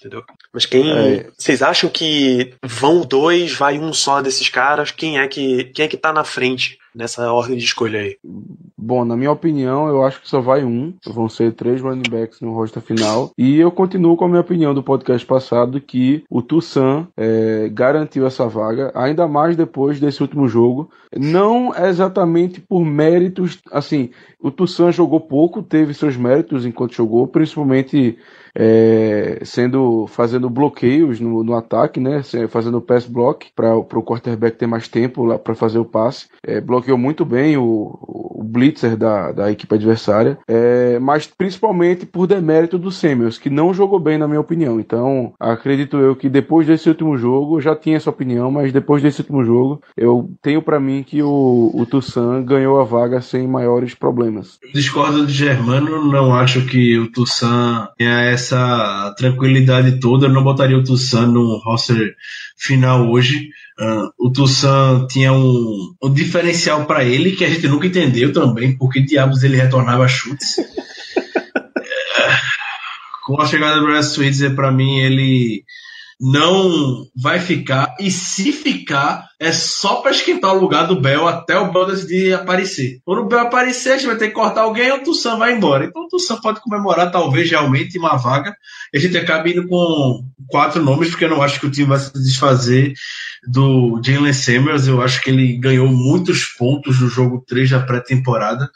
Entendeu? 0.06 0.24
Mas 0.54 0.66
quem. 0.66 0.92
É. 0.92 1.30
Vocês 1.36 1.62
acham 1.62 1.90
que 1.90 2.54
vão 2.64 3.02
dois, 3.02 3.54
vai 3.54 3.80
um 3.80 3.92
só 3.92 4.22
desses 4.22 4.48
caras? 4.48 4.92
Quem 4.92 5.20
é 5.20 5.28
que, 5.28 5.66
quem 5.66 5.86
é 5.86 5.88
que 5.88 5.98
tá 5.98 6.14
na 6.14 6.24
frente 6.24 6.78
nessa 6.96 7.32
ordem 7.32 7.58
de 7.58 7.64
escolha 7.64 8.00
aí? 8.00 8.18
Bom, 8.78 9.04
na 9.04 9.18
minha 9.18 9.32
opinião, 9.32 9.88
eu 9.88 10.04
acho 10.04 10.22
que 10.22 10.30
só 10.30 10.40
vai 10.40 10.64
um. 10.64 10.94
Vão 11.06 11.28
ser 11.28 11.54
três 11.54 11.82
running 11.82 12.10
backs 12.10 12.40
no 12.40 12.54
roster 12.54 12.82
final. 12.82 13.32
E 13.38 13.60
eu 13.60 13.72
continuo 13.72 14.16
com 14.16 14.26
a 14.26 14.28
minha 14.28 14.42
opinião 14.42 14.74
do 14.74 14.84
podcast 14.84 15.26
passado 15.26 15.82
que 15.82 16.24
o 16.30 16.42
Toussaint 16.42 17.08
é, 17.18 17.70
garantiu 17.72 18.26
essa 18.26 18.48
vaga, 18.48 18.92
ainda 18.96 19.28
mais 19.28 19.56
depois 19.56 20.00
desse 20.00 20.22
último 20.22 20.48
jogo. 20.48 20.90
Não 21.16 21.74
exatamente 21.76 22.62
por 22.62 22.86
méritos, 22.86 23.60
assim, 23.72 24.12
o 24.40 24.52
Toussaint 24.52 24.94
jogou 24.94 25.20
pouco, 25.20 25.64
teve 25.64 25.94
seus 25.94 26.16
méritos 26.16 26.66
enquanto 26.66 26.94
jogou, 26.94 27.28
principalmente 27.28 28.18
é, 28.56 29.40
sendo 29.44 30.08
fazendo 30.08 30.50
bloqueios 30.50 31.20
no, 31.20 31.44
no 31.44 31.56
ataque, 31.56 32.00
né, 32.00 32.22
fazendo 32.50 32.82
pass 32.82 33.06
block 33.06 33.52
para 33.54 33.76
o 33.76 34.04
quarterback 34.04 34.58
ter 34.58 34.66
mais 34.66 34.88
tempo 34.88 35.26
lá 35.26 35.38
para 35.38 35.54
fazer 35.54 35.78
o 35.78 35.86
passe. 35.86 36.28
É, 36.42 36.62
bloqueou 36.86 36.98
muito 36.98 37.26
bem 37.26 37.58
o, 37.58 37.98
o 38.02 38.44
blitzer 38.44 38.96
da, 38.96 39.32
da 39.32 39.52
equipe 39.52 39.74
adversária, 39.74 40.38
é, 40.48 41.00
mas 41.00 41.26
principalmente 41.26 42.06
por 42.06 42.28
demérito 42.28 42.78
do 42.78 42.92
Samuels, 42.92 43.38
que 43.38 43.50
não 43.50 43.74
jogou 43.74 44.00
bem 44.00 44.18
na 44.18 44.28
minha 44.28 44.40
opinião. 44.40 44.80
Então, 44.80 45.34
acredito 45.40 45.98
eu 45.98 46.16
que 46.16 46.30
depois 46.30 46.68
desse 46.68 46.88
último 46.88 47.18
jogo, 47.18 47.60
já 47.60 47.76
tinha 47.76 47.98
essa 47.98 48.10
opinião, 48.10 48.52
mas 48.52 48.72
depois 48.72 49.02
desse 49.02 49.22
último 49.22 49.44
jogo, 49.44 49.82
eu 49.98 50.30
tenho 50.42 50.62
para 50.62 50.80
mim 50.80 51.04
que 51.04 51.24
o, 51.24 51.72
o 51.74 51.86
Toussaint 51.86 52.46
ganhou 52.46 52.80
a 52.80 52.84
vaga 52.84 53.20
sem 53.22 53.48
maiores 53.48 53.96
problemas. 53.96 54.60
Discordo 54.74 55.26
de 55.26 55.34
Germano, 55.34 56.06
não 56.06 56.34
acho 56.34 56.66
que 56.66 56.98
o 57.00 57.12
Toussaint 57.12 57.90
tenha 57.98 58.22
essa 58.22 59.14
tranquilidade 59.18 60.00
toda. 60.00 60.28
Eu 60.28 60.34
não 60.34 60.44
botaria 60.44 60.78
o 60.78 60.84
Toussaint 60.84 61.32
no 61.32 61.58
roster 61.58 62.16
final 62.58 63.10
hoje. 63.10 63.50
Ah, 63.78 64.10
o 64.18 64.32
Toussaint 64.32 65.06
tinha 65.08 65.34
um, 65.34 65.94
um 66.02 66.14
diferencial 66.14 66.86
para 66.86 67.04
ele 67.04 67.34
que 67.34 67.44
a 67.44 67.50
gente 67.50 67.68
nunca 67.68 67.88
entendeu 67.88 68.32
também, 68.32 68.78
porque 68.78 69.02
diabos 69.02 69.44
ele 69.44 69.58
retornava 69.58 70.08
chutes. 70.08 70.60
É, 70.60 70.66
Com 73.26 73.42
a 73.42 73.46
chegada 73.46 73.80
do 73.80 73.86
Brad 73.86 74.04
Switzer, 74.04 74.56
para 74.56 74.72
mim, 74.72 75.00
ele 75.00 75.66
não 76.20 77.06
vai 77.16 77.40
ficar. 77.40 77.96
E 78.00 78.10
se 78.10 78.52
ficar, 78.52 79.28
é 79.40 79.52
só 79.52 79.98
para 79.98 80.12
esquentar 80.12 80.54
o 80.54 80.60
lugar 80.60 80.88
do 80.88 81.00
Bell 81.00 81.28
até 81.28 81.58
o 81.58 81.72
Bell 81.72 81.88
decidir 81.88 82.34
aparecer. 82.34 83.00
Quando 83.04 83.24
o 83.24 83.28
Bell 83.28 83.42
aparecer, 83.42 83.92
a 83.92 83.98
gente 83.98 84.08
vai 84.08 84.18
ter 84.18 84.30
que 84.30 84.34
cortar 84.34 84.62
alguém 84.62 84.88
e 84.88 84.92
o 84.92 85.04
Tussan 85.04 85.38
vai 85.38 85.54
embora. 85.54 85.86
Então 85.86 86.04
o 86.04 86.08
Tussan 86.08 86.38
pode 86.38 86.62
comemorar, 86.62 87.12
talvez, 87.12 87.50
realmente, 87.50 88.00
uma 88.00 88.16
vaga. 88.16 88.56
A 88.94 88.98
gente 88.98 89.18
acaba 89.18 89.50
indo 89.50 89.68
com 89.68 90.24
quatro 90.48 90.82
nomes, 90.82 91.10
porque 91.10 91.26
eu 91.26 91.30
não 91.30 91.42
acho 91.42 91.60
que 91.60 91.68
o 91.68 91.72
time 91.72 91.88
vai 91.88 92.00
se 92.00 92.14
desfazer 92.14 92.94
do 93.48 94.02
Jalen 94.04 94.34
Samuels. 94.34 94.88
Eu 94.88 95.02
acho 95.02 95.22
que 95.22 95.30
ele 95.30 95.58
ganhou 95.58 95.88
muitos 95.88 96.46
pontos 96.46 97.02
no 97.02 97.10
jogo 97.10 97.44
3 97.46 97.70
da 97.72 97.80
pré-temporada. 97.82 98.70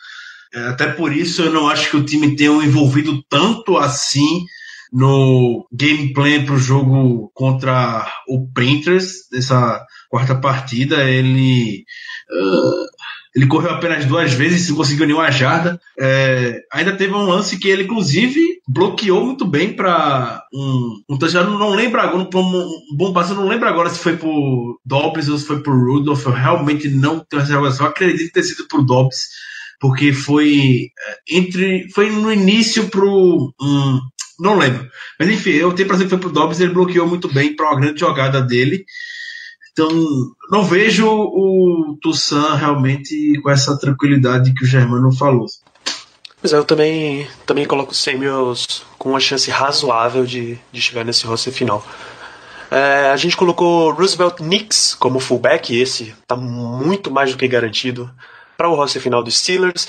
É, 0.53 0.67
Até 0.67 0.87
por 0.87 1.13
isso 1.13 1.43
eu 1.43 1.53
não 1.53 1.69
acho 1.69 1.89
que 1.89 1.97
o 1.97 2.03
time 2.03 2.35
tenha 2.35 2.51
envolvido 2.51 3.23
tanto 3.29 3.77
assim 3.77 4.45
no 4.91 5.67
gameplay 5.71 6.45
para 6.45 6.55
o 6.55 6.59
jogo 6.59 7.31
contra 7.33 8.07
o 8.27 8.47
Panthers, 8.53 9.27
nessa 9.31 9.85
quarta 10.09 10.35
partida. 10.35 11.03
Ele, 11.03 11.83
ah, 12.31 12.85
ele 13.35 13.47
correu 13.47 13.71
apenas 13.71 14.05
duas 14.05 14.33
vezes, 14.33 14.69
não 14.69 14.77
conseguiu 14.77 15.05
nenhuma 15.05 15.31
jarda. 15.31 15.79
É, 15.99 16.61
ainda 16.73 16.95
teve 16.95 17.13
um 17.13 17.27
lance 17.27 17.59
que 17.59 17.67
ele, 17.67 17.83
inclusive, 17.83 18.41
bloqueou 18.67 19.23
muito 19.23 19.45
bem 19.45 19.73
para 19.73 20.41
um, 20.53 21.01
um 21.09 21.17
touchdown. 21.17 21.57
Não 21.57 21.75
lembro 21.75 22.01
agora, 22.01 22.27
um, 22.33 22.39
um 22.39 22.97
bom 22.97 23.13
passe, 23.13 23.31
eu 23.31 23.37
não 23.37 23.47
lembro 23.47 23.69
agora 23.69 23.89
se 23.89 23.99
foi 23.99 24.17
por 24.17 24.79
Dobbs 24.85 25.29
ou 25.29 25.37
se 25.37 25.45
foi 25.45 25.61
por 25.61 25.73
Rudolph. 25.73 26.25
Eu 26.25 26.31
realmente 26.31 26.89
não 26.89 27.19
tenho 27.19 27.43
essa. 27.43 27.83
Eu 27.83 27.87
acredito 27.87 28.33
ter 28.33 28.43
sido 28.43 28.67
por 28.67 28.83
Dobbs 28.83 29.27
porque 29.79 30.11
foi 30.11 30.91
é, 31.07 31.37
entre 31.37 31.89
foi 31.93 32.09
no 32.09 32.31
início 32.31 32.89
pro 32.89 33.53
hum, 33.61 33.99
não 34.39 34.57
lembro 34.57 34.87
mas 35.19 35.29
enfim 35.29 35.51
eu 35.51 35.73
tenho 35.73 35.87
para 35.87 35.97
que 35.97 36.07
foi 36.07 36.17
pro 36.17 36.31
Dobbs 36.31 36.59
ele 36.59 36.73
bloqueou 36.73 37.07
muito 37.07 37.31
bem 37.31 37.55
para 37.55 37.69
uma 37.69 37.79
grande 37.79 37.99
jogada 37.99 38.41
dele 38.41 38.85
então 39.71 39.89
não 40.51 40.63
vejo 40.63 41.07
o 41.07 41.97
Toussaint 42.01 42.57
realmente 42.57 43.39
com 43.41 43.49
essa 43.49 43.77
tranquilidade 43.77 44.53
que 44.53 44.63
o 44.63 44.67
Germano 44.67 45.11
falou 45.11 45.45
Mas 46.41 46.51
eu 46.51 46.65
também, 46.65 47.27
também 47.45 47.65
coloco 47.65 47.91
o 47.91 47.95
Samuels 47.95 48.83
com 48.97 49.11
uma 49.11 49.19
chance 49.19 49.49
razoável 49.49 50.25
de, 50.25 50.57
de 50.71 50.81
chegar 50.81 51.05
nesse 51.05 51.25
roster 51.25 51.53
final. 51.53 51.85
É, 52.71 53.09
a 53.11 53.17
gente 53.17 53.35
colocou 53.35 53.91
Roosevelt 53.91 54.39
Nix 54.41 54.93
como 54.93 55.19
fullback, 55.19 55.75
esse 55.75 56.13
tá 56.27 56.35
muito 56.35 57.09
mais 57.09 57.31
do 57.31 57.37
que 57.37 57.47
garantido 57.47 58.09
para 58.55 58.69
o 58.69 58.75
roster 58.75 59.01
final 59.01 59.23
dos 59.23 59.37
Steelers. 59.37 59.87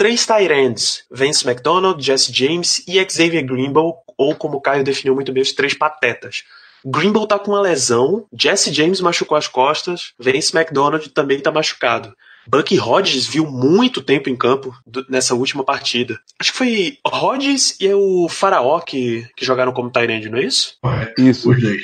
Três 0.00 0.24
tight 0.24 0.50
ends, 0.50 1.04
Vance 1.10 1.46
McDonald, 1.46 2.02
Jesse 2.02 2.32
James 2.32 2.82
e 2.88 2.94
Xavier 3.06 3.44
Greenbow, 3.44 3.96
ou 4.16 4.34
como 4.34 4.56
o 4.56 4.60
Caio 4.62 4.82
definiu 4.82 5.14
muito 5.14 5.30
bem, 5.30 5.42
os 5.42 5.52
três 5.52 5.74
patetas. 5.74 6.42
Greenbow 6.82 7.26
tá 7.26 7.38
com 7.38 7.50
uma 7.50 7.60
lesão, 7.60 8.24
Jesse 8.32 8.72
James 8.72 9.02
machucou 9.02 9.36
as 9.36 9.46
costas, 9.46 10.14
Vance 10.18 10.56
McDonald 10.56 11.06
também 11.10 11.38
tá 11.38 11.52
machucado. 11.52 12.14
Bucky 12.48 12.80
Hodges 12.80 13.26
viu 13.26 13.44
muito 13.46 14.00
tempo 14.00 14.30
em 14.30 14.36
campo 14.36 14.74
do- 14.86 15.04
nessa 15.06 15.34
última 15.34 15.62
partida. 15.62 16.18
Acho 16.38 16.52
que 16.52 16.56
foi 16.56 16.96
Hodges 17.04 17.76
e 17.78 17.92
o 17.92 18.26
Faraó 18.30 18.80
que, 18.80 19.28
que 19.36 19.44
jogaram 19.44 19.70
como 19.70 19.90
tight 19.90 20.10
end, 20.10 20.30
não 20.30 20.38
é 20.38 20.44
isso? 20.44 20.78
correto 20.80 21.20
Isso. 21.20 21.50
os 21.50 21.60
dois 21.60 21.82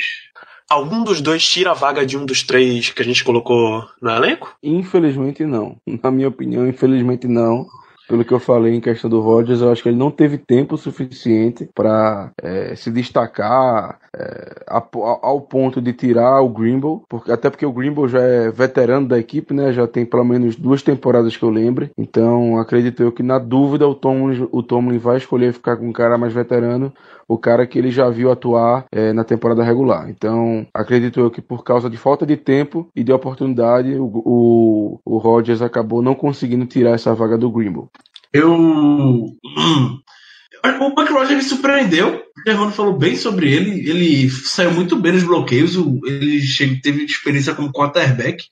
Algum 0.70 1.04
dos 1.04 1.20
dois 1.20 1.46
tira 1.46 1.72
a 1.72 1.74
vaga 1.74 2.06
de 2.06 2.16
um 2.16 2.24
dos 2.24 2.42
três 2.42 2.88
que 2.88 3.02
a 3.02 3.04
gente 3.04 3.22
colocou 3.22 3.86
no 4.00 4.10
elenco? 4.10 4.56
Infelizmente 4.62 5.44
não. 5.44 5.76
Na 6.02 6.10
minha 6.10 6.28
opinião, 6.28 6.66
infelizmente 6.66 7.28
não. 7.28 7.66
Pelo 8.08 8.24
que 8.24 8.32
eu 8.32 8.38
falei 8.38 8.74
em 8.74 8.80
questão 8.80 9.10
do 9.10 9.20
Rodgers, 9.20 9.60
eu 9.60 9.70
acho 9.70 9.82
que 9.82 9.88
ele 9.88 9.98
não 9.98 10.10
teve 10.10 10.38
tempo 10.38 10.76
suficiente 10.76 11.68
para 11.74 12.30
se 12.76 12.90
destacar 12.90 13.98
é, 14.14 14.64
ao 14.68 15.40
ponto 15.40 15.80
de 15.80 15.92
tirar 15.92 16.40
o 16.40 16.48
Grimble, 16.48 17.00
porque, 17.08 17.32
até 17.32 17.50
porque 17.50 17.66
o 17.66 17.72
Grimble 17.72 18.08
já 18.08 18.20
é 18.20 18.50
veterano 18.50 19.08
da 19.08 19.18
equipe, 19.18 19.52
né? 19.52 19.72
Já 19.72 19.86
tem 19.86 20.06
pelo 20.06 20.24
menos 20.24 20.56
duas 20.56 20.82
temporadas 20.82 21.36
que 21.36 21.42
eu 21.42 21.50
lembre. 21.50 21.90
Então, 21.98 22.58
acredito 22.58 23.02
eu 23.02 23.12
que 23.12 23.22
na 23.22 23.38
dúvida 23.38 23.86
o 23.86 23.94
Tomlin, 23.94 24.48
o 24.52 24.62
Tomlin 24.62 24.98
vai 24.98 25.16
escolher 25.16 25.52
ficar 25.52 25.76
com 25.76 25.88
um 25.88 25.92
cara 25.92 26.16
mais 26.16 26.32
veterano, 26.32 26.92
o 27.28 27.36
cara 27.36 27.66
que 27.66 27.78
ele 27.78 27.90
já 27.90 28.08
viu 28.08 28.30
atuar 28.30 28.86
é, 28.92 29.12
na 29.12 29.24
temporada 29.24 29.64
regular. 29.64 30.08
Então, 30.08 30.66
acredito 30.72 31.20
eu 31.20 31.30
que 31.30 31.42
por 31.42 31.64
causa 31.64 31.90
de 31.90 31.96
falta 31.96 32.24
de 32.24 32.36
tempo 32.36 32.88
e 32.94 33.02
de 33.02 33.12
oportunidade, 33.12 33.94
o, 33.94 34.04
o, 34.04 35.00
o 35.04 35.18
Rodgers 35.18 35.62
acabou 35.62 36.02
não 36.02 36.14
conseguindo 36.14 36.66
tirar 36.66 36.92
essa 36.92 37.14
vaga 37.14 37.36
do 37.36 37.50
Grimble. 37.50 37.88
eu 38.32 38.52
o 40.80 40.94
Buck 40.94 41.12
Rogers 41.12 41.36
me 41.36 41.42
surpreendeu 41.42 42.16
o 42.16 42.50
Germano 42.50 42.72
falou 42.72 42.98
bem 42.98 43.14
sobre 43.14 43.52
ele 43.52 43.88
ele 43.88 44.28
saiu 44.30 44.72
muito 44.72 44.96
bem 44.96 45.12
nos 45.12 45.22
bloqueios 45.22 45.76
ele 46.04 46.80
teve 46.82 47.04
experiência 47.04 47.54
como 47.54 47.72
quarterback 47.72 48.44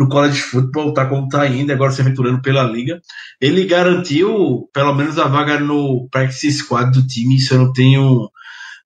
no 0.00 0.08
college 0.08 0.40
football, 0.40 0.94
tá 0.94 1.04
como 1.04 1.28
tá 1.28 1.42
ainda, 1.42 1.74
agora 1.74 1.92
se 1.92 2.00
aventurando 2.00 2.40
pela 2.40 2.62
liga. 2.62 2.98
Ele 3.38 3.66
garantiu 3.66 4.66
pelo 4.72 4.94
menos 4.94 5.18
a 5.18 5.28
vaga 5.28 5.60
no 5.60 6.08
practice 6.10 6.50
squad 6.52 6.90
do 6.90 7.06
time, 7.06 7.36
isso 7.36 7.52
eu 7.52 7.58
não 7.58 7.72
tenho 7.72 8.30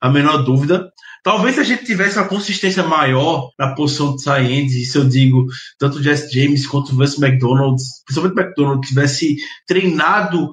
a 0.01 0.11
menor 0.11 0.39
dúvida. 0.39 0.91
Talvez 1.23 1.55
se 1.55 1.61
a 1.61 1.65
gente 1.65 1.87
tivesse 1.87 2.19
uma 2.19 2.27
consistência 2.27 2.83
maior 2.83 3.49
na 3.57 3.75
posição 3.77 4.17
de 4.17 4.29
end, 4.29 4.83
isso 4.83 4.99
eu 4.99 5.09
digo, 5.09 5.47
tanto 5.79 5.99
o 5.99 6.03
Jesse 6.03 6.31
James 6.35 6.67
quanto 6.67 6.93
o 6.93 6.97
Vance 6.97 7.25
McDonald, 7.25 7.81
principalmente 8.05 8.37
o 8.37 8.43
McDonald, 8.43 8.87
tivesse 8.87 9.37
treinado 9.69 10.51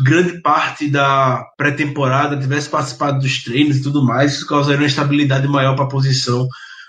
grande 0.00 0.40
parte 0.40 0.88
da 0.88 1.44
pré-temporada, 1.58 2.38
tivesse 2.38 2.70
participado 2.70 3.18
dos 3.18 3.42
treinos 3.42 3.78
e 3.78 3.82
tudo 3.82 4.02
mais, 4.02 4.34
isso 4.34 4.46
causaria 4.46 4.80
uma 4.80 4.86
estabilidade 4.86 5.46
maior 5.48 5.74
para 5.74 5.84
a 5.84 5.88
posição 5.88 6.48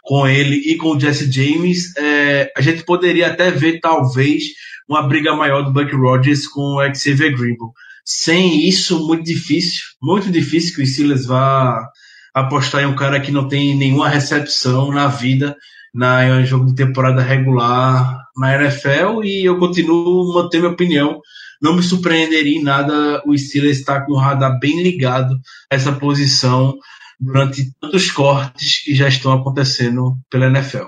com 0.10 0.28
ele 0.28 0.56
e 0.56 0.76
com 0.76 0.96
o 0.96 1.00
Jesse 1.00 1.32
James, 1.32 1.96
é, 1.96 2.52
a 2.58 2.62
gente 2.62 2.84
poderia 2.84 3.28
até 3.28 3.52
ver, 3.52 3.80
talvez, 3.80 4.42
uma 4.90 5.04
briga 5.04 5.36
maior 5.36 5.62
do 5.62 5.72
Buck 5.72 5.96
Rogers 5.96 6.48
com 6.48 6.78
o 6.78 6.96
Xavier 6.96 7.32
Greenville. 7.32 7.70
Sem 8.04 8.68
isso, 8.68 9.06
muito 9.06 9.24
difícil, 9.24 9.84
muito 10.02 10.32
difícil 10.32 10.76
que 10.76 10.82
o 10.82 10.88
Steelers 10.88 11.28
vá 11.28 11.88
apostar 12.34 12.82
em 12.82 12.88
um 12.88 12.96
cara 12.96 13.20
que 13.20 13.32
não 13.32 13.48
tem 13.48 13.76
nenhuma 13.76 14.10
recepção 14.10 14.92
na 14.92 15.06
vida, 15.06 15.56
na 15.94 16.26
em 16.26 16.42
um 16.42 16.44
jogo 16.44 16.66
de 16.66 16.74
temporada 16.74 17.22
regular 17.22 18.18
na 18.36 18.56
NFL, 18.56 19.24
e 19.24 19.46
eu 19.46 19.60
continuo 19.60 20.34
mantendo 20.34 20.64
minha 20.64 20.74
opinião. 20.74 21.22
Não 21.62 21.76
me 21.76 21.84
surpreenderia 21.84 22.58
em 22.58 22.64
nada 22.64 23.22
o 23.28 23.38
Steelers 23.38 23.78
estar 23.78 24.08
com 24.08 24.14
o 24.14 24.18
radar 24.18 24.58
bem 24.58 24.82
ligado 24.82 25.40
a 25.72 25.76
essa 25.76 25.92
posição 25.92 26.80
durante 27.20 27.72
tantos 27.80 28.12
cortes 28.12 28.84
que 28.84 28.96
já 28.96 29.08
estão 29.08 29.34
acontecendo 29.34 30.18
pela 30.30 30.48
NFL. 30.48 30.86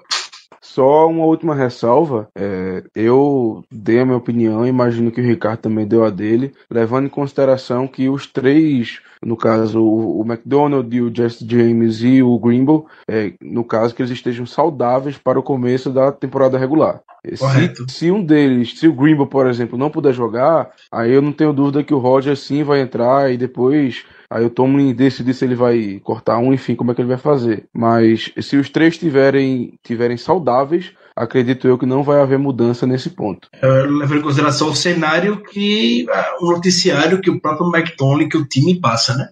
Só 0.62 1.08
uma 1.10 1.26
última 1.26 1.54
ressalva, 1.54 2.30
é, 2.34 2.84
eu 2.96 3.62
dei 3.70 4.00
a 4.00 4.06
minha 4.06 4.18
opinião, 4.18 4.66
imagino 4.66 5.12
que 5.12 5.20
o 5.20 5.26
Ricardo 5.26 5.60
também 5.60 5.86
deu 5.86 6.06
a 6.06 6.10
dele, 6.10 6.54
levando 6.70 7.08
em 7.08 7.10
consideração 7.10 7.88
que 7.88 8.08
os 8.08 8.26
três 8.26 9.02
no 9.24 9.38
caso 9.38 9.82
o, 9.82 10.22
o 10.22 10.26
McDonald 10.26 11.02
o 11.02 11.14
Jesse 11.14 11.46
James 11.48 12.02
e 12.02 12.22
o 12.24 12.38
Grimble, 12.40 12.84
é, 13.08 13.34
no 13.42 13.64
caso 13.64 13.94
que 13.94 14.02
eles 14.02 14.12
estejam 14.12 14.46
saudáveis 14.46 15.18
para 15.18 15.40
o 15.40 15.44
começo 15.44 15.90
da 15.90 16.12
temporada 16.12 16.58
regular. 16.58 17.02
Se, 17.36 17.84
se, 17.88 18.12
um 18.12 18.24
deles, 18.24 18.80
se 18.80 18.88
o 18.88 18.94
Grimble, 18.94 19.28
por 19.28 19.48
exemplo, 19.48 19.78
não 19.78 19.92
puder 19.92 20.14
jogar, 20.14 20.72
aí 20.92 21.12
eu 21.12 21.22
não 21.22 21.32
tenho 21.32 21.54
dúvida 21.54 21.84
que 21.84 21.94
o 21.94 22.00
Roger 22.00 22.36
sim 22.36 22.64
vai 22.64 22.82
entrar 22.82 23.32
e 23.32 23.38
depois 23.38 24.04
Aí 24.32 24.46
o 24.46 24.50
Tomlin 24.50 24.94
decidir 24.94 25.34
se 25.34 25.44
ele 25.44 25.56
vai 25.56 26.00
cortar 26.02 26.38
um, 26.38 26.54
enfim, 26.54 26.74
como 26.74 26.90
é 26.90 26.96
que 26.96 27.02
ele 27.02 27.10
vai 27.10 27.18
fazer. 27.18 27.66
Mas 27.74 28.32
se 28.40 28.56
os 28.56 28.70
três 28.70 28.98
tiverem, 28.98 29.78
tiverem 29.84 30.16
saudáveis, 30.16 30.94
acredito 31.22 31.68
eu 31.68 31.78
que 31.78 31.86
não 31.86 32.04
vai 32.04 32.20
haver 32.22 32.40
mudança 32.40 32.88
nesse 32.88 33.10
ponto. 33.10 33.48
Levando 33.62 34.20
em 34.20 34.22
consideração 34.22 34.70
o 34.70 34.76
cenário 34.76 35.44
que 35.44 36.06
o 36.40 36.52
noticiário 36.52 37.22
que 37.22 37.30
o 37.30 37.40
próprio 37.40 37.70
McTonley, 37.74 38.28
que 38.28 38.38
o 38.38 38.46
time 38.46 38.80
passa, 38.80 39.16
né? 39.16 39.30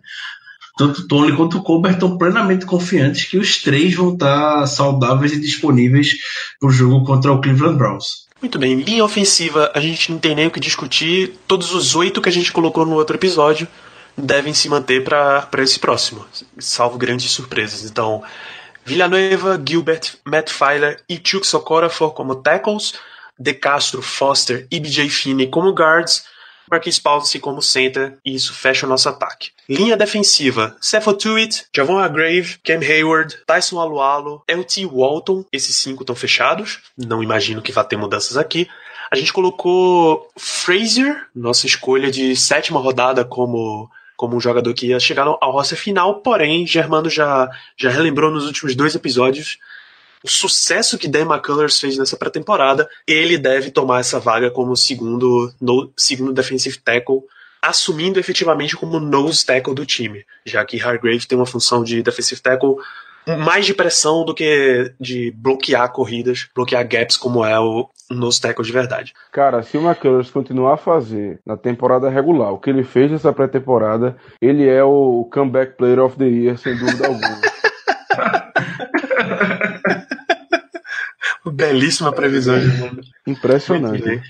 Tanto 0.77 1.01
o 1.01 1.07
Tony 1.07 1.35
quanto 1.35 1.57
o 1.57 1.63
Colbert 1.63 1.95
estão 1.95 2.17
plenamente 2.17 2.65
confiantes 2.65 3.25
que 3.25 3.37
os 3.37 3.61
três 3.61 3.93
vão 3.93 4.13
estar 4.13 4.65
saudáveis 4.65 5.33
e 5.33 5.39
disponíveis 5.41 6.13
para 6.59 6.69
o 6.69 6.71
jogo 6.71 7.03
contra 7.05 7.33
o 7.33 7.41
Cleveland 7.41 7.77
Browns. 7.77 8.29
Muito 8.41 8.57
bem, 8.57 8.75
linha 8.75 9.03
ofensiva, 9.03 9.69
a 9.75 9.81
gente 9.81 10.09
não 10.09 10.17
tem 10.17 10.33
nem 10.33 10.47
o 10.47 10.51
que 10.51 10.61
discutir. 10.61 11.33
Todos 11.45 11.73
os 11.73 11.95
oito 11.95 12.21
que 12.21 12.29
a 12.29 12.31
gente 12.31 12.53
colocou 12.53 12.85
no 12.85 12.93
outro 12.93 13.17
episódio 13.17 13.67
devem 14.17 14.53
se 14.53 14.69
manter 14.69 15.03
para 15.03 15.49
esse 15.57 15.77
próximo, 15.77 16.25
salvo 16.57 16.97
grandes 16.97 17.29
surpresas. 17.31 17.83
Então, 17.83 18.23
Villanueva, 18.89 19.61
Gilbert, 19.63 20.15
Matt 20.25 20.49
Filer 20.49 20.99
e 21.07 21.21
Chuck 21.23 21.45
Socorafor 21.45 22.11
como 22.11 22.41
tackles, 22.41 22.95
De 23.37 23.53
Castro, 23.53 24.01
Foster 24.01 24.65
e 24.71 24.79
BJ 24.79 25.07
Finney 25.09 25.47
como 25.47 25.71
guards, 25.71 26.25
Marquis 26.69 26.97
Pouncey 26.97 27.39
como 27.39 27.61
center, 27.61 28.17
e 28.25 28.33
isso 28.33 28.51
fecha 28.51 28.87
o 28.87 28.89
nosso 28.89 29.07
ataque. 29.07 29.51
Linha 29.69 29.95
defensiva, 29.95 30.75
Cepho 30.81 31.13
Tuitt, 31.13 31.65
Javon 31.75 31.99
Agrave, 31.99 32.57
Cam 32.63 32.79
Hayward, 32.79 33.37
Tyson 33.45 33.79
Alualo, 33.79 34.43
LT 34.47 34.87
Walton, 34.87 35.45
esses 35.51 35.75
cinco 35.75 36.01
estão 36.01 36.15
fechados, 36.15 36.79
não 36.97 37.21
imagino 37.21 37.61
que 37.61 37.71
vá 37.71 37.83
ter 37.83 37.95
mudanças 37.95 38.37
aqui. 38.37 38.67
A 39.11 39.15
gente 39.15 39.31
colocou 39.31 40.27
Frazier, 40.35 41.27
nossa 41.35 41.67
escolha 41.67 42.09
de 42.09 42.35
sétima 42.35 42.79
rodada 42.79 43.23
como 43.23 43.87
como 44.19 44.35
um 44.35 44.41
jogador 44.41 44.73
que 44.73 44.87
ia 44.87 44.99
chegar 44.99 45.25
ao 45.25 45.51
roster 45.53 45.77
final, 45.77 46.15
porém, 46.15 46.67
Germano 46.67 47.09
já, 47.09 47.49
já 47.77 47.89
relembrou 47.89 48.29
nos 48.29 48.45
últimos 48.45 48.75
dois 48.75 48.93
episódios 48.93 49.57
o 50.21 50.27
sucesso 50.27 50.97
que 50.97 51.07
Dan 51.07 51.21
McCullers 51.21 51.79
fez 51.79 51.97
nessa 51.97 52.17
pré-temporada, 52.17 52.89
ele 53.07 53.37
deve 53.37 53.71
tomar 53.71 54.01
essa 54.01 54.19
vaga 54.19 54.51
como 54.51 54.75
segundo, 54.75 55.53
no, 55.61 55.89
segundo 55.95 56.33
defensive 56.33 56.77
tackle, 56.79 57.21
assumindo 57.61 58.19
efetivamente 58.19 58.75
como 58.75 58.99
nose 58.99 59.45
tackle 59.45 59.73
do 59.73 59.85
time, 59.85 60.25
já 60.45 60.65
que 60.65 60.81
Hargrave 60.81 61.25
tem 61.25 61.37
uma 61.37 61.45
função 61.45 61.81
de 61.81 62.03
defensive 62.03 62.41
tackle 62.41 62.75
mais 63.37 63.65
de 63.65 63.73
pressão 63.73 64.25
do 64.25 64.33
que 64.33 64.93
de 64.99 65.31
bloquear 65.31 65.91
corridas, 65.91 66.47
bloquear 66.55 66.87
gaps 66.87 67.17
como 67.17 67.45
é 67.45 67.59
o 67.59 67.89
nose 68.09 68.41
tackle 68.41 68.65
de 68.65 68.71
verdade. 68.71 69.13
Cara, 69.31 69.61
se 69.61 69.77
o 69.77 69.81
McCullers 69.85 70.31
continuar 70.31 70.73
a 70.73 70.77
fazer 70.77 71.39
na 71.45 71.55
temporada 71.55 72.09
regular 72.09 72.51
o 72.51 72.59
que 72.59 72.69
ele 72.69 72.83
fez 72.83 73.11
nessa 73.11 73.31
pré-temporada, 73.31 74.17
ele 74.41 74.67
é 74.67 74.83
o 74.83 75.29
comeback 75.31 75.77
player 75.77 75.99
of 75.99 76.17
the 76.17 76.25
year, 76.25 76.57
sem 76.57 76.75
dúvida 76.75 77.07
alguma. 77.07 77.39
Belíssima 81.51 82.11
previsão 82.11 82.59
de 82.59 82.67
mundo. 82.67 83.01
Impressionante. 83.27 84.21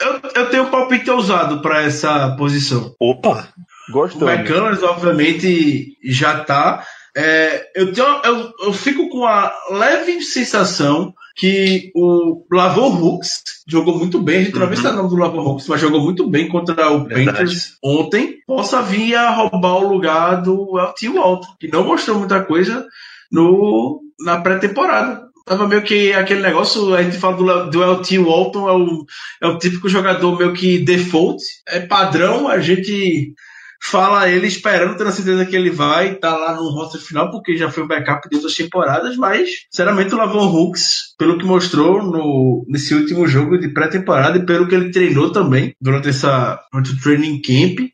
Eu, 0.00 0.20
eu 0.34 0.50
tenho 0.50 0.64
um 0.64 0.70
palpite 0.70 1.10
ousado 1.10 1.60
para 1.60 1.82
essa 1.82 2.34
posição. 2.36 2.94
Opa! 3.00 3.48
Gostando. 3.90 4.26
O 4.26 4.30
McCullers, 4.30 4.82
obviamente, 4.82 5.96
já 6.04 6.44
tá 6.44 6.84
é, 7.16 7.70
eu, 7.74 7.92
tenho, 7.92 8.06
eu, 8.24 8.52
eu, 8.62 8.72
fico 8.72 9.08
com 9.08 9.24
a 9.24 9.52
leve 9.70 10.22
sensação 10.22 11.12
que 11.36 11.90
o 11.94 12.44
Lavon 12.52 12.94
Hooks 13.00 13.42
jogou 13.66 13.98
muito 13.98 14.20
bem. 14.20 14.38
A 14.38 14.44
gente 14.44 14.54
uhum. 14.54 14.82
não 14.82 14.96
nome 14.96 15.08
do 15.08 15.16
Lavon 15.16 15.40
Hooks, 15.40 15.66
mas 15.68 15.80
jogou 15.80 16.00
muito 16.00 16.28
bem 16.28 16.48
contra 16.48 16.90
o 16.90 17.04
Verdade. 17.04 17.26
Panthers 17.26 17.78
ontem. 17.82 18.38
Possa 18.46 18.82
vir 18.82 19.14
a 19.16 19.30
roubar 19.30 19.76
o 19.76 19.88
lugar 19.88 20.42
do 20.42 20.78
LT 20.78 21.08
Walton, 21.08 21.48
que 21.58 21.68
não 21.68 21.84
mostrou 21.84 22.18
muita 22.18 22.42
coisa 22.44 22.86
no, 23.30 24.00
na 24.20 24.40
pré-temporada. 24.40 25.28
Tava 25.46 25.66
meio 25.66 25.82
que 25.82 26.12
aquele 26.12 26.42
negócio, 26.42 26.94
a 26.94 27.02
gente 27.02 27.18
fala 27.18 27.36
do, 27.36 27.70
do 27.70 27.82
LT 27.82 28.18
Walton, 28.18 28.68
é 28.68 28.72
o, 28.72 29.04
é 29.42 29.46
o 29.48 29.58
típico 29.58 29.88
jogador 29.88 30.38
meio 30.38 30.52
que 30.52 30.78
default, 30.78 31.42
é 31.66 31.80
padrão, 31.80 32.46
a 32.46 32.60
gente 32.60 33.34
fala 33.82 34.28
ele 34.28 34.46
esperando, 34.46 34.96
tendo 34.96 35.08
a 35.08 35.12
certeza 35.12 35.46
que 35.46 35.56
ele 35.56 35.70
vai 35.70 36.12
estar 36.12 36.32
tá 36.32 36.36
lá 36.36 36.54
no 36.54 36.68
roster 36.70 37.00
final, 37.00 37.30
porque 37.30 37.56
já 37.56 37.70
foi 37.70 37.82
o 37.82 37.88
backup 37.88 38.28
de 38.28 38.36
outras 38.36 38.54
temporadas, 38.54 39.16
mas, 39.16 39.48
sinceramente, 39.70 40.14
o 40.14 40.18
Lavon 40.18 40.46
Hooks, 40.46 41.14
pelo 41.18 41.38
que 41.38 41.46
mostrou 41.46 42.02
no, 42.02 42.64
nesse 42.68 42.94
último 42.94 43.26
jogo 43.26 43.58
de 43.58 43.68
pré-temporada 43.68 44.38
e 44.38 44.44
pelo 44.44 44.68
que 44.68 44.74
ele 44.74 44.90
treinou 44.90 45.32
também 45.32 45.74
durante, 45.80 46.10
essa, 46.10 46.60
durante 46.70 46.92
o 46.92 47.00
training 47.00 47.40
camp, 47.40 47.88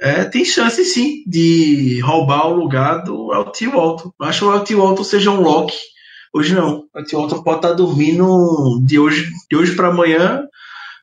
é, 0.00 0.24
tem 0.24 0.44
chance 0.44 0.84
sim 0.84 1.22
de 1.26 2.00
roubar 2.00 2.48
o 2.48 2.56
lugar 2.56 3.02
do 3.02 3.32
LT 3.32 3.68
Walton. 3.68 4.12
Acho 4.20 4.40
que 4.40 4.44
o 4.44 4.56
LT 4.56 4.74
Walton 4.74 5.04
seja 5.04 5.30
um 5.30 5.40
lock. 5.40 5.72
Hoje 6.32 6.54
não. 6.54 6.84
O 6.94 6.98
LT 6.98 7.16
Walton 7.16 7.42
pode 7.42 7.58
estar 7.58 7.68
tá 7.70 7.74
dormindo 7.74 8.80
de 8.84 8.98
hoje, 8.98 9.28
de 9.50 9.56
hoje 9.56 9.74
para 9.74 9.88
amanhã 9.88 10.47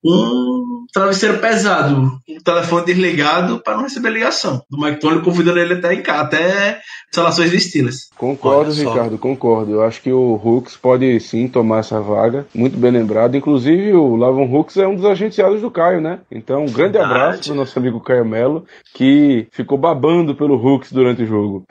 um 0.05 0.85
travesseiro 0.93 1.39
pesado, 1.39 2.21
um 2.29 2.39
telefone 2.43 2.85
desligado 2.85 3.59
para 3.59 3.75
não 3.75 3.83
receber 3.83 4.11
ligação. 4.11 4.63
Do 4.69 4.79
Mike 4.79 4.99
Tony 4.99 5.21
convidando 5.21 5.59
ele 5.59 5.73
até 5.73 5.93
em 5.93 6.01
casa, 6.01 6.21
até 6.21 6.81
instalações 7.09 7.51
de 7.51 7.59
Steelers. 7.59 8.09
Concordo, 8.15 8.71
Ricardo, 8.71 9.17
concordo. 9.17 9.71
Eu 9.71 9.83
acho 9.83 10.01
que 10.01 10.11
o 10.11 10.39
Hooks 10.41 10.77
pode 10.77 11.19
sim 11.19 11.47
tomar 11.47 11.79
essa 11.79 11.99
vaga, 11.99 12.45
muito 12.53 12.77
bem 12.77 12.91
lembrado. 12.91 13.35
Inclusive, 13.35 13.93
o 13.93 14.15
Lavon 14.15 14.45
Hooks 14.53 14.77
é 14.77 14.87
um 14.87 14.95
dos 14.95 15.05
agenciados 15.05 15.61
do 15.61 15.71
Caio, 15.71 15.99
né? 15.99 16.19
Então, 16.31 16.63
um 16.63 16.71
grande 16.71 16.97
Verdade. 16.97 17.13
abraço 17.13 17.43
para 17.43 17.53
o 17.53 17.55
nosso 17.55 17.79
amigo 17.79 17.99
Caio 17.99 18.25
Melo, 18.25 18.65
que 18.93 19.47
ficou 19.51 19.77
babando 19.77 20.35
pelo 20.35 20.55
Hooks 20.55 20.91
durante 20.91 21.23
o 21.23 21.27
jogo. 21.27 21.65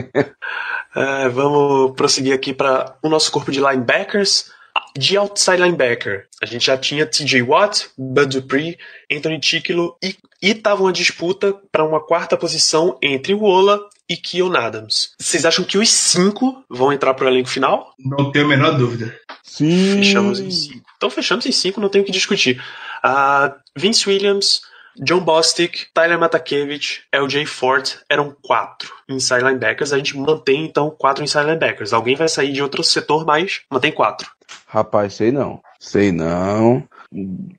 é, 0.96 1.28
vamos 1.28 1.92
prosseguir 1.92 2.32
aqui 2.32 2.54
para 2.54 2.96
o 3.02 3.08
nosso 3.08 3.30
corpo 3.30 3.52
de 3.52 3.60
linebackers. 3.60 4.50
De 4.96 5.16
outside 5.16 5.62
linebacker, 5.62 6.26
a 6.42 6.46
gente 6.46 6.66
já 6.66 6.76
tinha 6.76 7.06
TJ 7.06 7.42
Watt, 7.42 7.88
Bud 7.96 8.40
Dupree, 8.40 8.78
Anthony 9.10 9.40
Ticklo 9.40 9.96
e 10.02 10.16
estava 10.40 10.82
uma 10.82 10.92
disputa 10.92 11.54
para 11.70 11.84
uma 11.84 12.00
quarta 12.00 12.36
posição 12.36 12.98
entre 13.02 13.34
Wola 13.34 13.80
e 14.08 14.16
Keon 14.16 14.54
Adams. 14.54 15.14
Vocês 15.18 15.46
acham 15.46 15.64
que 15.64 15.78
os 15.78 15.88
cinco 15.88 16.62
vão 16.68 16.92
entrar 16.92 17.14
para 17.14 17.24
o 17.24 17.28
elenco 17.28 17.48
final? 17.48 17.94
Não 17.98 18.30
tenho 18.30 18.44
a 18.44 18.48
menor 18.48 18.76
dúvida. 18.76 19.18
Sim. 19.42 19.96
Fechamos 19.96 20.40
em 20.40 20.50
cinco. 20.50 20.84
Então 20.96 21.10
fechamos 21.10 21.46
em 21.46 21.52
cinco, 21.52 21.80
não 21.80 21.88
tenho 21.88 22.02
o 22.02 22.06
que 22.06 22.12
discutir. 22.12 22.62
Uh, 23.04 23.52
Vince 23.76 24.08
Williams, 24.08 24.62
John 24.96 25.20
Bostic, 25.20 25.86
Tyler 25.94 26.18
Matakevich, 26.18 27.02
LJ 27.12 27.46
Ford 27.46 27.88
eram 28.08 28.36
quatro 28.42 28.92
inside 29.08 29.42
linebackers. 29.42 29.92
A 29.92 29.96
gente 29.96 30.16
mantém 30.16 30.64
então 30.64 30.90
quatro 30.90 31.24
inside 31.24 31.44
linebackers. 31.44 31.92
Alguém 31.92 32.14
vai 32.14 32.28
sair 32.28 32.52
de 32.52 32.62
outro 32.62 32.84
setor, 32.84 33.24
mas 33.24 33.62
mantém 33.70 33.90
quatro. 33.90 34.30
Rapaz, 34.72 35.12
sei 35.12 35.30
não. 35.30 35.60
Sei 35.78 36.10
não. 36.10 36.82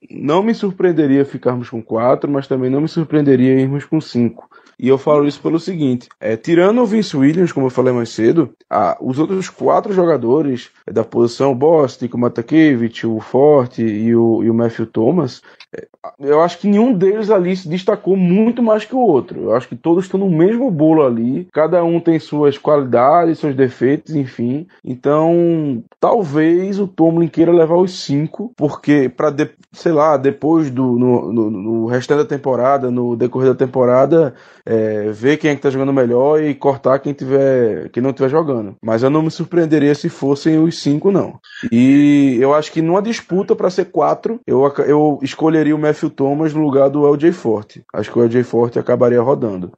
Não 0.10 0.42
me 0.42 0.52
surpreenderia 0.56 1.24
ficarmos 1.24 1.70
com 1.70 1.80
quatro, 1.80 2.28
mas 2.28 2.48
também 2.48 2.72
não 2.72 2.82
me 2.82 2.88
surpreenderia 2.88 3.60
irmos 3.60 3.86
com 3.86 4.02
cinco. 4.02 4.50
E 4.80 4.88
eu 4.88 4.98
falo 4.98 5.28
isso 5.28 5.40
pelo 5.40 5.60
seguinte: 5.60 6.10
é, 6.20 6.36
tirando 6.36 6.82
o 6.82 6.88
Vince 6.88 7.16
Williams, 7.16 7.52
como 7.52 7.68
eu 7.68 7.70
falei 7.70 7.94
mais 7.94 8.10
cedo, 8.10 8.56
ah, 8.68 8.98
os 9.00 9.20
outros 9.20 9.48
quatro 9.48 9.94
jogadores 9.94 10.72
da 10.92 11.04
posição, 11.04 11.52
o 11.52 11.56
Bostic, 11.56 12.14
o 12.14 12.18
Matakevich, 12.18 13.06
o 13.06 13.20
Forte 13.20 13.84
e 13.84 14.16
o, 14.16 14.44
e 14.44 14.50
o 14.50 14.54
Matthew 14.54 14.88
Thomas, 14.88 15.42
é, 15.76 15.88
eu 16.20 16.42
acho 16.42 16.60
que 16.60 16.68
nenhum 16.68 16.94
deles 16.94 17.30
ali 17.30 17.56
se 17.56 17.68
destacou 17.68 18.18
muito 18.18 18.62
mais 18.62 18.84
que 18.84 18.94
o 18.94 19.00
outro. 19.00 19.44
Eu 19.44 19.56
acho 19.56 19.68
que 19.68 19.76
todos 19.76 20.06
estão 20.06 20.20
no 20.20 20.30
mesmo 20.30 20.70
bolo 20.70 21.06
ali, 21.06 21.48
cada 21.52 21.84
um 21.84 22.00
tem 22.00 22.20
suas 22.20 22.58
qualidades, 22.58 23.40
seus 23.40 23.56
defeitos, 23.56 24.16
enfim. 24.16 24.68
Então, 24.84 25.84
talvez 26.00 26.80
o 26.80 26.88
Tomlin 26.88 27.28
queira 27.28 27.52
levar 27.52 27.78
os 27.78 28.04
cinco, 28.04 28.52
porque 28.58 29.10
para 29.10 29.32
sei 29.72 29.92
lá, 29.92 30.18
depois 30.18 30.70
do 30.70 30.84
no, 31.00 31.34
no, 31.34 31.50
no 31.50 31.86
restante 31.88 32.20
da 32.20 32.26
temporada, 32.26 32.92
no 32.92 33.16
decorrer 33.16 33.50
da 33.50 33.56
temporada, 33.56 34.34
é, 34.66 35.12
ver 35.12 35.38
quem 35.38 35.52
é 35.52 35.56
que 35.56 35.62
tá 35.62 35.70
jogando 35.70 35.92
melhor 35.92 36.42
e 36.42 36.54
cortar 36.54 37.00
quem 37.00 37.14
tiver 37.14 37.90
quem 37.90 38.04
não 38.04 38.12
estiver 38.12 38.30
jogando. 38.30 38.76
Mas 38.84 39.04
eu 39.04 39.10
não 39.10 39.24
me 39.24 39.32
surpreenderia 39.32 39.96
se 39.96 40.10
fossem 40.10 40.60
os 40.60 40.73
cinco, 40.74 41.12
não. 41.12 41.40
E 41.72 42.38
eu 42.40 42.54
acho 42.54 42.72
que 42.72 42.82
numa 42.82 43.02
disputa 43.02 43.56
para 43.56 43.70
ser 43.70 43.86
quatro, 43.86 44.40
eu, 44.46 44.72
eu 44.86 45.20
escolheria 45.22 45.76
o 45.76 45.80
Matthew 45.80 46.10
Thomas 46.10 46.54
no 46.54 46.62
lugar 46.62 46.90
do 46.90 47.08
LJ 47.08 47.32
Forte. 47.32 47.84
Acho 47.94 48.12
que 48.12 48.20
o 48.20 48.24
LJ 48.24 48.44
Forte 48.44 48.80
acabaria 48.80 49.22
rodando 49.22 49.72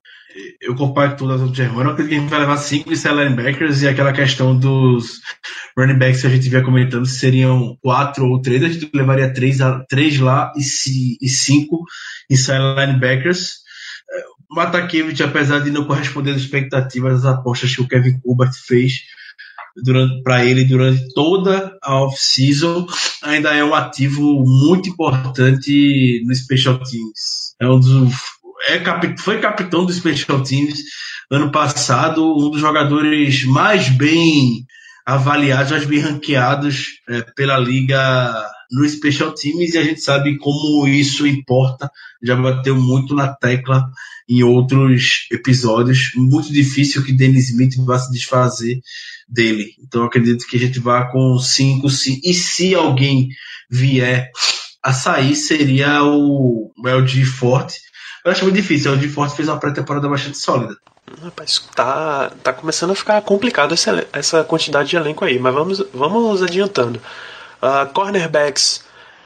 eu 0.62 0.76
compacto 0.76 1.26
das 1.26 1.40
outras 1.40 1.56
Germano, 1.56 1.90
eu 1.90 1.94
acredito 1.94 2.10
que 2.10 2.18
a 2.18 2.20
gente 2.20 2.30
vai 2.30 2.40
levar 2.40 2.58
cinco 2.58 2.92
inside 2.92 3.16
linebackers 3.16 3.82
e 3.82 3.88
aquela 3.88 4.12
questão 4.12 4.58
dos 4.58 5.22
running 5.78 5.98
backs 5.98 6.20
que 6.20 6.28
a 6.28 6.30
gente 6.30 6.50
vinha 6.50 6.62
comentando, 6.62 7.06
se 7.06 7.20
seriam 7.20 7.78
quatro 7.82 8.28
ou 8.28 8.42
três, 8.42 8.62
a 8.62 8.68
gente 8.68 8.90
levaria 8.94 9.34
três, 9.34 9.60
três 9.88 10.20
lá 10.20 10.52
e, 10.58 10.60
e 11.26 11.30
cinco 11.30 11.86
inside 12.30 12.60
linebackers 12.60 13.64
Matakiewicz, 14.50 15.20
apesar 15.22 15.60
de 15.60 15.72
não 15.72 15.86
corresponder 15.86 16.32
às 16.32 16.42
expectativas, 16.42 17.26
as 17.26 17.26
apostas 17.26 17.76
que 17.76 17.82
o 17.82 17.88
Kevin 17.88 18.20
Kubert 18.20 18.54
fez 18.54 19.02
para 20.24 20.46
ele 20.46 20.64
durante 20.64 21.14
toda 21.14 21.78
a 21.82 22.02
off-season, 22.02 22.88
ainda 23.22 23.54
é 23.54 23.64
um 23.64 23.74
ativo 23.76 24.44
muito 24.46 24.90
importante 24.90 26.24
no 26.26 26.34
Special 26.34 26.80
Teams. 26.80 27.56
É 27.60 27.68
um 27.68 27.80
dos, 27.80 28.14
é, 28.68 28.82
foi 29.18 29.40
capitão 29.40 29.86
do 29.86 29.94
Special 29.94 30.42
Teams 30.42 30.80
ano 31.30 31.52
passado, 31.52 32.24
um 32.24 32.50
dos 32.50 32.62
jogadores 32.62 33.44
mais 33.46 33.90
bem 33.90 34.66
avaliados, 35.06 35.72
mais 35.72 35.86
bem 35.86 36.00
ranqueados 36.00 36.88
é, 37.10 37.22
pela 37.36 37.58
liga 37.58 38.46
no 38.72 38.88
Special 38.88 39.34
Teams 39.34 39.74
e 39.74 39.78
a 39.78 39.84
gente 39.84 40.02
sabe 40.02 40.38
como 40.38 40.88
isso 40.88 41.26
importa. 41.28 41.90
Já 42.24 42.36
bateu 42.36 42.76
muito 42.76 43.14
na 43.14 43.34
tecla 43.34 43.86
em 44.28 44.44
outros 44.44 45.28
episódios. 45.32 46.12
Muito 46.16 46.52
difícil 46.52 47.04
que 47.04 47.14
Dennis 47.14 47.50
Smith 47.50 47.76
vá 47.86 48.00
se 48.00 48.12
desfazer 48.12 48.80
dele. 49.28 49.72
Então 49.84 50.04
acredito 50.04 50.46
que 50.48 50.58
a 50.58 50.60
gente 50.60 50.80
vá 50.80 51.06
com 51.06 51.38
5 51.38 51.88
E 52.24 52.34
se 52.34 52.76
alguém 52.76 53.30
vier 53.70 54.30
a 54.84 54.94
sair, 54.94 55.36
seria 55.36 56.04
o 56.04 56.72
LG 56.86 57.26
Forte. 57.26 57.80
Eu 58.24 58.32
acho 58.32 58.44
muito 58.44 58.56
difícil. 58.56 58.92
O 58.92 58.96
LG 58.96 59.10
Forte 59.10 59.36
fez 59.36 59.48
uma 59.48 59.60
pré-temporada 59.60 60.08
bastante 60.08 60.38
sólida. 60.38 60.76
Rapaz, 61.22 61.60
tá, 61.76 62.32
tá 62.44 62.52
começando 62.52 62.92
a 62.92 62.96
ficar 62.96 63.22
complicado 63.22 63.74
essa, 63.74 64.08
essa 64.12 64.44
quantidade 64.44 64.90
de 64.90 64.96
elenco 64.96 65.24
aí, 65.24 65.38
mas 65.38 65.54
vamos, 65.54 65.84
vamos 65.94 66.42
adiantando. 66.42 67.00
Uh, 67.66 67.88
cornerbacks 67.94 68.85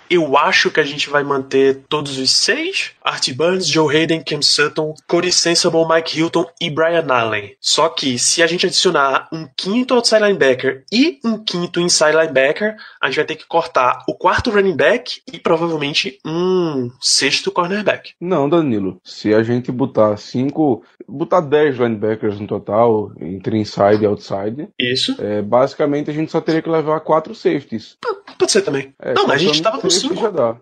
eu 0.09 0.37
acho 0.37 0.71
que 0.71 0.79
a 0.79 0.83
gente 0.83 1.09
vai 1.09 1.23
manter 1.23 1.83
todos 1.87 2.17
os 2.17 2.31
seis: 2.31 2.91
Art 3.03 3.31
Burns, 3.33 3.67
Joe 3.67 3.95
Hayden, 3.95 4.23
Cam 4.23 4.41
Sutton, 4.41 4.93
Cody 5.07 5.31
Sensible, 5.31 5.87
Mike 5.87 6.17
Hilton 6.17 6.45
e 6.59 6.69
Brian 6.69 7.05
Allen. 7.09 7.55
Só 7.59 7.89
que 7.89 8.17
se 8.17 8.41
a 8.41 8.47
gente 8.47 8.65
adicionar 8.65 9.27
um 9.31 9.47
quinto 9.55 9.93
outside 9.93 10.23
linebacker 10.23 10.83
e 10.91 11.19
um 11.23 11.37
quinto 11.37 11.79
inside 11.79 12.15
linebacker, 12.15 12.75
a 13.01 13.07
gente 13.07 13.15
vai 13.17 13.25
ter 13.25 13.35
que 13.35 13.47
cortar 13.47 14.03
o 14.07 14.13
quarto 14.13 14.49
running 14.49 14.75
back 14.75 15.21
e 15.31 15.39
provavelmente 15.39 16.19
um 16.25 16.89
sexto 16.99 17.51
cornerback. 17.51 18.13
Não, 18.19 18.49
Danilo. 18.49 18.99
Se 19.03 19.33
a 19.33 19.43
gente 19.43 19.71
botar 19.71 20.17
cinco, 20.17 20.83
botar 21.07 21.41
dez 21.41 21.77
linebackers 21.77 22.39
no 22.39 22.47
total, 22.47 23.11
entre 23.19 23.57
inside 23.57 24.03
e 24.03 24.05
outside. 24.05 24.67
Isso. 24.77 25.15
É, 25.19 25.41
basicamente 25.41 26.09
a 26.09 26.13
gente 26.13 26.31
só 26.31 26.41
teria 26.41 26.61
que 26.61 26.69
levar 26.69 26.99
quatro 27.01 27.35
safeties. 27.35 27.97
Pode 28.37 28.51
ser 28.51 28.61
também. 28.61 28.93
É, 28.99 29.13
não, 29.13 29.27
mas 29.27 29.41
a 29.41 29.43
gente 29.43 29.61
tava 29.61 29.79
com 29.79 29.89
safety 29.99 30.15
cinco. 30.19 30.21
já 30.21 30.29
dá. 30.31 30.55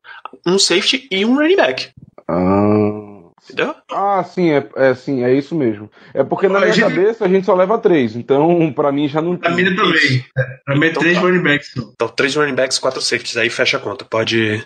Um 0.46 0.60
safety 0.60 1.08
e 1.12 1.26
um 1.26 1.36
running 1.36 1.56
back. 1.56 1.90
Ah. 2.28 3.04
Entendeu? 3.50 3.76
Ah, 3.90 4.24
sim, 4.26 4.50
é, 4.52 4.68
é 4.76 4.94
sim, 4.94 5.24
é 5.24 5.34
isso 5.34 5.56
mesmo. 5.56 5.90
É 6.14 6.22
porque 6.22 6.50
na 6.50 6.58
A 6.58 6.62
minha 6.64 6.74
gente- 6.74 6.84
cabeça 6.90 7.24
a 7.24 7.28
gente 7.30 7.46
só 7.46 7.56
leva 7.56 7.78
três, 7.78 8.14
então 8.16 8.74
pra 8.74 8.92
mim 8.92 9.08
já 9.08 9.22
não 9.22 9.38
Pra 9.38 9.54
tem. 9.56 9.64
mim 9.64 9.76
também. 9.76 10.26
Pra 10.66 10.76
mim 10.76 10.86
é 10.86 10.90
Então 10.90 11.02
três 11.02 11.16
tá. 11.16 11.22
running 11.22 11.44
backs. 11.44 11.72
Então, 11.78 12.08
três 12.10 12.36
running 12.36 12.56
backs, 12.56 12.78
quatro 12.78 13.00
safeties. 13.02 13.38
Aí 13.38 13.50
fecha 13.50 13.78
a 13.78 13.80
conta. 13.80 14.04
Pode. 14.04 14.62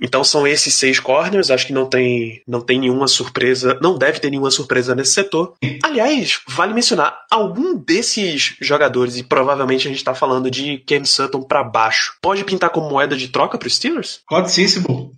Então 0.00 0.24
são 0.24 0.46
esses 0.46 0.74
seis 0.74 0.98
corners. 0.98 1.50
Acho 1.50 1.66
que 1.66 1.72
não 1.72 1.86
tem, 1.86 2.42
não 2.46 2.60
tem 2.60 2.78
nenhuma 2.78 3.06
surpresa. 3.06 3.78
Não 3.82 3.98
deve 3.98 4.18
ter 4.18 4.30
nenhuma 4.30 4.50
surpresa 4.50 4.94
nesse 4.94 5.12
setor. 5.12 5.54
Aliás, 5.82 6.40
vale 6.48 6.72
mencionar 6.72 7.18
algum 7.30 7.74
desses 7.76 8.56
jogadores, 8.60 9.16
e 9.16 9.22
provavelmente 9.22 9.86
a 9.86 9.90
gente 9.90 10.02
tá 10.04 10.14
falando 10.14 10.50
de 10.50 10.78
Cam 10.86 11.04
Sutton 11.04 11.42
pra 11.42 11.62
baixo. 11.62 12.14
Pode 12.22 12.44
pintar 12.44 12.70
como 12.70 12.88
moeda 12.88 13.16
de 13.16 13.28
troca 13.28 13.58
pros 13.58 13.76
Steelers? 13.76 14.20
Code 14.26 14.50
Sensible. 14.50 15.10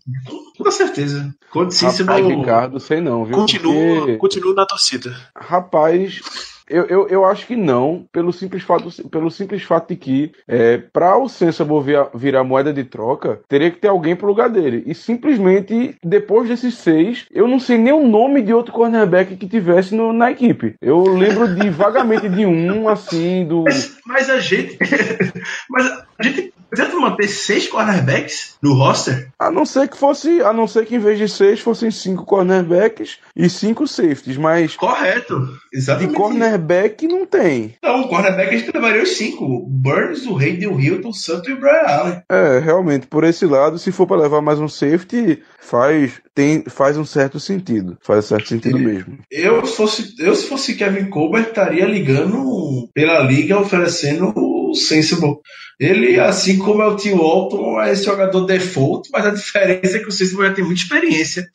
Com 0.59 0.71
certeza. 0.71 1.35
Code 1.51 1.75
Rapaz, 1.77 1.97
Sensible. 1.97 2.37
Ricardo, 2.37 2.81
sei 2.81 3.01
não, 3.01 3.25
viu? 3.25 3.37
Continuo, 3.37 3.97
Porque- 3.99 4.17
continuo 4.17 4.55
na 4.55 4.67
torcida. 4.67 5.15
Rapaz, 5.37 6.21
eu, 6.73 6.85
eu, 6.87 7.09
eu 7.09 7.25
acho 7.25 7.47
que 7.47 7.55
não, 7.57 8.05
pelo 8.13 8.33
simples 8.33 8.63
fato, 8.63 8.91
pelo 9.09 9.31
simples 9.31 9.63
fato 9.63 9.89
de 9.91 9.97
que, 9.97 10.33
é, 10.49 10.79
para 10.79 11.17
o 11.19 11.29
Sensible 11.29 11.81
virar, 11.83 12.09
virar 12.15 12.45
moeda 12.45 12.73
de 12.73 12.85
troca, 12.85 13.41
teria 13.49 13.71
que 13.71 13.79
ter 13.79 13.89
alguém 13.89 14.17
pro 14.17 14.27
lugar 14.27 14.49
dele. 14.49 14.83
E 14.87 14.95
simplesmente, 14.95 15.95
depois 16.03 16.49
desses 16.49 16.75
seis, 16.75 17.27
eu 17.31 17.47
não 17.47 17.61
sei 17.61 17.79
nem 17.79 17.93
o 17.93 18.07
nome 18.07 18.43
de 18.43 18.53
outro 18.53 18.73
cornerback 18.73 19.37
que 19.37 19.49
tivesse 19.49 19.95
no- 19.95 20.13
na 20.13 20.31
equipe. 20.31 20.75
Eu 20.81 21.03
lembro 21.05 21.55
de 21.55 21.69
vagamente 21.71 22.29
de 22.29 22.45
um, 22.47 22.89
assim, 22.89 23.45
do. 23.47 23.65
Mas, 23.65 23.97
mas 24.07 24.31
a 24.31 24.41
gente. 24.41 24.79
mas 25.69 25.87
a 26.19 26.23
gente 26.23 26.53
tenta 26.75 26.97
manter 26.97 27.29
seis 27.29 27.69
cornerbacks 27.69 28.57
no 28.63 28.75
roster. 28.75 29.29
A 29.39 29.51
não 29.51 29.65
ser 29.67 29.89
que 29.89 29.97
fosse. 29.97 30.41
A 30.43 30.53
não 30.53 30.67
ser 30.67 30.87
que 30.87 30.95
em 30.95 30.99
vez 30.99 31.19
de 31.19 31.29
seis 31.29 31.61
fossem 31.61 31.91
cinco 31.91 32.25
cornerbacks 32.25 33.19
e 33.37 33.49
cinco 33.51 33.87
safeties. 33.87 34.37
Mas 34.37 34.77
Correto. 34.77 35.39
de 35.71 35.77
Exatamente. 35.79 36.15
Cornerback 36.63 37.07
não 37.09 37.27
tem. 37.27 37.75
Então, 37.79 38.03
o 38.03 38.09
cornerback 38.09 38.55
a 38.55 38.59
gente 38.59 38.71
levaria 38.73 39.03
os 39.03 39.17
cinco: 39.17 39.67
Burns, 39.69 40.27
o 40.27 40.39
Hayden, 40.39 40.69
o 40.69 40.81
Hilton, 40.81 41.09
o 41.09 41.15
Santo 41.15 41.51
e 41.51 41.53
o 41.53 41.61
Brian 41.61 41.83
Allen. 41.87 42.23
É, 42.31 42.59
realmente, 42.59 43.07
por 43.07 43.25
esse 43.25 43.45
lado, 43.45 43.79
se 43.79 43.93
for 43.93 44.07
para 44.07 44.23
levar 44.23 44.41
mais 44.41 44.59
um 44.59 44.69
safety, 44.69 45.43
faz, 45.61 46.21
tem, 46.35 46.65
faz 46.67 46.97
um 46.97 47.05
certo 47.05 47.39
sentido. 47.41 47.99
Faz 48.01 48.27
certo 48.27 48.49
sentido 48.49 48.79
mesmo. 48.79 49.19
Eu, 49.31 49.65
se 49.67 49.77
fosse, 49.77 50.15
eu, 50.19 50.35
se 50.35 50.47
fosse 50.47 50.75
Kevin 50.75 51.11
Colbert, 51.11 51.49
estaria 51.49 51.85
ligando 51.85 52.89
pela 52.95 53.21
liga 53.21 53.59
oferecendo 53.59 54.33
o 54.37 54.75
Sensible. 54.75 55.37
Ele, 55.79 56.19
assim 56.21 56.59
como 56.59 56.83
é 56.83 56.87
o 56.87 56.97
T. 56.97 57.11
Walton, 57.13 57.81
é 57.81 57.93
esse 57.93 58.05
jogador 58.05 58.47
default, 58.47 59.09
mas 59.13 59.27
a 59.27 59.31
diferença 59.31 59.97
é 59.97 60.01
que 60.01 60.09
o 60.09 60.13
Sensible 60.13 60.47
já 60.47 60.55
tem 60.55 60.65
muita 60.65 60.81
experiência 60.81 61.49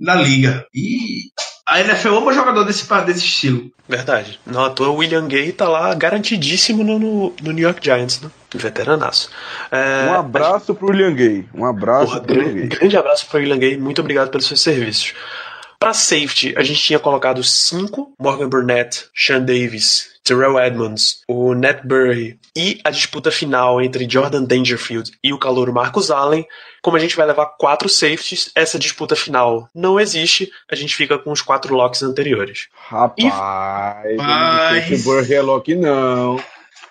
na 0.00 0.16
liga. 0.16 0.66
E 0.74 1.30
a 1.70 1.80
NFL 1.80 2.16
ama 2.16 2.32
jogador 2.32 2.64
desse, 2.64 2.86
desse 3.04 3.20
estilo. 3.20 3.70
Verdade. 3.88 4.38
Não 4.46 4.64
à 4.64 4.70
toa, 4.70 4.88
o 4.88 4.96
William 4.96 5.26
Gay 5.26 5.52
tá 5.52 5.68
lá 5.68 5.94
garantidíssimo 5.94 6.82
no, 6.84 6.98
no, 6.98 7.34
no 7.42 7.52
New 7.52 7.62
York 7.62 7.80
Giants, 7.82 8.20
né? 8.20 8.30
Veteranaço. 8.54 9.30
É, 9.70 10.06
Um 10.10 10.14
abraço 10.14 10.74
pro 10.74 10.88
William 10.88 11.14
Gay. 11.14 11.46
Um 11.54 11.64
abraço 11.64 12.06
Porra, 12.06 12.20
pro 12.20 12.34
William 12.34 12.52
grande, 12.52 12.68
Gay. 12.68 12.78
grande 12.78 12.96
abraço 12.96 13.26
para 13.26 13.38
o 13.38 13.40
William 13.40 13.58
Gay, 13.58 13.76
muito 13.78 14.00
obrigado 14.00 14.30
pelos 14.30 14.46
seus 14.46 14.60
serviços. 14.60 15.14
Para 15.78 15.94
safety, 15.94 16.54
a 16.58 16.62
gente 16.62 16.80
tinha 16.82 16.98
colocado 16.98 17.42
cinco: 17.42 18.12
Morgan 18.20 18.48
Burnett, 18.48 19.06
Sean 19.14 19.40
Davis, 19.40 20.10
Terrell 20.24 20.58
Edmonds, 20.58 21.22
o 21.28 21.54
Nat 21.54 21.80
Burry 21.84 22.38
e 22.56 22.80
a 22.84 22.90
disputa 22.90 23.30
final 23.30 23.80
entre 23.80 24.08
Jordan 24.08 24.44
Dangerfield 24.44 25.10
e 25.24 25.32
o 25.32 25.38
calouro 25.38 25.72
Marcus 25.72 26.10
Allen. 26.10 26.46
Como 26.82 26.96
a 26.96 27.00
gente 27.00 27.16
vai 27.16 27.26
levar 27.26 27.46
quatro 27.58 27.88
safeties, 27.88 28.50
essa 28.54 28.78
disputa 28.78 29.16
final 29.16 29.68
não 29.74 29.98
existe, 29.98 30.50
a 30.70 30.74
gente 30.74 30.94
fica 30.94 31.18
com 31.18 31.30
os 31.32 31.42
quatro 31.42 31.74
locks 31.74 32.02
anteriores. 32.02 32.68
Rapaz, 32.74 34.04
eu 34.04 34.16
não 34.16 34.24
Mas- 34.24 34.86
sei 34.86 34.96
se 34.96 35.02
o 35.02 35.04
Burry 35.12 35.34
é 35.34 35.42
Loki, 35.42 35.74
não. 35.74 36.42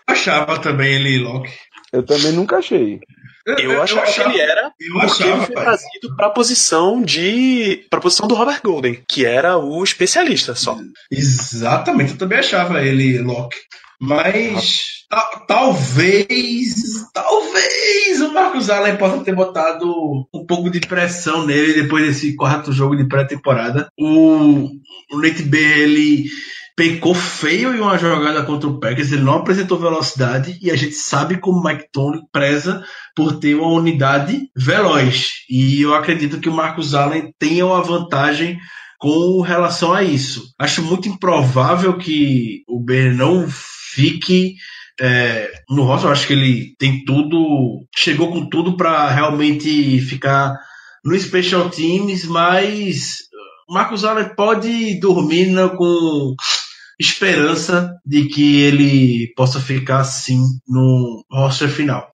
Achava 0.07 0.57
também 0.59 0.93
ele, 0.95 1.19
Locke. 1.19 1.51
Eu 1.93 2.03
também 2.03 2.31
nunca 2.31 2.57
achei. 2.57 2.99
Eu 3.45 3.81
achava 3.81 4.05
que 4.11 4.21
ele 4.21 4.39
era 4.39 4.71
Eu 4.79 4.93
porque 4.93 5.05
achava, 5.23 5.29
ele 5.37 5.45
foi 5.45 5.55
rapaz. 5.55 5.81
trazido 5.81 6.15
para 6.15 6.27
a 6.27 6.31
posição 6.31 7.01
de 7.01 7.85
para 7.89 7.99
posição 7.99 8.27
do 8.27 8.35
Robert 8.35 8.61
Golden, 8.63 9.01
que 9.07 9.25
era 9.25 9.57
o 9.57 9.83
especialista 9.83 10.53
só. 10.55 10.77
Exatamente, 11.11 12.11
eu 12.11 12.17
também 12.17 12.39
achava 12.39 12.81
ele 12.81 13.19
Locke. 13.19 13.57
Mas 14.01 15.05
ta- 15.09 15.43
talvez, 15.47 16.73
talvez 17.13 18.21
o 18.21 18.33
Marcos 18.33 18.69
Allen 18.69 18.95
possa 18.95 19.23
ter 19.23 19.35
botado 19.35 19.85
um 20.33 20.45
pouco 20.45 20.69
de 20.69 20.79
pressão 20.79 21.45
nele 21.45 21.81
depois 21.81 22.05
desse 22.05 22.35
quarto 22.35 22.71
jogo 22.71 22.95
de 22.95 23.05
pré-temporada. 23.07 23.89
O, 23.99 24.69
o 25.11 25.21
Nate 25.21 25.43
B, 25.43 25.57
ele 25.57 26.29
pecou 26.79 27.13
feio 27.13 27.75
em 27.75 27.81
uma 27.81 27.97
jogada 27.97 28.41
contra 28.43 28.69
o 28.69 28.79
Packers, 28.79 29.11
ele 29.11 29.23
não 29.23 29.33
apresentou 29.33 29.77
velocidade 29.77 30.57
e 30.61 30.71
a 30.71 30.77
gente 30.77 30.93
sabe 30.93 31.37
como 31.37 31.59
o 31.59 31.61
Mike 31.61 31.89
Tony 31.91 32.21
preza 32.31 32.81
por 33.13 33.37
ter 33.37 33.55
uma 33.55 33.67
unidade 33.67 34.49
veloz. 34.55 35.43
E 35.49 35.81
eu 35.81 35.93
acredito 35.93 36.39
que 36.39 36.47
o 36.47 36.53
Marcos 36.53 36.95
Allen 36.95 37.33
tenha 37.37 37.65
uma 37.65 37.83
vantagem 37.83 38.57
com 38.97 39.41
relação 39.41 39.91
a 39.91 40.03
isso. 40.03 40.53
Acho 40.57 40.81
muito 40.81 41.09
improvável 41.09 41.97
que 41.97 42.63
o 42.65 42.79
Ben 42.81 43.13
não 43.13 43.45
fique 43.49 44.55
é, 45.01 45.51
no 45.69 45.83
roster. 45.83 46.11
Acho 46.11 46.27
que 46.27 46.33
ele 46.33 46.75
tem 46.79 47.03
tudo, 47.03 47.85
chegou 47.93 48.31
com 48.31 48.47
tudo 48.47 48.77
para 48.77 49.09
realmente 49.09 49.99
ficar 49.99 50.57
no 51.03 51.19
Special 51.19 51.69
Teams, 51.69 52.23
mas 52.23 53.17
Marcos 53.69 54.05
Allen 54.05 54.33
pode 54.33 54.97
dormir 55.01 55.47
né, 55.47 55.67
com 55.67 56.35
esperança 56.99 57.95
de 58.05 58.25
que 58.25 58.61
ele 58.61 59.33
possa 59.35 59.59
ficar 59.59 60.01
assim 60.01 60.43
no 60.67 61.25
roster 61.31 61.69
final. 61.69 62.11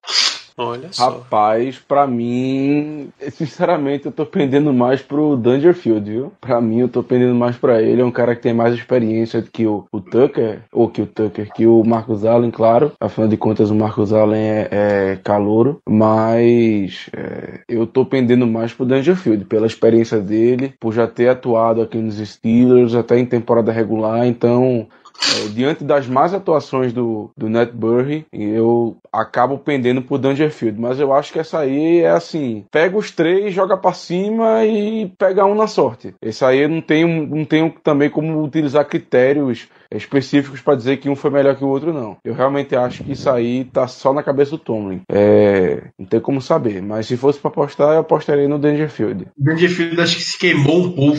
Olha 0.58 0.90
só. 0.90 1.10
Rapaz, 1.10 1.78
pra 1.78 2.06
mim, 2.06 3.10
sinceramente, 3.30 4.06
eu 4.06 4.12
tô 4.12 4.24
pendendo 4.24 4.72
mais 4.72 5.02
pro 5.02 5.36
Dangerfield, 5.36 6.10
viu? 6.10 6.32
Pra 6.40 6.60
mim, 6.60 6.80
eu 6.80 6.88
tô 6.88 7.02
pendendo 7.02 7.34
mais 7.34 7.56
pra 7.56 7.82
ele. 7.82 8.00
É 8.00 8.04
um 8.04 8.10
cara 8.10 8.34
que 8.34 8.42
tem 8.42 8.54
mais 8.54 8.74
experiência 8.74 9.42
que 9.42 9.66
o, 9.66 9.86
o 9.92 10.00
Tucker, 10.00 10.62
ou 10.72 10.88
que 10.88 11.02
o 11.02 11.06
Tucker, 11.06 11.52
que 11.52 11.66
o 11.66 11.84
Marcos 11.84 12.24
Allen, 12.24 12.50
claro. 12.50 12.92
Afinal 12.98 13.28
de 13.28 13.36
contas, 13.36 13.70
o 13.70 13.74
Marcos 13.74 14.12
Allen 14.12 14.40
é, 14.40 14.68
é 14.70 15.18
calouro. 15.22 15.78
Mas 15.86 17.10
é, 17.14 17.60
eu 17.68 17.86
tô 17.86 18.06
pendendo 18.06 18.46
mais 18.46 18.72
pro 18.72 18.86
Dangerfield, 18.86 19.44
pela 19.44 19.66
experiência 19.66 20.20
dele, 20.20 20.72
por 20.80 20.92
já 20.92 21.06
ter 21.06 21.28
atuado 21.28 21.82
aqui 21.82 21.98
nos 21.98 22.16
Steelers, 22.16 22.94
até 22.94 23.18
em 23.18 23.26
temporada 23.26 23.70
regular. 23.70 24.26
Então, 24.26 24.88
é, 25.36 25.48
diante 25.48 25.84
das 25.84 26.06
más 26.06 26.32
atuações 26.32 26.92
do, 26.92 27.30
do 27.36 27.48
Ned 27.48 27.72
Burry, 27.72 28.26
eu 28.32 28.96
acabo 29.12 29.58
pendendo 29.58 30.02
pro 30.02 30.18
Dangerfield. 30.18 30.80
Mas 30.80 31.00
eu 31.00 31.12
acho 31.12 31.32
que 31.32 31.38
essa 31.38 31.60
aí 31.60 32.00
é 32.00 32.10
assim: 32.10 32.64
pega 32.70 32.96
os 32.96 33.10
três, 33.10 33.54
joga 33.54 33.76
para 33.76 33.92
cima 33.92 34.64
e 34.64 35.10
pega 35.18 35.44
um 35.44 35.54
na 35.54 35.66
sorte. 35.66 36.14
Esse 36.22 36.44
aí 36.44 36.60
eu 36.60 36.68
não 36.68 36.80
tenho, 36.80 37.26
não 37.26 37.44
tenho 37.44 37.74
também 37.82 38.10
como 38.10 38.42
utilizar 38.42 38.84
critérios 38.86 39.68
específicos 39.90 40.60
para 40.60 40.76
dizer 40.76 40.96
que 40.96 41.08
um 41.08 41.16
foi 41.16 41.30
melhor 41.30 41.56
que 41.56 41.64
o 41.64 41.68
outro, 41.68 41.92
não. 41.92 42.16
Eu 42.24 42.34
realmente 42.34 42.74
acho 42.74 43.04
que 43.04 43.12
isso 43.12 43.30
aí 43.30 43.64
tá 43.64 43.86
só 43.86 44.12
na 44.12 44.22
cabeça 44.22 44.52
do 44.52 44.58
Tomlin. 44.58 45.02
É, 45.08 45.84
não 45.98 46.06
tem 46.06 46.20
como 46.20 46.40
saber. 46.40 46.82
Mas 46.82 47.06
se 47.06 47.16
fosse 47.16 47.38
para 47.38 47.50
apostar, 47.50 47.94
eu 47.94 48.00
apostaria 48.00 48.48
no 48.48 48.58
Dangerfield. 48.58 49.26
Dangerfield 49.38 50.00
acho 50.00 50.16
que 50.16 50.22
se 50.22 50.38
queimou 50.38 50.86
um 50.86 50.92
pouco. 50.92 51.18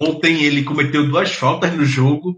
Ontem 0.00 0.44
ele 0.44 0.62
cometeu 0.62 1.08
duas 1.08 1.32
faltas 1.32 1.74
no 1.74 1.84
jogo 1.84 2.36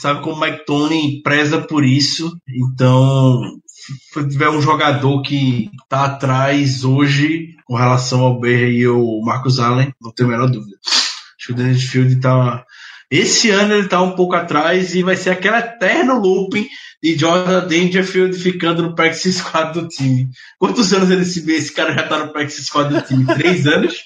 sabe 0.00 0.22
como 0.22 0.36
o 0.36 0.40
Mike 0.40 0.64
Tony 0.64 1.20
preza 1.22 1.60
por 1.60 1.84
isso. 1.84 2.34
Então, 2.48 3.42
se 3.76 4.28
tiver 4.28 4.48
um 4.48 4.62
jogador 4.62 5.20
que 5.22 5.70
tá 5.88 6.06
atrás 6.06 6.84
hoje 6.84 7.54
com 7.66 7.76
relação 7.76 8.22
ao 8.22 8.40
Berry 8.40 8.78
e 8.78 8.88
o 8.88 9.20
Marcus 9.20 9.58
Allen, 9.58 9.94
não 10.00 10.10
tenho 10.10 10.30
a 10.30 10.32
menor 10.32 10.50
dúvida. 10.50 10.76
Acho 10.86 11.46
que 11.46 11.52
o 11.52 11.54
Dennis 11.54 11.82
Field 11.84 12.16
tá. 12.16 12.64
Esse 13.10 13.50
ano 13.50 13.74
ele 13.74 13.88
tá 13.88 14.00
um 14.00 14.12
pouco 14.12 14.34
atrás 14.34 14.94
e 14.94 15.02
vai 15.02 15.16
ser 15.16 15.30
aquele 15.30 15.56
eterno 15.56 16.18
looping 16.18 16.66
de 17.02 17.18
Jordan 17.18 17.66
Dangerfield 17.66 18.38
ficando 18.38 18.82
no 18.82 18.94
practice 18.94 19.32
squad 19.32 19.78
do 19.78 19.88
time. 19.88 20.30
Quantos 20.58 20.92
anos 20.94 21.10
ele 21.10 21.24
se 21.24 21.40
vê? 21.40 21.56
Esse 21.56 21.72
cara 21.72 21.92
já 21.92 22.04
tá 22.04 22.24
no 22.24 22.32
practice 22.32 22.64
squad 22.64 22.94
do 22.94 23.02
time? 23.02 23.26
Três 23.26 23.66
anos? 23.66 24.02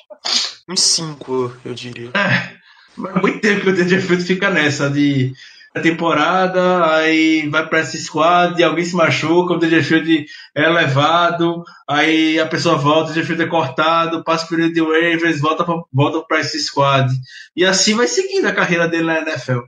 Uns 0.68 0.80
cinco, 0.80 1.54
eu 1.64 1.74
diria. 1.74 2.10
É, 2.14 2.50
mas 2.96 3.20
muito 3.20 3.40
tempo 3.40 3.60
que 3.60 3.70
o 3.70 3.76
Dangerfield 3.76 4.24
fica 4.24 4.50
nessa 4.50 4.88
de 4.88 5.32
temporada, 5.80 6.94
aí 6.94 7.48
vai 7.48 7.68
para 7.68 7.80
esse 7.80 7.98
squad, 7.98 8.62
alguém 8.62 8.84
se 8.84 8.94
machuca, 8.94 9.54
o 9.54 9.58
Dangerfield 9.58 10.24
é 10.54 10.68
levado, 10.68 11.64
aí 11.88 12.38
a 12.38 12.46
pessoa 12.46 12.76
volta, 12.76 13.06
o 13.06 13.08
Dangerfield 13.08 13.42
é 13.42 13.46
cortado, 13.46 14.22
passa 14.22 14.46
o 14.46 14.48
período 14.48 14.72
de 14.72 14.80
waivers, 14.80 15.40
volta 15.40 15.64
para 15.64 15.82
volta 15.92 16.20
pra 16.28 16.38
esse 16.40 16.60
squad. 16.60 17.12
E 17.56 17.64
assim 17.64 17.94
vai 17.94 18.06
seguindo 18.06 18.46
a 18.46 18.52
carreira 18.52 18.86
dele 18.86 19.04
na 19.04 19.18
NFL. 19.20 19.60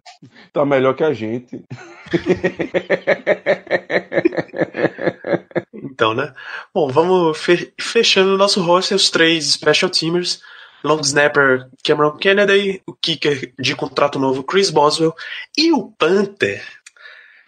Tá 0.53 0.65
melhor 0.65 0.95
que 0.95 1.03
a 1.03 1.13
gente. 1.13 1.65
então, 5.75 6.15
né? 6.15 6.33
Bom, 6.73 6.89
vamos 6.89 7.37
fechando 7.81 8.35
o 8.35 8.39
nosso 8.39 8.61
roster, 8.63 8.97
os 8.97 9.11
três 9.11 9.53
special 9.53 9.91
teamers 9.91 10.41
long 10.85 11.01
snapper 11.01 11.69
Cameron 11.83 12.17
Kennedy, 12.17 12.83
o 12.87 12.93
kicker 12.93 13.53
de 13.59 13.75
contrato 13.75 14.19
novo 14.19 14.43
Chris 14.43 14.71
Boswell 14.71 15.15
e 15.57 15.73
o 15.73 15.91
Panther, 15.99 16.63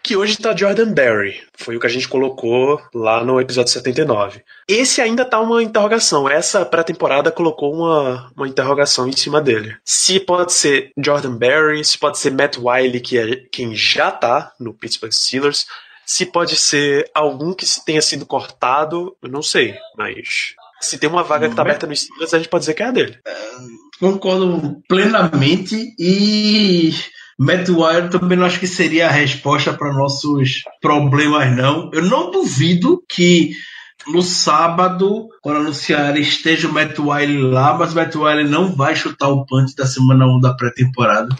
que 0.01 0.15
hoje 0.15 0.33
está 0.33 0.55
Jordan 0.55 0.91
Berry. 0.91 1.41
Foi 1.55 1.75
o 1.75 1.79
que 1.79 1.85
a 1.85 1.89
gente 1.89 2.07
colocou 2.07 2.81
lá 2.93 3.23
no 3.23 3.39
episódio 3.39 3.71
79. 3.71 4.41
Esse 4.67 5.01
ainda 5.01 5.25
tá 5.25 5.39
uma 5.39 5.61
interrogação. 5.61 6.27
Essa 6.29 6.65
pré-temporada 6.65 7.31
colocou 7.31 7.73
uma, 7.73 8.31
uma 8.35 8.47
interrogação 8.47 9.07
em 9.07 9.15
cima 9.15 9.41
dele. 9.41 9.75
Se 9.83 10.19
pode 10.19 10.53
ser 10.53 10.91
Jordan 10.97 11.35
Berry, 11.35 11.83
se 11.83 11.97
pode 11.97 12.17
ser 12.17 12.31
Matt 12.31 12.57
Wiley, 12.57 13.01
que 13.01 13.17
é 13.17 13.35
quem 13.51 13.75
já 13.75 14.11
tá 14.11 14.53
no 14.59 14.73
Pittsburgh 14.73 15.13
Steelers. 15.13 15.67
Se 16.05 16.25
pode 16.25 16.55
ser 16.55 17.09
algum 17.13 17.53
que 17.53 17.65
tenha 17.85 18.01
sido 18.01 18.25
cortado, 18.25 19.15
eu 19.21 19.29
não 19.29 19.43
sei, 19.43 19.75
mas 19.95 20.55
se 20.79 20.97
tem 20.97 21.09
uma 21.09 21.23
vaga 21.23 21.49
que 21.49 21.55
tá 21.55 21.61
aberta 21.61 21.87
no 21.87 21.95
Steelers, 21.95 22.33
a 22.33 22.37
gente 22.37 22.49
pode 22.49 22.61
dizer 22.61 22.73
que 22.73 22.83
é 22.83 22.87
a 22.87 22.91
dele. 22.91 23.17
Concordo 23.99 24.81
plenamente 24.87 25.93
e 25.99 26.93
Matt 27.37 27.69
Wire 27.69 28.09
também 28.09 28.37
não 28.37 28.45
acho 28.45 28.59
que 28.59 28.67
seria 28.67 29.07
a 29.07 29.11
resposta 29.11 29.73
para 29.73 29.93
nossos 29.93 30.63
problemas, 30.81 31.55
não. 31.55 31.89
Eu 31.93 32.03
não 32.03 32.31
duvido 32.31 33.03
que 33.09 33.51
no 34.07 34.21
sábado, 34.21 35.27
quando 35.41 35.59
anunciarem, 35.59 36.21
esteja 36.21 36.67
o 36.67 36.73
Matt 36.73 36.97
Wiley 36.97 37.41
lá, 37.41 37.73
mas 37.77 37.93
o 37.93 37.95
Matt 37.95 38.15
Wiley 38.15 38.47
não 38.47 38.73
vai 38.73 38.95
chutar 38.95 39.29
o 39.29 39.45
punch 39.45 39.75
da 39.75 39.85
semana 39.85 40.25
1 40.25 40.39
da 40.39 40.53
pré-temporada. 40.53 41.35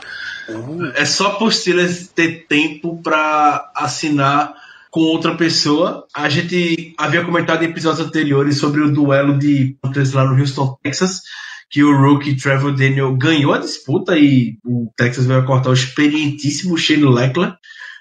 Uhum. 0.47 0.91
É 0.95 1.05
só 1.05 1.31
por 1.31 1.53
Steelers 1.53 2.07
ter 2.07 2.45
tempo 2.47 3.01
para 3.01 3.71
assinar 3.75 4.53
com 4.89 5.01
outra 5.01 5.35
pessoa. 5.35 6.05
A 6.15 6.29
gente 6.29 6.93
havia 6.97 7.23
comentado 7.23 7.63
em 7.63 7.69
episódios 7.69 8.05
anteriores 8.05 8.57
sobre 8.57 8.81
o 8.81 8.91
duelo 8.91 9.37
de 9.37 9.77
Panthers 9.81 10.13
lá 10.13 10.25
no 10.25 10.39
Houston, 10.39 10.77
Texas, 10.83 11.21
que 11.69 11.83
o 11.83 11.95
rookie 11.95 12.35
Trevor 12.35 12.75
Daniel 12.75 13.15
ganhou 13.15 13.53
a 13.53 13.59
disputa 13.59 14.17
e 14.17 14.57
o 14.65 14.91
Texas 14.97 15.25
vai 15.25 15.45
cortar 15.45 15.69
o 15.69 15.73
experientíssimo 15.73 16.77
Shane 16.77 17.05
Leckler. 17.05 17.53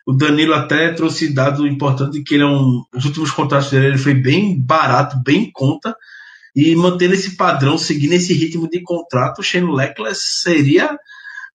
O 0.07 0.15
Danilo 0.15 0.55
até 0.55 0.91
trouxe 0.93 1.35
dado 1.35 1.67
importante 1.67 2.23
que 2.23 2.35
ele 2.35 2.43
é 2.43 2.47
um, 2.47 2.83
os 2.95 3.05
últimos 3.05 3.31
contratos 3.31 3.71
dele 3.71 3.89
ele 3.89 3.99
foi 3.99 4.15
bem 4.15 4.59
barato, 4.59 5.23
bem 5.23 5.45
em 5.45 5.51
conta. 5.53 5.95
E 6.57 6.75
mantendo 6.75 7.13
esse 7.13 7.37
padrão, 7.37 7.77
seguindo 7.77 8.15
esse 8.15 8.33
ritmo 8.33 8.69
de 8.69 8.81
contrato, 8.81 9.41
o 9.41 9.43
Shane 9.43 9.71
Leckler 9.71 10.15
seria 10.15 10.99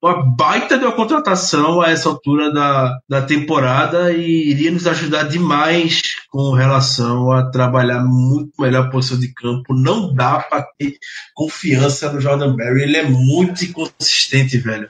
uma 0.04 0.22
baita 0.22 0.78
de 0.78 0.84
uma 0.84 0.92
contratação 0.92 1.80
a 1.80 1.90
essa 1.90 2.10
altura 2.10 2.52
da, 2.52 3.00
da 3.08 3.22
temporada 3.22 4.12
e 4.12 4.50
iria 4.50 4.70
nos 4.70 4.86
ajudar 4.86 5.24
demais 5.24 6.02
com 6.30 6.52
relação 6.52 7.32
a 7.32 7.50
trabalhar 7.50 8.04
muito 8.04 8.52
melhor 8.60 8.88
a 8.88 8.90
posição 8.90 9.18
de 9.18 9.34
campo. 9.34 9.74
Não 9.74 10.14
dá 10.14 10.40
para 10.40 10.68
ter 10.78 10.98
confiança 11.34 12.12
no 12.12 12.20
Jordan 12.20 12.54
Berry, 12.54 12.84
ele 12.84 12.98
é 12.98 13.04
muito 13.04 13.64
inconsistente, 13.64 14.58
velho. 14.58 14.90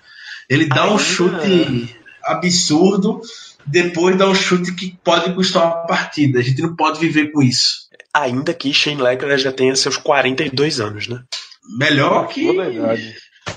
Ele 0.50 0.66
dá 0.66 0.92
um 0.92 0.98
chute 0.98 1.96
absurdo, 2.24 3.22
depois 3.68 4.18
dá 4.18 4.28
um 4.28 4.34
chute 4.34 4.74
que 4.74 4.98
pode 5.04 5.32
custar 5.36 5.64
uma 5.64 5.86
partida. 5.86 6.40
A 6.40 6.42
gente 6.42 6.62
não 6.64 6.76
pode 6.76 7.00
viver 7.00 7.32
com 7.32 7.44
isso. 7.44 7.84
Ainda 8.12 8.52
que 8.52 8.74
Shane 8.74 9.02
Lecker 9.02 9.38
já 9.38 9.52
tenha 9.52 9.76
seus 9.76 9.96
42 9.96 10.80
anos, 10.80 11.08
né? 11.08 11.22
Melhor 11.78 12.28
que. 12.28 12.50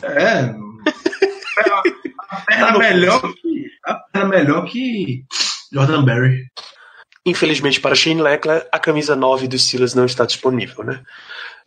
É, 0.03 0.55
a 1.57 2.37
perna 2.47 2.73
tá 2.73 2.79
melhor 2.79 3.21
que. 3.35 3.67
A 3.85 3.95
perna 3.95 4.29
melhor 4.29 4.65
que 4.67 5.25
Jordan 5.73 6.05
Berry. 6.05 6.47
Infelizmente 7.25 7.81
para 7.81 7.95
Shane 7.95 8.23
Leckler, 8.23 8.67
a 8.71 8.79
camisa 8.79 9.17
9 9.17 9.49
dos 9.49 9.67
Steelers 9.67 9.95
não 9.95 10.05
está 10.05 10.25
disponível, 10.25 10.85
né? 10.85 11.03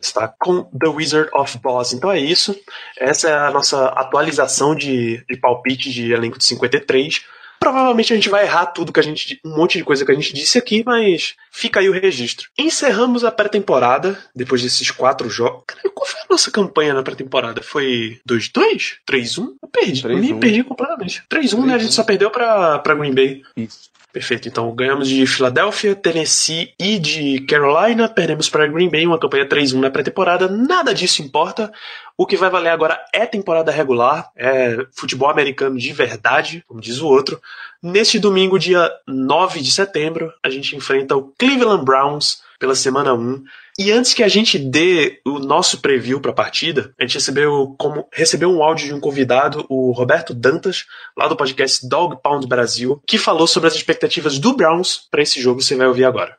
Está 0.00 0.26
com 0.26 0.64
The 0.64 0.88
Wizard 0.88 1.28
of 1.34 1.58
Boss. 1.58 1.92
Então 1.92 2.10
é 2.10 2.18
isso. 2.18 2.58
Essa 2.98 3.28
é 3.28 3.34
a 3.34 3.50
nossa 3.50 3.88
atualização 3.88 4.74
de, 4.74 5.22
de 5.28 5.36
palpite 5.36 5.90
de 5.90 6.12
elenco 6.12 6.38
de 6.38 6.44
53. 6.44 7.22
Provavelmente 7.60 8.12
a 8.12 8.16
gente 8.16 8.30
vai 8.30 8.44
errar 8.44 8.66
tudo 8.66 8.92
que 8.92 8.98
a 8.98 9.02
gente. 9.02 9.38
um 9.44 9.54
monte 9.54 9.76
de 9.76 9.84
coisa 9.84 10.04
que 10.04 10.10
a 10.10 10.14
gente 10.14 10.32
disse 10.32 10.56
aqui, 10.56 10.82
mas 10.84 11.34
fica 11.52 11.78
aí 11.78 11.88
o 11.88 11.92
registro. 11.92 12.48
Encerramos 12.58 13.22
a 13.22 13.30
pré-temporada, 13.30 14.18
depois 14.34 14.62
desses 14.62 14.90
quatro 14.90 15.28
jogos. 15.28 15.64
Qual 15.94 16.06
foi 16.08 16.20
a 16.20 16.26
nossa 16.30 16.50
campanha 16.50 16.94
na 16.94 17.02
pré-temporada? 17.02 17.62
Foi 17.62 18.18
2-2? 18.26 18.94
3-1? 19.06 19.48
Eu 19.62 19.68
perdi. 19.68 20.02
3 20.02 20.18
-1. 20.18 20.28
Eu 20.28 20.34
me 20.34 20.40
perdi 20.40 20.64
completamente. 20.64 21.22
3-1, 21.28 21.66
né? 21.66 21.74
A 21.74 21.78
gente 21.78 21.92
só 21.92 22.02
perdeu 22.02 22.30
pra, 22.30 22.78
pra 22.78 22.94
Green 22.94 23.14
Bay. 23.14 23.42
Isso. 23.54 23.90
Perfeito. 24.12 24.48
Então 24.48 24.74
ganhamos 24.74 25.08
de 25.08 25.24
Filadélfia, 25.24 25.94
Tennessee 25.94 26.74
e 26.78 26.98
de 26.98 27.40
Carolina. 27.42 28.08
Perdemos 28.08 28.48
para 28.48 28.66
Green 28.66 28.88
Bay, 28.88 29.06
uma 29.06 29.18
campanha 29.18 29.48
3-1 29.48 29.78
na 29.78 29.90
pré-temporada. 29.90 30.48
Nada 30.48 30.92
disso 30.92 31.22
importa. 31.22 31.72
O 32.16 32.26
que 32.26 32.36
vai 32.36 32.50
valer 32.50 32.70
agora 32.70 33.00
é 33.14 33.24
temporada 33.24 33.70
regular, 33.70 34.30
é 34.36 34.84
futebol 34.92 35.30
americano 35.30 35.78
de 35.78 35.92
verdade, 35.92 36.64
como 36.66 36.80
diz 36.80 37.00
o 37.00 37.06
outro. 37.06 37.40
Neste 37.82 38.18
domingo, 38.18 38.58
dia 38.58 38.90
9 39.06 39.60
de 39.60 39.70
setembro, 39.70 40.32
a 40.42 40.50
gente 40.50 40.76
enfrenta 40.76 41.16
o 41.16 41.32
Cleveland 41.38 41.84
Browns 41.84 42.42
pela 42.60 42.74
semana 42.74 43.14
1. 43.14 43.42
E 43.78 43.90
antes 43.90 44.12
que 44.12 44.22
a 44.22 44.28
gente 44.28 44.58
dê 44.58 45.20
o 45.26 45.38
nosso 45.38 45.80
preview 45.80 46.20
para 46.20 46.30
a 46.30 46.34
partida, 46.34 46.92
a 47.00 47.02
gente 47.02 47.14
recebeu, 47.14 47.74
como, 47.78 48.06
recebeu 48.12 48.50
um 48.50 48.62
áudio 48.62 48.88
de 48.88 48.94
um 48.94 49.00
convidado, 49.00 49.64
o 49.70 49.90
Roberto 49.92 50.34
Dantas, 50.34 50.84
lá 51.16 51.26
do 51.26 51.34
podcast 51.34 51.88
Dog 51.88 52.18
Pound 52.22 52.46
Brasil, 52.46 53.00
que 53.06 53.16
falou 53.16 53.46
sobre 53.46 53.68
as 53.68 53.74
expectativas 53.74 54.38
do 54.38 54.54
Browns 54.54 55.08
para 55.10 55.22
esse 55.22 55.40
jogo. 55.40 55.62
Você 55.62 55.74
vai 55.74 55.86
ouvir 55.86 56.04
agora. 56.04 56.36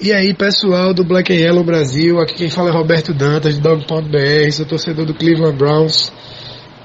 E 0.00 0.12
aí, 0.12 0.34
pessoal 0.34 0.92
do 0.92 1.04
Black 1.04 1.32
and 1.32 1.36
Yellow 1.36 1.62
Brasil, 1.62 2.18
aqui 2.18 2.34
quem 2.34 2.50
fala 2.50 2.70
é 2.70 2.72
Roberto 2.72 3.14
Dantas, 3.14 3.54
de 3.54 3.60
Dog 3.60 3.86
Pound 3.86 4.10
BR, 4.10 4.50
sou 4.50 4.66
torcedor 4.66 5.06
do 5.06 5.14
Cleveland 5.14 5.56
Browns. 5.56 6.12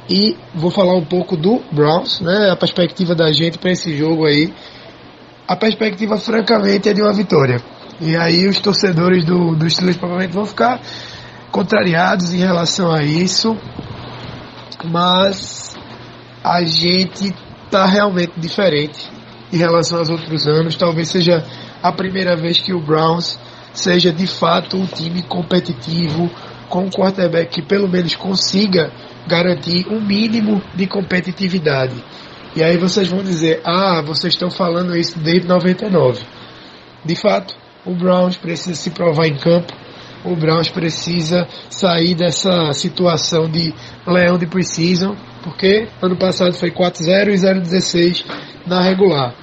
E 0.07 0.37
vou 0.53 0.69
falar 0.69 0.95
um 0.95 1.03
pouco 1.03 1.35
do 1.35 1.59
Browns, 1.71 2.21
né? 2.21 2.51
A 2.51 2.55
perspectiva 2.55 3.15
da 3.15 3.31
gente 3.31 3.57
para 3.57 3.71
esse 3.71 3.97
jogo 3.97 4.25
aí. 4.25 4.53
A 5.47 5.55
perspectiva, 5.55 6.17
francamente, 6.17 6.87
é 6.87 6.93
de 6.93 7.01
uma 7.01 7.13
vitória. 7.13 7.61
E 7.99 8.15
aí 8.15 8.47
os 8.47 8.59
torcedores 8.59 9.25
do, 9.25 9.55
do 9.55 9.69
Steelers 9.69 9.97
provavelmente 9.97 10.33
vão 10.33 10.45
ficar 10.45 10.79
contrariados 11.51 12.33
em 12.33 12.37
relação 12.37 12.91
a 12.91 13.03
isso. 13.03 13.57
Mas 14.85 15.75
a 16.43 16.63
gente 16.63 17.33
tá 17.71 17.85
realmente 17.85 18.33
diferente 18.37 19.09
em 19.51 19.57
relação 19.57 19.99
aos 19.99 20.09
outros 20.09 20.47
anos. 20.47 20.75
Talvez 20.75 21.09
seja 21.09 21.43
a 21.81 21.91
primeira 21.91 22.35
vez 22.35 22.59
que 22.59 22.73
o 22.73 22.79
Browns 22.79 23.39
seja 23.73 24.11
de 24.11 24.27
fato 24.27 24.77
um 24.77 24.85
time 24.85 25.23
competitivo, 25.23 26.29
com 26.69 26.85
um 26.85 26.89
quarterback 26.89 27.49
que 27.49 27.61
pelo 27.61 27.87
menos 27.87 28.15
consiga 28.15 28.91
garantir 29.27 29.87
um 29.87 29.99
mínimo 29.99 30.61
de 30.75 30.85
competitividade. 30.87 32.03
E 32.55 32.63
aí 32.63 32.77
vocês 32.77 33.07
vão 33.07 33.23
dizer, 33.23 33.61
ah, 33.63 34.01
vocês 34.01 34.33
estão 34.33 34.49
falando 34.49 34.95
isso 34.95 35.19
desde 35.19 35.47
99. 35.47 36.23
De 37.05 37.15
fato, 37.15 37.55
o 37.87 37.95
Browns 37.95 38.35
precisa 38.35 38.75
se 38.75 38.91
provar 38.91 39.27
em 39.27 39.37
campo, 39.37 39.73
o 40.25 40.35
Browns 40.35 40.69
precisa 40.69 41.47
sair 41.69 42.13
dessa 42.13 42.73
situação 42.73 43.49
de 43.49 43.73
leão 44.05 44.37
de 44.37 44.45
preseason, 44.45 45.15
porque 45.41 45.87
ano 46.01 46.17
passado 46.17 46.53
foi 46.53 46.69
4-0 46.69 47.29
e 47.29 47.35
0-16 47.35 48.25
na 48.65 48.81
regular. 48.81 49.33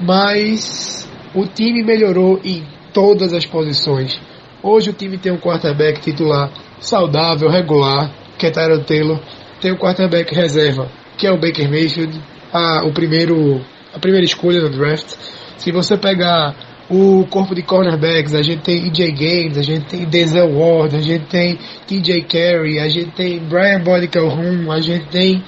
Mas 0.00 1.08
o 1.32 1.46
time 1.46 1.84
melhorou 1.84 2.40
em 2.44 2.66
todas 2.92 3.32
as 3.32 3.46
posições. 3.46 4.20
Hoje 4.60 4.90
o 4.90 4.92
time 4.92 5.16
tem 5.16 5.32
um 5.32 5.38
quarterback 5.38 6.00
titular 6.00 6.50
saudável, 6.80 7.48
regular, 7.48 8.10
que 8.36 8.46
é 8.46 8.50
Tyron 8.50 8.82
Taylor. 8.82 9.20
Tem 9.60 9.72
um 9.72 9.76
quarterback 9.76 10.34
reserva, 10.34 10.90
que 11.16 11.26
é 11.26 11.30
o 11.30 11.38
Baker 11.38 11.70
Mayfield, 11.70 12.20
a, 12.52 12.84
o 12.84 12.92
primeiro, 12.92 13.60
a 13.94 13.98
primeira 14.00 14.24
escolha 14.24 14.60
no 14.60 14.70
draft. 14.70 15.14
Se 15.56 15.70
você 15.70 15.96
pegar 15.96 16.71
o 16.90 17.26
corpo 17.30 17.54
de 17.54 17.62
cornerbacks, 17.62 18.34
a 18.34 18.42
gente 18.42 18.62
tem 18.62 18.86
EJ 18.86 19.12
Gaines, 19.12 19.58
a 19.58 19.62
gente 19.62 19.86
tem 19.86 20.04
Denzel 20.04 20.52
Ward, 20.58 20.96
a 20.96 21.00
gente 21.00 21.26
tem 21.26 21.58
TJ 21.86 22.22
Carey, 22.22 22.78
a 22.78 22.88
gente 22.88 23.10
tem 23.12 23.38
Brian 23.38 23.80
Boyd 23.80 24.08
Calhoun, 24.08 24.70
a 24.70 24.80
gente 24.80 25.06
tem 25.06 25.42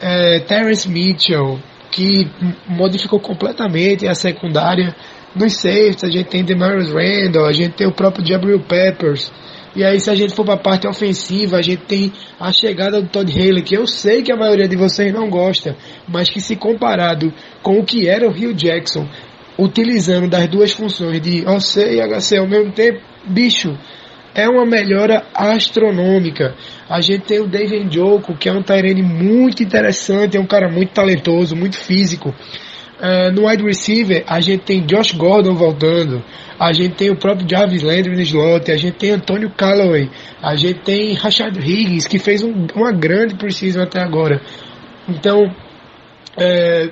é, 0.00 0.40
Terrence 0.40 0.88
Mitchell, 0.88 1.58
que 1.90 2.28
modificou 2.68 3.18
completamente 3.20 4.06
a 4.06 4.14
secundária 4.14 4.94
nos 5.34 5.54
safeties, 5.54 6.04
a 6.04 6.10
gente 6.10 6.28
tem 6.28 6.44
Demarius 6.44 6.92
Randall, 6.92 7.46
a 7.46 7.52
gente 7.52 7.74
tem 7.74 7.86
o 7.86 7.92
próprio 7.92 8.26
Jabril 8.26 8.60
Peppers. 8.60 9.32
E 9.74 9.84
aí, 9.84 10.00
se 10.00 10.10
a 10.10 10.14
gente 10.14 10.34
for 10.34 10.42
para 10.42 10.54
a 10.54 10.58
parte 10.58 10.88
ofensiva, 10.88 11.58
a 11.58 11.62
gente 11.62 11.82
tem 11.82 12.10
a 12.40 12.50
chegada 12.50 13.00
do 13.00 13.08
Todd 13.08 13.30
Haley, 13.30 13.62
que 13.62 13.76
eu 13.76 13.86
sei 13.86 14.22
que 14.22 14.32
a 14.32 14.36
maioria 14.36 14.66
de 14.66 14.74
vocês 14.74 15.12
não 15.12 15.28
gosta, 15.28 15.76
mas 16.08 16.30
que 16.30 16.40
se 16.40 16.56
comparado 16.56 17.30
com 17.62 17.78
o 17.78 17.84
que 17.84 18.08
era 18.08 18.26
o 18.26 18.32
Rio 18.32 18.54
Jackson, 18.54 19.06
utilizando 19.58 20.28
das 20.28 20.46
duas 20.48 20.72
funções 20.72 21.20
de 21.20 21.44
OC 21.46 21.80
e 21.80 22.00
HC 22.00 22.38
ao 22.38 22.46
mesmo 22.46 22.72
tempo, 22.72 23.00
bicho, 23.24 23.76
é 24.34 24.46
uma 24.48 24.66
melhora 24.66 25.24
astronômica. 25.34 26.54
A 26.88 27.00
gente 27.00 27.24
tem 27.24 27.40
o 27.40 27.48
David 27.48 27.92
Joko, 27.94 28.36
que 28.36 28.48
é 28.48 28.52
um 28.52 28.62
Tyrene 28.62 29.02
muito 29.02 29.62
interessante, 29.62 30.36
é 30.36 30.40
um 30.40 30.46
cara 30.46 30.68
muito 30.68 30.92
talentoso, 30.92 31.56
muito 31.56 31.76
físico. 31.76 32.34
Uh, 32.98 33.30
no 33.32 33.48
wide 33.48 33.62
receiver, 33.62 34.24
a 34.26 34.40
gente 34.40 34.62
tem 34.62 34.84
Josh 34.86 35.12
Gordon 35.12 35.54
voltando, 35.54 36.22
a 36.58 36.72
gente 36.72 36.94
tem 36.94 37.10
o 37.10 37.16
próprio 37.16 37.46
Jarvis 37.48 37.82
Landry 37.82 38.14
no 38.14 38.22
slot, 38.22 38.70
a 38.70 38.76
gente 38.76 38.96
tem 38.96 39.10
Antônio 39.10 39.50
Callaway, 39.50 40.10
a 40.42 40.56
gente 40.56 40.80
tem 40.80 41.12
Rashad 41.12 41.54
Higgins, 41.58 42.06
que 42.06 42.18
fez 42.18 42.42
um, 42.42 42.66
uma 42.74 42.92
grande 42.92 43.34
precisão 43.34 43.82
até 43.82 44.00
agora. 44.00 44.40
Então, 45.06 45.44
é, 46.38 46.90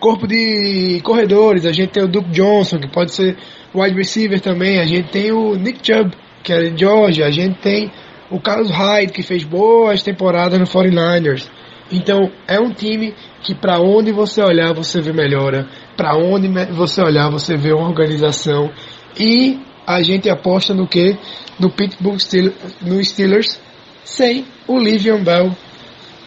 corpo 0.00 0.26
de 0.26 1.00
corredores, 1.02 1.64
a 1.66 1.72
gente 1.72 1.90
tem 1.90 2.04
o 2.04 2.08
Duke 2.08 2.30
Johnson, 2.30 2.78
que 2.78 2.88
pode 2.88 3.12
ser 3.12 3.36
wide 3.74 3.96
receiver 3.96 4.40
também, 4.40 4.78
a 4.78 4.84
gente 4.84 5.10
tem 5.10 5.32
o 5.32 5.54
Nick 5.54 5.80
Chubb, 5.82 6.14
que 6.42 6.52
é 6.52 6.70
de 6.70 6.78
Georgia, 6.78 7.26
a 7.26 7.30
gente 7.30 7.58
tem 7.58 7.90
o 8.30 8.40
Carlos 8.40 8.70
Hyde, 8.70 9.12
que 9.12 9.22
fez 9.22 9.44
boas 9.44 10.02
temporadas 10.02 10.58
no 10.58 10.66
49ers. 10.66 11.48
Então, 11.90 12.30
é 12.48 12.58
um 12.58 12.72
time 12.72 13.14
que 13.42 13.54
para 13.54 13.78
onde 13.80 14.10
você 14.10 14.42
olhar 14.42 14.72
você 14.72 15.00
vê 15.00 15.12
melhora, 15.12 15.68
para 15.96 16.16
onde 16.16 16.48
você 16.72 17.00
olhar 17.00 17.30
você 17.30 17.56
vê 17.56 17.72
uma 17.72 17.88
organização 17.88 18.70
e 19.18 19.60
a 19.86 20.02
gente 20.02 20.28
aposta 20.28 20.74
no 20.74 20.86
que? 20.88 21.16
No 21.60 21.70
Pittsburgh 21.70 22.18
Steelers, 22.18 22.54
no 22.82 23.02
Steelers 23.04 23.60
sem 24.04 24.44
o 24.66 24.78
Livion 24.78 25.22
Bell 25.22 25.56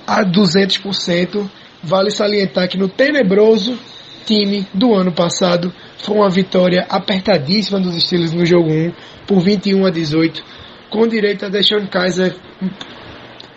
a 0.07 0.24
200%. 0.24 1.49
Vale 1.82 2.12
salientar 2.12 2.68
que 2.68 2.78
no 2.78 2.88
tenebroso 2.88 3.78
time 4.26 4.68
do 4.74 4.94
ano 4.94 5.12
passado 5.12 5.74
foi 5.98 6.16
uma 6.18 6.30
vitória 6.30 6.86
apertadíssima 6.90 7.80
dos 7.80 7.96
Steelers 8.04 8.34
no 8.34 8.46
jogo 8.46 8.70
1 8.70 8.94
por 9.26 9.40
21 9.40 9.86
a 9.86 9.90
18, 9.90 10.44
com 10.90 11.08
direito 11.08 11.46
a 11.46 11.50
Deshaun 11.50 11.88
Kaiser 11.88 12.36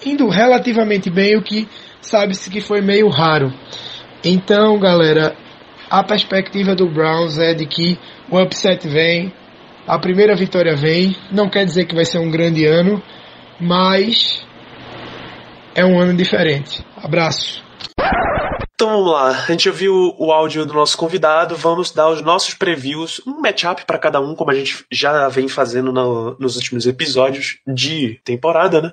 indo 0.05 0.29
relativamente 0.29 1.11
bem, 1.11 1.37
o 1.37 1.43
que 1.43 1.69
sabe-se 2.01 2.51
que 2.51 2.61
foi 2.61 2.81
meio 2.81 3.09
raro. 3.09 3.53
Então, 4.25 4.79
galera, 4.79 5.37
a 5.91 6.03
perspectiva 6.03 6.75
do 6.75 6.89
Browns 6.89 7.39
é 7.39 7.55
de 7.55 7.67
que 7.67 7.99
o 8.31 8.41
upset 8.41 8.87
vem, 8.89 9.33
a 9.87 9.99
primeira 9.99 10.35
vitória 10.35 10.75
vem. 10.77 11.17
Não 11.31 11.49
quer 11.49 11.65
dizer 11.65 11.87
que 11.87 11.95
vai 11.95 12.05
ser 12.05 12.19
um 12.19 12.31
grande 12.31 12.65
ano, 12.65 13.03
mas 13.61 14.45
é 15.75 15.85
um 15.85 15.99
ano 15.99 16.17
diferente. 16.17 16.85
Abraço. 16.97 17.62
Então 18.75 18.89
vamos 18.91 19.13
lá, 19.13 19.29
a 19.29 19.53
gente 19.53 19.69
ouviu 19.69 20.15
o 20.19 20.33
áudio 20.33 20.67
do 20.67 20.75
nosso 20.75 20.97
convidado, 20.97 21.55
vamos 21.55 21.93
dar 21.93 22.09
os 22.09 22.21
nossos 22.21 22.55
previews, 22.55 23.21
um 23.25 23.41
matchup 23.41 23.85
para 23.87 23.99
cada 23.99 24.21
um, 24.21 24.35
como 24.35 24.51
a 24.51 24.55
gente 24.55 24.85
já 24.91 25.29
vem 25.29 25.47
fazendo 25.47 25.93
no, 25.93 26.37
nos 26.39 26.57
últimos 26.57 26.85
episódios 26.87 27.59
de 27.67 28.21
temporada, 28.25 28.83
né? 28.83 28.93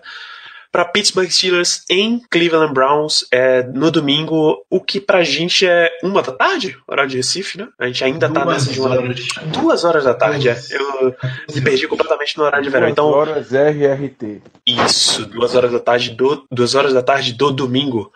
para 0.72 0.86
Pittsburgh 0.86 1.30
Steelers 1.30 1.84
em 1.90 2.22
Cleveland 2.30 2.74
Browns 2.74 3.26
é, 3.32 3.64
no 3.64 3.90
domingo, 3.90 4.64
o 4.70 4.80
que 4.80 5.00
pra 5.00 5.24
gente 5.24 5.66
é 5.66 5.90
uma 6.04 6.22
da 6.22 6.32
tarde, 6.32 6.78
horário 6.88 7.10
de 7.10 7.18
Recife, 7.18 7.58
né? 7.58 7.68
A 7.80 7.88
gente 7.88 8.04
ainda 8.04 8.30
tá 8.30 8.44
Duas 8.44 8.66
nessa 8.66 8.74
de 8.74 8.80
uma 8.80 8.90
horas. 8.92 9.28
duas 9.48 9.84
horas 9.84 10.04
da 10.04 10.14
tarde, 10.14 10.50
é. 10.50 10.58
Eu 10.70 11.16
me 11.54 11.62
perdi 11.62 11.88
completamente 11.88 12.38
no 12.38 12.44
horário 12.44 12.64
de 12.64 12.70
verão. 12.70 12.86
Duas 12.88 12.92
Então, 12.92 13.08
horas 13.08 13.52
RRT. 13.52 14.42
isso, 14.66 15.26
duas 15.26 15.56
horas 15.56 15.72
da 15.72 15.80
tarde 15.80 16.12
do 16.12 16.46
duas 16.52 16.76
horas 16.76 16.94
da 16.94 17.02
tarde 17.02 17.34
do 17.34 17.52
domingo. 17.52 18.12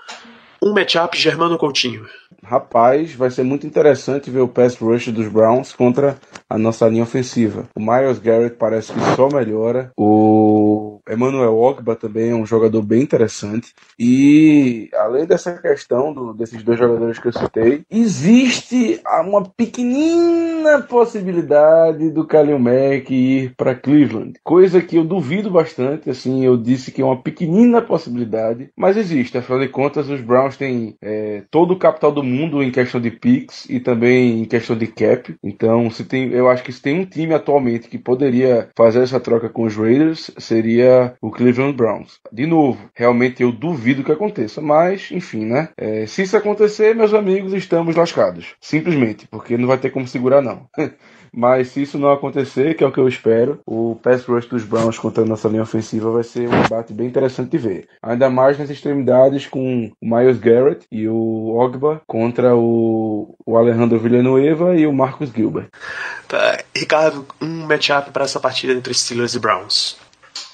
Um 0.66 0.72
matchup 0.72 1.18
Germano 1.18 1.57
Coutinho. 1.57 2.05
Rapaz, 2.41 3.14
vai 3.14 3.30
ser 3.30 3.43
muito 3.43 3.68
interessante 3.68 4.32
ver 4.32 4.39
o 4.39 4.47
pass 4.47 4.78
rush 4.78 5.09
dos 5.09 5.28
Browns 5.28 5.74
contra 5.74 6.18
a 6.49 6.57
nossa 6.57 6.88
linha 6.88 7.03
ofensiva. 7.03 7.66
O 7.76 7.82
Miles 7.82 8.18
Garrett 8.18 8.55
parece 8.55 8.93
que 8.93 8.99
só 9.18 9.28
melhora. 9.28 9.91
O 9.97 10.52
Emmanuel 11.09 11.57
Ogba 11.57 11.95
também 11.95 12.31
é 12.31 12.35
um 12.35 12.45
jogador 12.45 12.81
bem 12.81 13.01
interessante. 13.01 13.73
E 13.99 14.89
além 14.93 15.25
dessa 15.25 15.53
questão 15.57 16.13
do- 16.13 16.33
desses 16.33 16.63
dois 16.63 16.79
jogadores 16.79 17.19
que 17.19 17.27
eu 17.27 17.33
citei, 17.33 17.83
existe 17.89 19.01
uma 19.25 19.43
pequenina 19.43 20.81
possibilidade 20.81 22.09
do 22.09 22.25
Kalil 22.25 22.59
Mack 22.59 23.11
ir 23.11 23.53
para 23.57 23.75
Cleveland. 23.75 24.33
Coisa 24.43 24.81
que 24.81 24.95
eu 24.97 25.03
duvido 25.03 25.49
bastante. 25.51 26.09
Assim, 26.09 26.45
eu 26.45 26.57
disse 26.57 26.91
que 26.91 27.01
é 27.01 27.05
uma 27.05 27.21
pequenina 27.21 27.81
possibilidade, 27.81 28.69
mas 28.75 28.97
existe. 28.97 29.37
Afinal 29.37 29.59
de 29.59 29.67
contas, 29.69 30.09
os 30.09 30.21
Browns 30.21 30.57
têm 30.57 30.95
é, 31.01 31.43
todo 31.51 31.71
o 31.73 31.79
capital 31.79 32.11
do 32.11 32.23
mundo 32.23 32.61
em 32.63 32.71
questão 32.71 32.99
de 33.01 33.11
picks 33.11 33.65
e 33.69 33.79
também 33.79 34.41
em 34.41 34.45
questão 34.45 34.75
de 34.77 34.87
cap. 34.87 35.35
Então, 35.43 35.89
se 35.89 36.03
tem, 36.05 36.31
eu 36.31 36.49
acho 36.49 36.63
que 36.63 36.71
se 36.71 36.81
tem 36.81 36.99
um 36.99 37.05
time 37.05 37.33
atualmente 37.33 37.87
que 37.87 37.97
poderia 37.97 38.69
fazer 38.77 39.01
essa 39.03 39.19
troca 39.19 39.49
com 39.49 39.63
os 39.63 39.75
Raiders, 39.75 40.31
seria 40.37 40.92
o 41.21 41.31
Cleveland 41.31 41.75
Browns. 41.75 42.19
De 42.31 42.45
novo, 42.45 42.89
realmente 42.93 43.43
eu 43.43 43.51
duvido 43.51 44.03
que 44.03 44.11
aconteça, 44.11 44.61
mas 44.61 45.09
enfim, 45.11 45.45
né? 45.45 45.69
É, 45.77 46.05
se 46.05 46.23
isso 46.23 46.37
acontecer, 46.37 46.95
meus 46.95 47.13
amigos, 47.13 47.53
estamos 47.53 47.95
lascados. 47.95 48.55
Simplesmente, 48.59 49.27
porque 49.27 49.57
não 49.57 49.67
vai 49.67 49.77
ter 49.77 49.89
como 49.89 50.07
segurar, 50.07 50.41
não. 50.41 50.67
Mas 51.35 51.69
se 51.69 51.81
isso 51.81 51.97
não 51.97 52.11
acontecer, 52.11 52.75
que 52.75 52.83
é 52.83 52.87
o 52.87 52.91
que 52.91 52.99
eu 52.99 53.07
espero, 53.07 53.59
o 53.65 53.95
pass 53.95 54.23
rush 54.23 54.45
dos 54.45 54.63
Browns 54.63 54.99
contra 54.99 55.23
a 55.23 55.25
nossa 55.25 55.47
linha 55.47 55.63
ofensiva 55.63 56.11
vai 56.11 56.23
ser 56.23 56.47
um 56.47 56.61
debate 56.61 56.93
bem 56.93 57.07
interessante 57.07 57.49
de 57.49 57.57
ver. 57.57 57.87
Ainda 58.03 58.29
mais 58.29 58.59
nas 58.59 58.69
extremidades 58.69 59.47
com 59.47 59.91
o 59.99 60.05
Miles 60.05 60.37
Garrett 60.37 60.85
e 60.91 61.07
o 61.07 61.55
Ogba 61.57 62.01
contra 62.05 62.55
o, 62.55 63.35
o 63.43 63.57
Alejandro 63.57 63.97
Villanueva 63.97 64.75
e 64.75 64.85
o 64.85 64.93
Marcus 64.93 65.31
Gilbert. 65.31 65.69
Tá, 66.27 66.59
Ricardo, 66.75 67.25
um 67.41 67.65
matchup 67.65 68.11
para 68.11 68.25
essa 68.25 68.39
partida 68.39 68.73
entre 68.73 68.93
Steelers 68.93 69.33
e 69.33 69.39
Browns. 69.39 70.02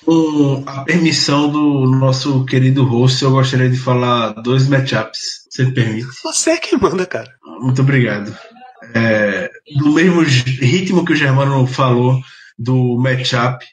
Com 0.06 0.64
a 0.66 0.84
permissão 0.84 1.50
do 1.50 1.86
nosso 1.88 2.46
querido 2.46 2.84
host, 2.84 3.24
eu 3.24 3.32
gostaria 3.32 3.70
de 3.70 3.78
falar 3.78 4.32
dois 4.42 4.68
matchups, 4.68 5.46
se 5.50 5.62
ele 5.62 5.72
permite. 5.72 6.08
Você 6.24 6.52
é 6.52 6.58
quem 6.58 6.80
manda, 6.80 7.06
cara. 7.06 7.32
Muito 7.60 7.82
obrigado. 7.82 8.36
É, 8.96 9.50
do 9.78 9.92
mesmo 9.92 10.22
ritmo 10.22 11.06
que 11.06 11.14
o 11.14 11.16
Germano 11.16 11.68
falou 11.68 12.20
do 12.58 12.98
matchup 12.98 13.64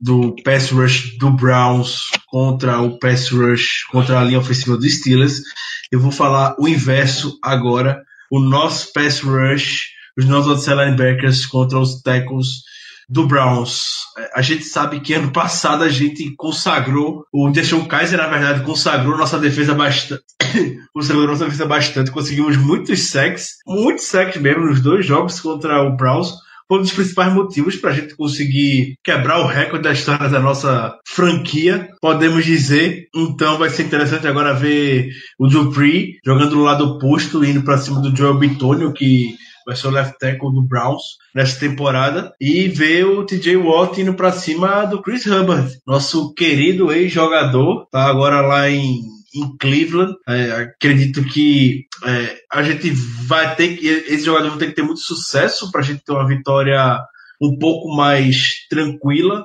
do 0.00 0.36
pass 0.44 0.70
rush 0.70 1.16
do 1.18 1.30
Browns 1.30 2.02
contra 2.28 2.80
o 2.80 2.98
pass 2.98 3.30
rush 3.30 3.84
contra 3.90 4.20
a 4.20 4.24
linha 4.24 4.38
ofensiva 4.38 4.76
do 4.76 4.88
Steelers, 4.88 5.42
eu 5.90 5.98
vou 5.98 6.12
falar 6.12 6.54
o 6.58 6.68
inverso 6.68 7.38
agora. 7.42 8.04
O 8.30 8.38
nosso 8.38 8.92
pass 8.92 9.20
rush 9.20 9.96
os 10.16 10.24
nossos 10.24 10.66
linebackers 10.66 11.44
contra 11.44 11.78
os 11.78 12.00
tackles 12.00 12.62
do 13.08 13.26
Browns. 13.26 14.06
A 14.34 14.42
gente 14.42 14.64
sabe 14.64 15.00
que 15.00 15.14
ano 15.14 15.30
passado 15.30 15.84
a 15.84 15.88
gente 15.88 16.34
consagrou, 16.36 17.24
o 17.32 17.50
Deshaun 17.50 17.84
Kaiser, 17.84 18.18
na 18.18 18.26
verdade, 18.26 18.64
consagrou 18.64 19.16
nossa 19.16 19.38
defesa 19.38 19.74
bastante. 19.74 20.24
consagrou 20.92 21.26
nossa 21.26 21.44
defesa 21.44 21.66
bastante. 21.66 22.10
Conseguimos 22.10 22.56
muitos 22.56 23.08
sacks, 23.08 23.56
muitos 23.66 24.06
sacks 24.06 24.40
mesmo 24.40 24.66
nos 24.66 24.80
dois 24.80 25.06
jogos 25.06 25.40
contra 25.40 25.82
o 25.82 25.96
Browns. 25.96 26.32
Foi 26.68 26.78
um 26.78 26.82
dos 26.82 26.92
principais 26.92 27.32
motivos 27.32 27.76
para 27.76 27.90
a 27.90 27.94
gente 27.94 28.16
conseguir 28.16 28.96
quebrar 29.04 29.38
o 29.38 29.46
recorde 29.46 29.84
da 29.84 29.92
história 29.92 30.28
da 30.28 30.40
nossa 30.40 30.98
franquia, 31.06 31.88
podemos 32.00 32.44
dizer. 32.44 33.06
Então 33.14 33.56
vai 33.56 33.70
ser 33.70 33.84
interessante 33.84 34.26
agora 34.26 34.52
ver 34.52 35.10
o 35.38 35.46
Dupree 35.46 36.18
jogando 36.24 36.50
do 36.50 36.62
lado 36.62 36.84
oposto, 36.84 37.44
indo 37.44 37.62
para 37.62 37.78
cima 37.78 38.00
do 38.00 38.14
Joel 38.14 38.38
Bitonio, 38.38 38.92
que 38.92 39.36
vai 39.66 39.74
ser 39.74 39.88
o 39.88 39.90
left 39.90 40.16
tackle 40.18 40.54
do 40.54 40.62
Browns 40.62 41.02
nessa 41.34 41.58
temporada, 41.58 42.32
e 42.40 42.68
ver 42.68 43.04
o 43.04 43.26
TJ 43.26 43.56
Watt 43.56 44.00
indo 44.00 44.14
para 44.14 44.32
cima 44.32 44.84
do 44.84 45.02
Chris 45.02 45.26
Hubbard, 45.26 45.76
nosso 45.86 46.32
querido 46.32 46.92
ex-jogador, 46.92 47.86
tá 47.90 48.04
agora 48.04 48.40
lá 48.40 48.70
em 48.70 49.16
em 49.36 49.56
Cleveland. 49.58 50.14
É, 50.26 50.52
acredito 50.52 51.22
que 51.24 51.86
é, 52.04 52.36
a 52.50 52.62
gente 52.62 52.90
vai 53.26 53.54
ter 53.54 53.76
que. 53.76 53.86
Esse 53.86 54.24
jogador 54.24 54.50
vai 54.50 54.58
ter 54.58 54.66
que 54.68 54.74
ter 54.74 54.82
muito 54.82 55.00
sucesso 55.00 55.70
para 55.70 55.80
a 55.82 55.84
gente 55.84 56.02
ter 56.04 56.12
uma 56.12 56.26
vitória 56.26 56.98
um 57.40 57.58
pouco 57.58 57.94
mais 57.94 58.66
tranquila. 58.70 59.44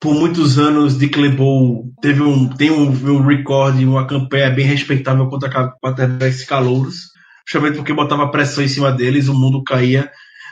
Por 0.00 0.14
muitos 0.14 0.58
anos, 0.58 0.98
Dick 0.98 1.18
LeBeau 1.18 1.84
teve 2.00 2.22
um, 2.22 2.48
tem 2.48 2.70
um, 2.70 2.88
um 2.88 3.22
recorde, 3.22 3.84
uma 3.84 4.06
campanha 4.06 4.50
bem 4.50 4.64
respeitável 4.64 5.28
contra 5.28 5.50
quarterbacks 5.80 6.44
calouros 6.44 7.11
justamente 7.46 7.76
porque 7.76 7.92
botava 7.92 8.30
pressão 8.30 8.62
em 8.64 8.68
cima 8.68 8.90
deles, 8.90 9.28
o 9.28 9.34
mundo 9.34 9.62
caía 9.62 10.10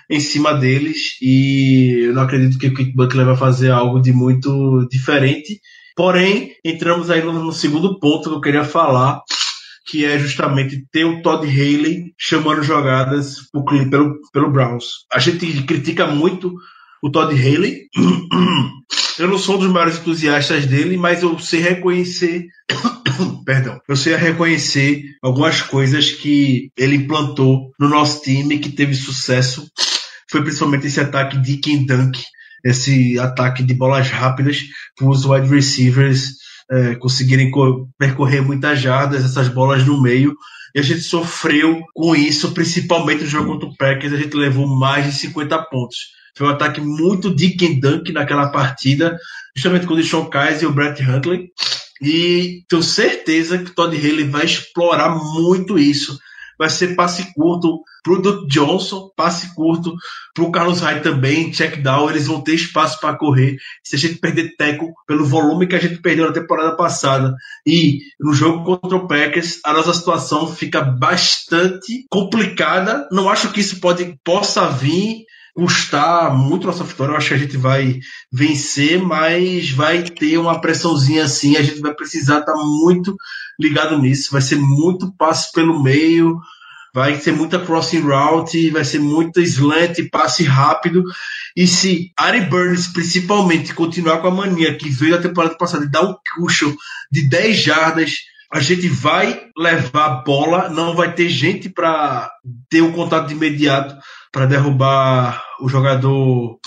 em 0.08 0.18
cima 0.18 0.52
deles 0.52 1.16
e 1.22 2.06
eu 2.06 2.14
não 2.14 2.22
acredito 2.22 2.58
que 2.58 2.66
o 2.66 2.74
Kick 2.74 2.92
Butler 2.94 3.26
vai 3.26 3.36
fazer 3.36 3.70
algo 3.70 4.00
de 4.00 4.12
muito 4.12 4.86
diferente. 4.90 5.60
Porém, 5.94 6.52
entramos 6.64 7.10
aí 7.10 7.22
no, 7.22 7.32
no 7.32 7.52
segundo 7.52 7.98
ponto 8.00 8.28
que 8.28 8.34
eu 8.34 8.40
queria 8.40 8.64
falar, 8.64 9.20
que 9.86 10.04
é 10.04 10.18
justamente 10.18 10.84
ter 10.90 11.04
o 11.04 11.22
Todd 11.22 11.46
Haley 11.46 12.12
chamando 12.18 12.62
jogadas 12.62 13.36
pelo, 13.88 14.18
pelo 14.32 14.50
Browns. 14.50 15.04
A 15.12 15.18
gente 15.20 15.62
critica 15.62 16.06
muito 16.06 16.54
o 17.02 17.10
Todd 17.10 17.32
Haley. 17.32 17.88
Eu 19.18 19.28
não 19.28 19.36
sou 19.36 19.56
um 19.56 19.58
dos 19.58 19.68
maiores 19.68 19.98
entusiastas 19.98 20.64
dele, 20.64 20.96
mas 20.96 21.22
eu 21.22 21.38
sei 21.38 21.60
reconhecer 21.60 22.46
perdão, 23.44 23.80
eu 23.88 23.96
sei 23.96 24.14
reconhecer 24.16 25.02
algumas 25.22 25.62
coisas 25.62 26.10
que 26.10 26.70
ele 26.76 26.96
implantou 26.96 27.72
no 27.78 27.88
nosso 27.88 28.22
time 28.22 28.58
que 28.58 28.70
teve 28.70 28.94
sucesso. 28.94 29.70
Foi 30.30 30.42
principalmente 30.42 30.86
esse 30.86 31.00
ataque 31.00 31.38
de 31.38 31.56
King 31.56 31.86
Dunk, 31.86 32.22
esse 32.64 33.18
ataque 33.18 33.62
de 33.62 33.74
bolas 33.74 34.08
rápidas 34.08 34.60
para 34.96 35.08
os 35.08 35.24
wide 35.24 35.48
receivers 35.48 36.34
é, 36.70 36.94
conseguirem 36.94 37.50
percorrer 37.98 38.42
muitas 38.42 38.80
jardas, 38.80 39.24
essas 39.24 39.48
bolas 39.48 39.84
no 39.84 40.00
meio. 40.00 40.36
E 40.74 40.78
a 40.78 40.82
gente 40.82 41.00
sofreu 41.00 41.82
com 41.92 42.14
isso, 42.14 42.52
principalmente 42.52 43.24
no 43.24 43.28
jogo 43.28 43.52
contra 43.52 43.68
o 43.68 43.76
Packers, 43.76 44.12
a 44.12 44.16
gente 44.16 44.36
levou 44.36 44.68
mais 44.68 45.04
de 45.04 45.12
50 45.12 45.58
pontos. 45.64 45.98
Foi 46.36 46.46
um 46.46 46.50
ataque 46.50 46.80
muito 46.80 47.34
Dick 47.34 47.66
and 47.66 47.80
Dunk 47.80 48.12
naquela 48.12 48.50
partida, 48.50 49.18
justamente 49.56 49.86
com 49.86 49.94
o 49.94 50.02
Sean 50.02 50.26
Kaiser 50.26 50.62
e 50.62 50.66
o 50.66 50.72
Brett 50.72 51.02
Huntley. 51.02 51.48
E 52.00 52.64
tenho 52.68 52.82
certeza 52.82 53.58
que 53.58 53.74
Todd 53.74 53.96
Haley 53.96 54.28
vai 54.28 54.44
explorar 54.44 55.14
muito 55.14 55.78
isso. 55.78 56.18
Vai 56.58 56.68
ser 56.68 56.94
passe 56.94 57.32
curto 57.34 57.80
pro 58.02 58.20
Duke 58.20 58.46
Johnson, 58.46 59.10
passe 59.16 59.54
curto 59.54 59.94
pro 60.34 60.50
Carlos 60.50 60.80
Hyde 60.80 61.02
também, 61.02 61.50
check 61.50 61.82
down, 61.82 62.10
eles 62.10 62.26
vão 62.26 62.42
ter 62.42 62.54
espaço 62.54 63.00
para 63.00 63.16
correr. 63.16 63.56
Se 63.82 63.96
a 63.96 63.98
gente 63.98 64.18
perder 64.18 64.56
teco 64.56 64.92
pelo 65.06 65.24
volume 65.24 65.66
que 65.66 65.74
a 65.74 65.80
gente 65.80 66.00
perdeu 66.00 66.26
na 66.26 66.32
temporada 66.32 66.76
passada 66.76 67.34
e 67.66 68.00
no 68.18 68.32
jogo 68.32 68.64
contra 68.64 68.96
o 68.96 69.06
Packers, 69.06 69.60
a 69.64 69.72
nossa 69.72 69.92
situação 69.92 70.54
fica 70.54 70.82
bastante 70.82 72.04
complicada. 72.10 73.08
Não 73.10 73.28
acho 73.28 73.52
que 73.52 73.60
isso 73.60 73.80
pode 73.80 74.18
possa 74.24 74.68
vir 74.68 75.24
custar 75.60 76.34
muito 76.34 76.66
nossa 76.66 76.82
vitória. 76.82 77.12
Eu 77.12 77.16
acho 77.18 77.28
que 77.28 77.34
a 77.34 77.38
gente 77.38 77.56
vai 77.58 78.00
vencer, 78.32 78.98
mas 78.98 79.70
vai 79.70 80.02
ter 80.02 80.38
uma 80.38 80.58
pressãozinha 80.58 81.24
assim. 81.24 81.54
A 81.58 81.62
gente 81.62 81.80
vai 81.80 81.92
precisar 81.92 82.38
estar 82.38 82.54
tá 82.54 82.58
muito 82.58 83.14
ligado 83.60 83.98
nisso. 83.98 84.32
Vai 84.32 84.40
ser 84.40 84.56
muito 84.56 85.12
passe 85.18 85.52
pelo 85.52 85.82
meio, 85.82 86.40
vai 86.94 87.20
ser 87.20 87.32
muita 87.32 87.58
crossing 87.58 88.00
route, 88.00 88.70
vai 88.70 88.86
ser 88.86 89.00
muita 89.00 89.42
slant, 89.42 89.98
passe 90.10 90.44
rápido. 90.44 91.04
E 91.54 91.66
se 91.66 92.10
Ari 92.16 92.46
Burns, 92.46 92.88
principalmente, 92.88 93.74
continuar 93.74 94.22
com 94.22 94.28
a 94.28 94.34
mania 94.34 94.74
que 94.74 94.88
veio 94.88 95.12
da 95.12 95.22
temporada 95.22 95.58
passada 95.58 95.84
de 95.84 95.92
dar 95.92 96.04
um 96.04 96.16
cushion 96.38 96.72
de 97.12 97.28
10 97.28 97.58
jardas 97.58 98.12
a 98.52 98.58
gente 98.58 98.88
vai 98.88 99.46
levar 99.56 100.06
a 100.06 100.14
bola, 100.22 100.68
não 100.68 100.92
vai 100.92 101.14
ter 101.14 101.28
gente 101.28 101.68
para 101.68 102.28
ter 102.68 102.80
o 102.80 102.88
um 102.88 102.92
contato 102.92 103.28
de 103.28 103.34
imediato 103.34 103.96
para 104.32 104.46
derrubar 104.46 105.42
o 105.60 105.68
jogador 105.68 106.58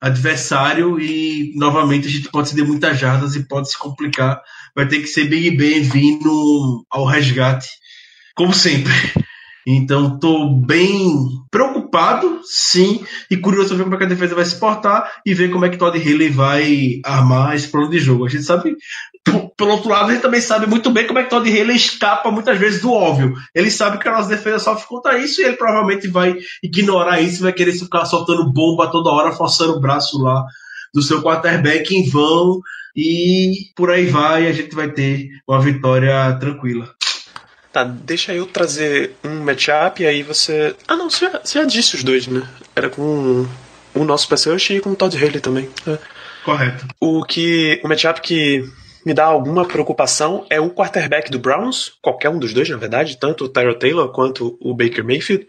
adversário 0.00 0.98
e 0.98 1.52
novamente 1.56 2.08
a 2.08 2.10
gente 2.10 2.30
pode 2.30 2.48
ceder 2.48 2.66
muitas 2.66 2.98
jardas 2.98 3.36
e 3.36 3.46
pode 3.46 3.70
se 3.70 3.78
complicar. 3.78 4.40
Vai 4.74 4.86
ter 4.88 5.00
que 5.00 5.06
ser 5.06 5.24
Big 5.24 5.50
Ben 5.56 5.82
vindo 5.82 6.84
ao 6.90 7.04
resgate, 7.04 7.68
como 8.34 8.54
sempre. 8.54 8.92
Então 9.66 10.14
estou 10.14 10.58
bem 10.58 11.28
preocupado, 11.50 12.40
sim, 12.44 13.04
e 13.30 13.36
curioso 13.36 13.76
ver 13.76 13.84
como 13.84 13.94
é 13.94 13.98
que 13.98 14.04
a 14.04 14.08
defesa 14.08 14.34
vai 14.34 14.44
se 14.44 14.58
portar 14.58 15.10
e 15.26 15.34
ver 15.34 15.50
como 15.50 15.64
é 15.64 15.68
que 15.68 15.76
Todd 15.76 15.98
Haley 15.98 16.30
vai 16.30 17.00
armar 17.04 17.54
esse 17.54 17.68
plano 17.68 17.90
de 17.90 17.98
jogo. 17.98 18.24
A 18.24 18.28
gente 18.28 18.44
sabe, 18.44 18.74
pelo 19.60 19.72
outro 19.72 19.90
lado, 19.90 20.10
gente 20.10 20.22
também 20.22 20.40
sabe 20.40 20.66
muito 20.66 20.90
bem 20.90 21.06
como 21.06 21.18
é 21.18 21.22
que 21.22 21.28
Todd 21.28 21.46
Haley 21.46 21.76
escapa 21.76 22.30
muitas 22.30 22.58
vezes 22.58 22.80
do 22.80 22.92
óbvio. 22.92 23.34
Ele 23.54 23.70
sabe 23.70 23.98
que 23.98 24.08
a 24.08 24.12
nossa 24.12 24.28
defesa 24.28 24.58
sofre 24.58 24.88
contra 24.88 25.18
isso 25.18 25.40
e 25.40 25.44
ele 25.44 25.56
provavelmente 25.56 26.08
vai 26.08 26.34
ignorar 26.62 27.20
isso, 27.20 27.42
vai 27.42 27.52
querer 27.52 27.72
ficar 27.72 28.06
soltando 28.06 28.50
bomba 28.50 28.90
toda 28.90 29.10
hora, 29.10 29.32
forçando 29.32 29.74
o 29.74 29.80
braço 29.80 30.20
lá 30.22 30.44
do 30.94 31.02
seu 31.02 31.22
quarterback 31.22 31.94
em 31.94 32.08
vão 32.08 32.60
e 32.96 33.70
por 33.76 33.90
aí 33.90 34.06
vai, 34.06 34.46
a 34.46 34.52
gente 34.52 34.74
vai 34.74 34.90
ter 34.90 35.28
uma 35.46 35.60
vitória 35.60 36.36
tranquila. 36.40 36.92
Tá, 37.72 37.84
deixa 37.84 38.32
eu 38.32 38.46
trazer 38.46 39.14
um 39.22 39.44
matchup 39.44 40.02
e 40.02 40.06
aí 40.06 40.22
você. 40.22 40.74
Ah, 40.88 40.96
não, 40.96 41.08
você 41.08 41.26
já, 41.26 41.40
você 41.44 41.58
já 41.60 41.64
disse 41.64 41.94
os 41.94 42.02
dois, 42.02 42.26
né? 42.26 42.42
Era 42.74 42.88
com 42.88 43.46
o 43.94 44.04
nosso 44.04 44.26
PC 44.28 44.56
e 44.70 44.80
com 44.80 44.90
o 44.90 44.96
Todd 44.96 45.16
Haley 45.16 45.40
também. 45.40 45.68
É. 45.86 45.98
Correto. 46.44 46.86
O 46.98 47.22
que. 47.22 47.80
O 47.84 47.88
matchup 47.88 48.20
que 48.22 48.64
me 49.04 49.14
dá 49.14 49.24
alguma 49.24 49.64
preocupação 49.64 50.46
é 50.50 50.60
o 50.60 50.70
quarterback 50.70 51.30
do 51.30 51.38
Browns, 51.38 51.92
qualquer 52.02 52.28
um 52.28 52.38
dos 52.38 52.52
dois, 52.52 52.68
na 52.68 52.76
verdade, 52.76 53.18
tanto 53.18 53.44
o 53.44 53.48
Tyrell 53.48 53.78
Taylor 53.78 54.12
quanto 54.12 54.58
o 54.60 54.74
Baker 54.74 55.04
Mayfield, 55.04 55.46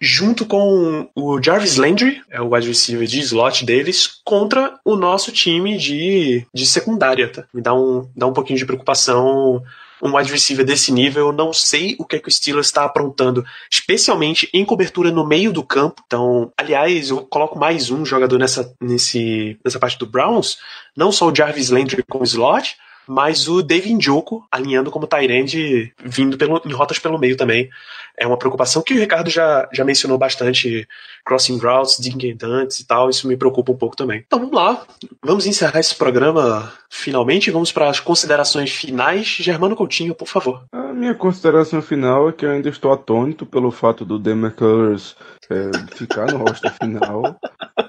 junto 0.00 0.46
com 0.46 1.08
o 1.14 1.42
Jarvis 1.42 1.76
Landry, 1.76 2.22
é 2.30 2.40
o 2.40 2.54
wide 2.54 2.68
receiver 2.68 3.06
de 3.06 3.20
slot 3.20 3.64
deles, 3.64 4.20
contra 4.24 4.78
o 4.84 4.96
nosso 4.96 5.32
time 5.32 5.76
de, 5.76 6.46
de 6.54 6.66
secundária, 6.66 7.28
tá? 7.28 7.44
Me 7.52 7.60
dá 7.60 7.74
um, 7.74 8.08
dá 8.16 8.26
um 8.26 8.32
pouquinho 8.32 8.58
de 8.58 8.66
preocupação 8.66 9.62
um 10.02 10.16
wide 10.16 10.30
receiver 10.30 10.64
desse 10.64 10.92
nível. 10.92 11.28
Eu 11.28 11.32
não 11.32 11.52
sei 11.52 11.96
o 11.98 12.04
que, 12.04 12.16
é 12.16 12.18
que 12.18 12.28
o 12.28 12.32
Steelers 12.32 12.66
está 12.66 12.84
aprontando, 12.84 13.44
especialmente 13.70 14.48
em 14.52 14.64
cobertura 14.64 15.10
no 15.10 15.26
meio 15.26 15.52
do 15.52 15.62
campo. 15.62 16.02
Então, 16.06 16.52
aliás, 16.56 17.10
eu 17.10 17.18
coloco 17.18 17.58
mais 17.58 17.90
um 17.90 18.04
jogador 18.04 18.38
nessa, 18.38 18.74
nesse, 18.80 19.58
nessa 19.64 19.78
parte 19.78 19.98
do 19.98 20.06
Browns, 20.06 20.58
não 20.96 21.12
só 21.12 21.28
o 21.28 21.34
Jarvis 21.34 21.70
Landry 21.70 22.02
com 22.02 22.22
slot, 22.22 22.76
mas 23.08 23.48
o 23.48 23.62
David 23.62 23.94
Njoku 23.94 24.46
alinhando 24.52 24.90
como 24.90 25.06
Tyrande, 25.06 25.94
vindo 26.04 26.36
pelo, 26.36 26.60
em 26.66 26.72
rotas 26.72 26.98
pelo 26.98 27.18
meio 27.18 27.38
também. 27.38 27.70
É 28.18 28.26
uma 28.26 28.36
preocupação 28.36 28.82
que 28.82 28.92
o 28.92 28.98
Ricardo 28.98 29.30
já, 29.30 29.66
já 29.72 29.82
mencionou 29.82 30.18
bastante, 30.18 30.86
crossing 31.28 31.58
routes, 31.58 31.98
digging 32.00 32.30
e 32.30 32.84
tal, 32.86 33.10
isso 33.10 33.28
me 33.28 33.36
preocupa 33.36 33.70
um 33.70 33.76
pouco 33.76 33.94
também. 33.94 34.24
Então 34.26 34.38
vamos 34.38 34.54
lá, 34.54 34.86
vamos 35.22 35.46
encerrar 35.46 35.78
esse 35.78 35.94
programa 35.94 36.72
finalmente, 36.88 37.50
vamos 37.50 37.70
para 37.70 37.90
as 37.90 38.00
considerações 38.00 38.70
finais. 38.70 39.26
Germano 39.26 39.76
Coutinho, 39.76 40.14
por 40.14 40.26
favor. 40.26 40.64
A 40.72 40.94
minha 40.94 41.14
consideração 41.14 41.82
final 41.82 42.30
é 42.30 42.32
que 42.32 42.46
eu 42.46 42.50
ainda 42.50 42.70
estou 42.70 42.90
atônito 42.90 43.44
pelo 43.44 43.70
fato 43.70 44.06
do 44.06 44.18
Demetrius 44.18 45.14
é, 45.50 45.70
ficar 45.94 46.32
no 46.32 46.38
roster 46.38 46.72
final. 46.82 47.22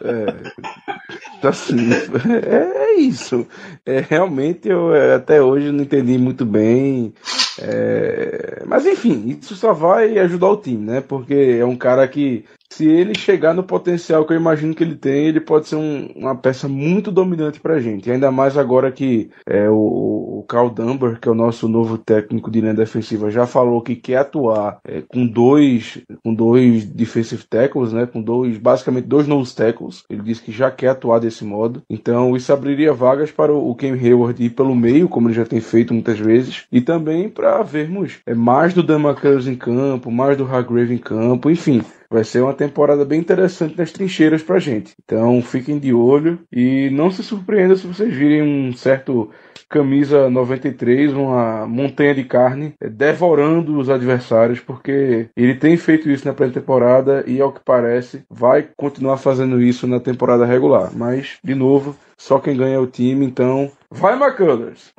É, 0.02 1.48
assim, 1.48 1.90
é, 1.94 2.94
é 2.96 3.00
isso. 3.00 3.48
É, 3.86 4.00
realmente 4.02 4.68
eu 4.68 4.94
é, 4.94 5.16
até 5.16 5.42
hoje 5.42 5.72
não 5.72 5.84
entendi 5.84 6.18
muito 6.18 6.46
bem. 6.46 7.14
É, 7.62 8.64
mas 8.66 8.86
enfim, 8.86 9.38
isso 9.42 9.56
só 9.56 9.74
vai 9.74 10.18
ajudar 10.20 10.48
o 10.50 10.58
time, 10.58 10.86
né? 10.86 11.02
Porque 11.02 11.58
é 11.60 11.66
um 11.66 11.76
cara 11.76 12.08
que 12.08 12.46
se 12.72 12.88
ele 12.88 13.18
chegar 13.18 13.54
no 13.54 13.64
potencial 13.64 14.26
que 14.26 14.34
eu 14.34 14.38
imagino 14.38 14.76
que 14.76 14.84
ele 14.84 14.96
tem, 14.96 15.28
ele 15.28 15.40
pode 15.40 15.68
ser 15.68 15.76
um, 15.76 16.08
uma 16.16 16.36
peça 16.36 16.68
muito 16.68 17.12
dominante 17.12 17.60
pra 17.60 17.80
gente. 17.80 18.12
Ainda 18.12 18.32
mais 18.32 18.58
agora 18.58 18.92
que 18.92 19.30
é, 19.46 19.70
o, 19.70 20.40
o 20.40 20.46
Carl 20.48 20.70
Dunbar, 20.70 21.20
que 21.20 21.28
é 21.28 21.32
o 21.32 21.36
nosso 21.36 21.68
novo 21.68 21.98
técnico 21.98 22.52
de 22.52 22.62
linha 22.62 22.74
defensiva, 22.74 23.32
já 23.32 23.46
falou 23.46 23.82
que 23.82 23.96
quer 23.96 24.18
atuar 24.18 24.80
é, 24.86 25.02
com 25.02 25.26
dois 25.26 26.00
com 26.24 26.34
dois 26.34 26.86
defensive 26.86 27.44
tackles, 27.44 27.92
né? 27.92 28.06
Com 28.06 28.22
dois, 28.22 28.58
basicamente 28.58 29.06
dois 29.06 29.28
nose 29.28 29.56
tackles. 29.56 30.04
Ele 30.10 30.22
disse 30.22 30.44
que 30.44 30.52
já 30.52 30.70
quer 30.70 30.90
atuar 30.90 31.20
desse 31.20 31.44
modo. 31.44 31.82
Então 31.90 32.36
isso 32.36 32.54
abriria 32.54 32.94
vagas 32.94 33.32
para 33.32 33.54
o, 33.54 33.76
Cam 33.76 33.94
Hayward 33.94 34.44
ir 34.44 34.52
pelo 34.52 34.76
meio, 34.76 35.10
como 35.10 35.28
ele 35.28 35.36
já 35.36 35.46
tem 35.46 35.60
feito 35.60 35.94
muitas 35.94 36.20
vezes, 36.20 36.66
e 36.72 36.82
também 36.82 37.30
para 37.30 37.64
vermos 37.64 38.20
é, 38.26 38.34
mais 38.34 38.74
do 38.74 38.84
Dan 38.84 39.00
em 39.48 39.56
campo, 39.56 40.12
mais 40.12 40.38
do 40.38 40.44
Hargrave 40.44 40.94
em 40.94 40.98
campo, 40.98 41.50
enfim 41.50 41.82
vai 42.10 42.24
ser 42.24 42.42
uma 42.42 42.54
temporada 42.54 43.06
bem 43.06 43.20
interessante 43.20 43.78
nas 43.78 43.92
trincheiras 43.92 44.42
pra 44.42 44.60
gente. 44.60 44.94
Então 45.04 45.42
fiquem 45.42 45.78
de 45.78 45.94
olho 45.94 46.40
e 46.52 46.90
não 46.90 47.12
se 47.12 47.24
surpreendam 47.24 47.78
se 47.78 47.88
vocês 47.88 48.14
virem 48.14 48.42
um 48.42 48.74
certo 48.74 49.30
camisa 49.70 50.30
93, 50.30 51.14
uma 51.14 51.68
montanha 51.68 52.16
de 52.16 52.24
carne, 52.24 52.74
é, 52.82 52.90
devorando 52.90 53.78
os 53.78 53.90
adversários, 53.90 54.60
porque 54.60 55.30
ele 55.38 55.54
tem 55.54 55.78
feito 55.78 56.10
isso 56.10 56.28
na 56.28 56.34
pré-temporada 56.34 57.24
e, 57.28 57.40
ao 57.40 57.54
que 57.54 57.62
parece, 57.64 58.24
vai 58.30 58.68
continuar 58.76 59.18
fazendo 59.18 59.62
isso 59.62 59.86
na 59.86 60.00
temporada 60.00 60.46
regular. 60.46 60.90
Mas, 60.94 61.38
de 61.44 61.54
novo, 61.54 61.96
só 62.18 62.40
quem 62.40 62.58
ganha 62.58 62.76
é 62.76 62.80
o 62.80 62.88
time, 62.88 63.26
então 63.26 63.72
vai 63.92 64.16
McCullers! 64.16 64.92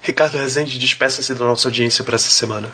Ricardo 0.00 0.38
Rezende, 0.38 0.78
despeça-se 0.78 1.34
da 1.34 1.44
nossa 1.44 1.68
audiência 1.68 2.02
para 2.02 2.14
essa 2.14 2.30
semana. 2.30 2.70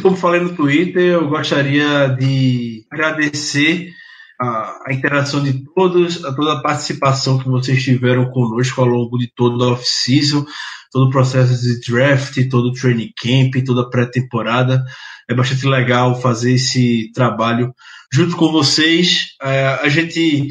Como 0.00 0.16
falei 0.16 0.40
no 0.40 0.54
Twitter, 0.54 1.02
eu 1.02 1.28
gostaria 1.28 2.08
de 2.08 2.84
agradecer 2.90 3.92
a, 4.40 4.82
a, 4.86 4.92
interação 4.92 5.42
de 5.42 5.64
todos, 5.74 6.24
a 6.24 6.32
toda 6.32 6.54
a 6.54 6.62
participação 6.62 7.38
que 7.38 7.48
vocês 7.48 7.82
tiveram 7.82 8.30
conosco 8.30 8.80
ao 8.80 8.86
longo 8.86 9.18
de 9.18 9.30
todo 9.34 9.60
o 9.60 9.72
off-season, 9.72 10.46
todo 10.92 11.08
o 11.08 11.10
processo 11.10 11.60
de 11.60 11.80
draft, 11.80 12.36
todo 12.48 12.68
o 12.68 12.72
training 12.72 13.12
camp, 13.16 13.64
toda 13.64 13.82
a 13.82 13.90
pré-temporada. 13.90 14.84
É 15.28 15.34
bastante 15.34 15.66
legal 15.66 16.20
fazer 16.20 16.54
esse 16.54 17.10
trabalho 17.12 17.74
junto 18.12 18.36
com 18.36 18.52
vocês. 18.52 19.34
É, 19.42 19.66
a 19.82 19.88
gente 19.88 20.48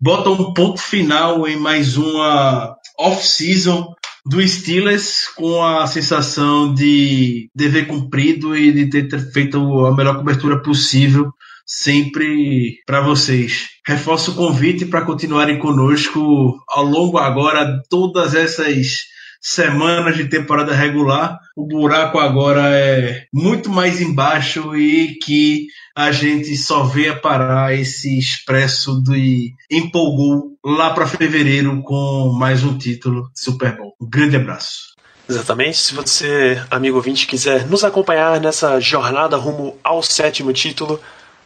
bota 0.00 0.30
um 0.30 0.52
ponto 0.52 0.80
final 0.80 1.48
em 1.48 1.56
mais 1.56 1.96
uma 1.96 2.76
off-season 2.98 3.94
do 4.24 4.46
Steelers 4.46 5.28
com 5.34 5.64
a 5.64 5.86
sensação 5.86 6.72
de 6.72 7.48
dever 7.54 7.86
cumprido 7.86 8.56
e 8.56 8.72
de 8.72 9.08
ter 9.08 9.18
feito 9.32 9.84
a 9.84 9.94
melhor 9.94 10.16
cobertura 10.16 10.62
possível 10.62 11.32
sempre 11.66 12.78
para 12.86 13.00
vocês. 13.00 13.68
Reforço 13.86 14.32
o 14.32 14.34
convite 14.34 14.86
para 14.86 15.04
continuarem 15.04 15.58
conosco 15.58 16.56
ao 16.68 16.84
longo 16.84 17.18
agora 17.18 17.80
todas 17.88 18.34
essas 18.34 19.12
semanas 19.40 20.16
de 20.16 20.28
temporada 20.28 20.74
regular. 20.74 21.38
O 21.56 21.66
buraco 21.66 22.18
agora 22.18 22.68
é 22.68 23.24
muito 23.32 23.70
mais 23.70 24.00
embaixo 24.00 24.76
e 24.76 25.18
que 25.18 25.66
a 25.94 26.10
gente 26.10 26.56
só 26.56 26.84
venha 26.84 27.14
parar 27.14 27.74
esse 27.74 28.18
expresso 28.18 29.02
de 29.02 29.54
empolgou 29.70 30.56
lá 30.64 30.90
para 30.90 31.06
fevereiro 31.06 31.82
com 31.82 32.32
mais 32.38 32.64
um 32.64 32.76
título 32.76 33.30
Super 33.34 33.76
Bowl. 33.76 33.94
Um 34.00 34.08
grande 34.08 34.36
abraço. 34.36 34.92
Exatamente. 35.28 35.78
Se 35.78 35.94
você, 35.94 36.62
amigo 36.70 36.96
ouvinte, 36.96 37.26
quiser 37.26 37.66
nos 37.66 37.84
acompanhar 37.84 38.40
nessa 38.40 38.80
jornada 38.80 39.36
rumo 39.36 39.76
ao 39.82 40.02
sétimo 40.02 40.52
título, 40.52 41.00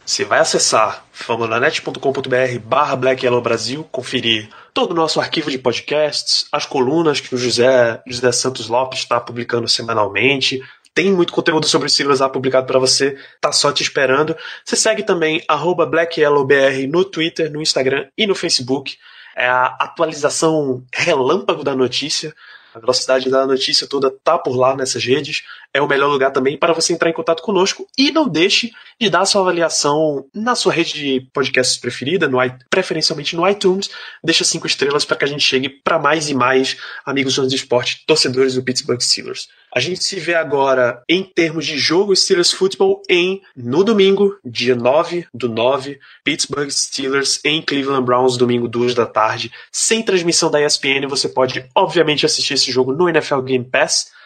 você 0.05 0.23
vai 0.23 0.39
acessar 0.39 1.05
famulanet.com.br 1.11 2.59
barra 2.63 2.95
Black 2.95 3.25
Yellow 3.25 3.41
Brasil, 3.41 3.83
conferir 3.91 4.49
todo 4.73 4.91
o 4.91 4.95
nosso 4.95 5.19
arquivo 5.19 5.51
de 5.51 5.57
podcasts, 5.57 6.47
as 6.49 6.65
colunas 6.65 7.19
que 7.19 7.35
o 7.35 7.37
José, 7.37 8.01
José 8.07 8.31
Santos 8.31 8.69
Lopes 8.69 8.99
está 8.99 9.19
publicando 9.19 9.67
semanalmente. 9.67 10.61
Tem 10.97 11.13
muito 11.13 11.31
conteúdo 11.31 11.67
sobre 11.67 11.85
o 11.85 11.89
Silas 11.91 12.21
lá 12.21 12.27
publicado 12.27 12.65
para 12.65 12.79
você, 12.79 13.19
tá 13.39 13.51
só 13.51 13.71
te 13.71 13.83
esperando. 13.83 14.35
Você 14.65 14.75
segue 14.75 15.03
também 15.03 15.43
BlackYellowBR 15.85 16.87
no 16.87 17.05
Twitter, 17.05 17.51
no 17.51 17.61
Instagram 17.61 18.07
e 18.17 18.25
no 18.25 18.33
Facebook. 18.33 18.97
É 19.35 19.47
a 19.47 19.65
atualização 19.79 20.83
relâmpago 20.91 21.63
da 21.63 21.75
notícia. 21.75 22.33
A 22.73 22.79
velocidade 22.79 23.29
da 23.29 23.45
notícia 23.45 23.85
toda 23.85 24.09
tá 24.09 24.39
por 24.39 24.55
lá 24.55 24.75
nessas 24.75 25.05
redes. 25.05 25.43
É 25.77 25.81
o 25.81 25.87
melhor 25.87 26.07
lugar 26.07 26.31
também 26.31 26.57
para 26.57 26.73
você 26.73 26.91
entrar 26.91 27.07
em 27.07 27.13
contato 27.13 27.43
conosco. 27.43 27.87
E 27.95 28.11
não 28.11 28.27
deixe 28.27 28.71
de 28.99 29.11
dar 29.11 29.25
sua 29.25 29.41
avaliação 29.41 30.25
na 30.33 30.55
sua 30.55 30.73
rede 30.73 30.93
de 30.93 31.29
podcasts 31.31 31.77
preferida, 31.77 32.27
no, 32.27 32.39
preferencialmente 32.67 33.35
no 33.35 33.47
iTunes. 33.47 33.91
Deixa 34.23 34.43
cinco 34.43 34.65
estrelas 34.65 35.05
para 35.05 35.15
que 35.15 35.25
a 35.25 35.27
gente 35.27 35.43
chegue 35.43 35.69
para 35.69 35.99
mais 35.99 36.29
e 36.29 36.33
mais 36.33 36.77
amigos 37.05 37.35
do 37.35 37.53
esporte, 37.53 38.03
torcedores 38.07 38.55
do 38.55 38.63
Pittsburgh 38.63 38.99
Steelers. 38.99 39.49
A 39.71 39.79
gente 39.79 40.03
se 40.03 40.19
vê 40.19 40.33
agora 40.33 41.03
em 41.07 41.23
termos 41.23 41.63
de 41.63 41.77
jogo 41.77 42.15
Steelers 42.15 42.51
Football 42.51 43.03
em 43.07 43.43
no 43.55 43.83
domingo, 43.83 44.35
dia 44.43 44.75
9 44.75 45.27
do 45.31 45.47
9, 45.47 45.99
Pittsburgh 46.23 46.71
Steelers 46.71 47.39
em 47.45 47.61
Cleveland 47.61 48.03
Browns, 48.03 48.35
domingo 48.35 48.67
2 48.67 48.95
da 48.95 49.05
tarde, 49.05 49.51
sem 49.71 50.01
transmissão 50.01 50.49
da 50.49 50.59
ESPN. 50.59 51.05
Você 51.07 51.29
pode, 51.29 51.69
obviamente, 51.75 52.25
assistir 52.25 52.55
esse 52.55 52.71
jogo 52.71 52.91
no 52.91 53.07
NFL 53.07 53.41
Game 53.41 53.65
Pass. 53.65 54.16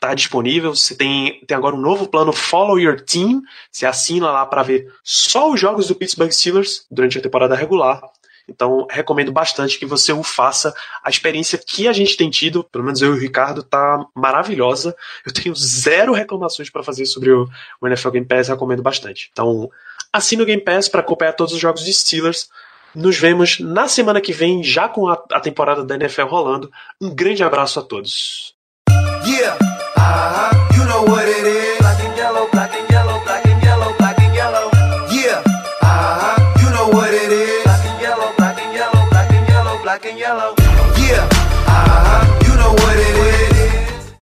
Tá 0.00 0.14
disponível. 0.14 0.74
Você 0.74 0.96
tem, 0.96 1.44
tem 1.46 1.56
agora 1.56 1.76
um 1.76 1.80
novo 1.80 2.08
plano 2.08 2.32
Follow 2.32 2.80
Your 2.80 3.00
Team. 3.00 3.42
Você 3.70 3.84
assina 3.84 4.30
lá 4.30 4.46
para 4.46 4.62
ver 4.62 4.90
só 5.04 5.52
os 5.52 5.60
jogos 5.60 5.88
do 5.88 5.94
Pittsburgh 5.94 6.32
Steelers 6.32 6.86
durante 6.90 7.18
a 7.18 7.22
temporada 7.22 7.54
regular. 7.54 8.00
Então, 8.50 8.86
recomendo 8.90 9.30
bastante 9.30 9.78
que 9.78 9.86
você 9.86 10.12
o 10.12 10.22
faça. 10.22 10.74
A 11.04 11.08
experiência 11.08 11.56
que 11.56 11.86
a 11.86 11.92
gente 11.92 12.16
tem 12.16 12.28
tido, 12.28 12.64
pelo 12.64 12.84
menos 12.84 13.00
eu 13.00 13.14
e 13.14 13.18
o 13.18 13.20
Ricardo, 13.20 13.62
tá 13.62 14.04
maravilhosa. 14.14 14.96
Eu 15.24 15.32
tenho 15.32 15.54
zero 15.54 16.12
reclamações 16.12 16.68
para 16.68 16.82
fazer 16.82 17.06
sobre 17.06 17.30
o, 17.30 17.48
NFL 17.84 18.10
Game 18.10 18.26
Pass, 18.26 18.48
recomendo 18.48 18.82
bastante. 18.82 19.30
Então, 19.32 19.70
assine 20.12 20.42
o 20.42 20.46
Game 20.46 20.62
Pass 20.62 20.88
para 20.88 21.00
acompanhar 21.00 21.34
todos 21.34 21.54
os 21.54 21.60
jogos 21.60 21.84
de 21.84 21.92
Steelers. 21.92 22.48
Nos 22.92 23.16
vemos 23.16 23.60
na 23.60 23.86
semana 23.86 24.20
que 24.20 24.32
vem, 24.32 24.64
já 24.64 24.88
com 24.88 25.08
a, 25.08 25.22
a 25.30 25.38
temporada 25.38 25.84
da 25.84 25.94
NFL 25.94 26.24
rolando. 26.24 26.70
Um 27.00 27.14
grande 27.14 27.44
abraço 27.44 27.78
a 27.78 27.82
todos. 27.82 28.54
Yeah, 29.24 29.56
Uh-huh. 30.10 30.74
You 30.74 30.84
know 30.90 31.02
what 31.04 31.28
it 31.28 31.46
is. 31.46 31.78
Black 31.78 32.00
and 32.02 32.16
yellow, 32.16 32.48
black 32.50 32.70
and 32.74 32.80
yellow. 32.82 32.89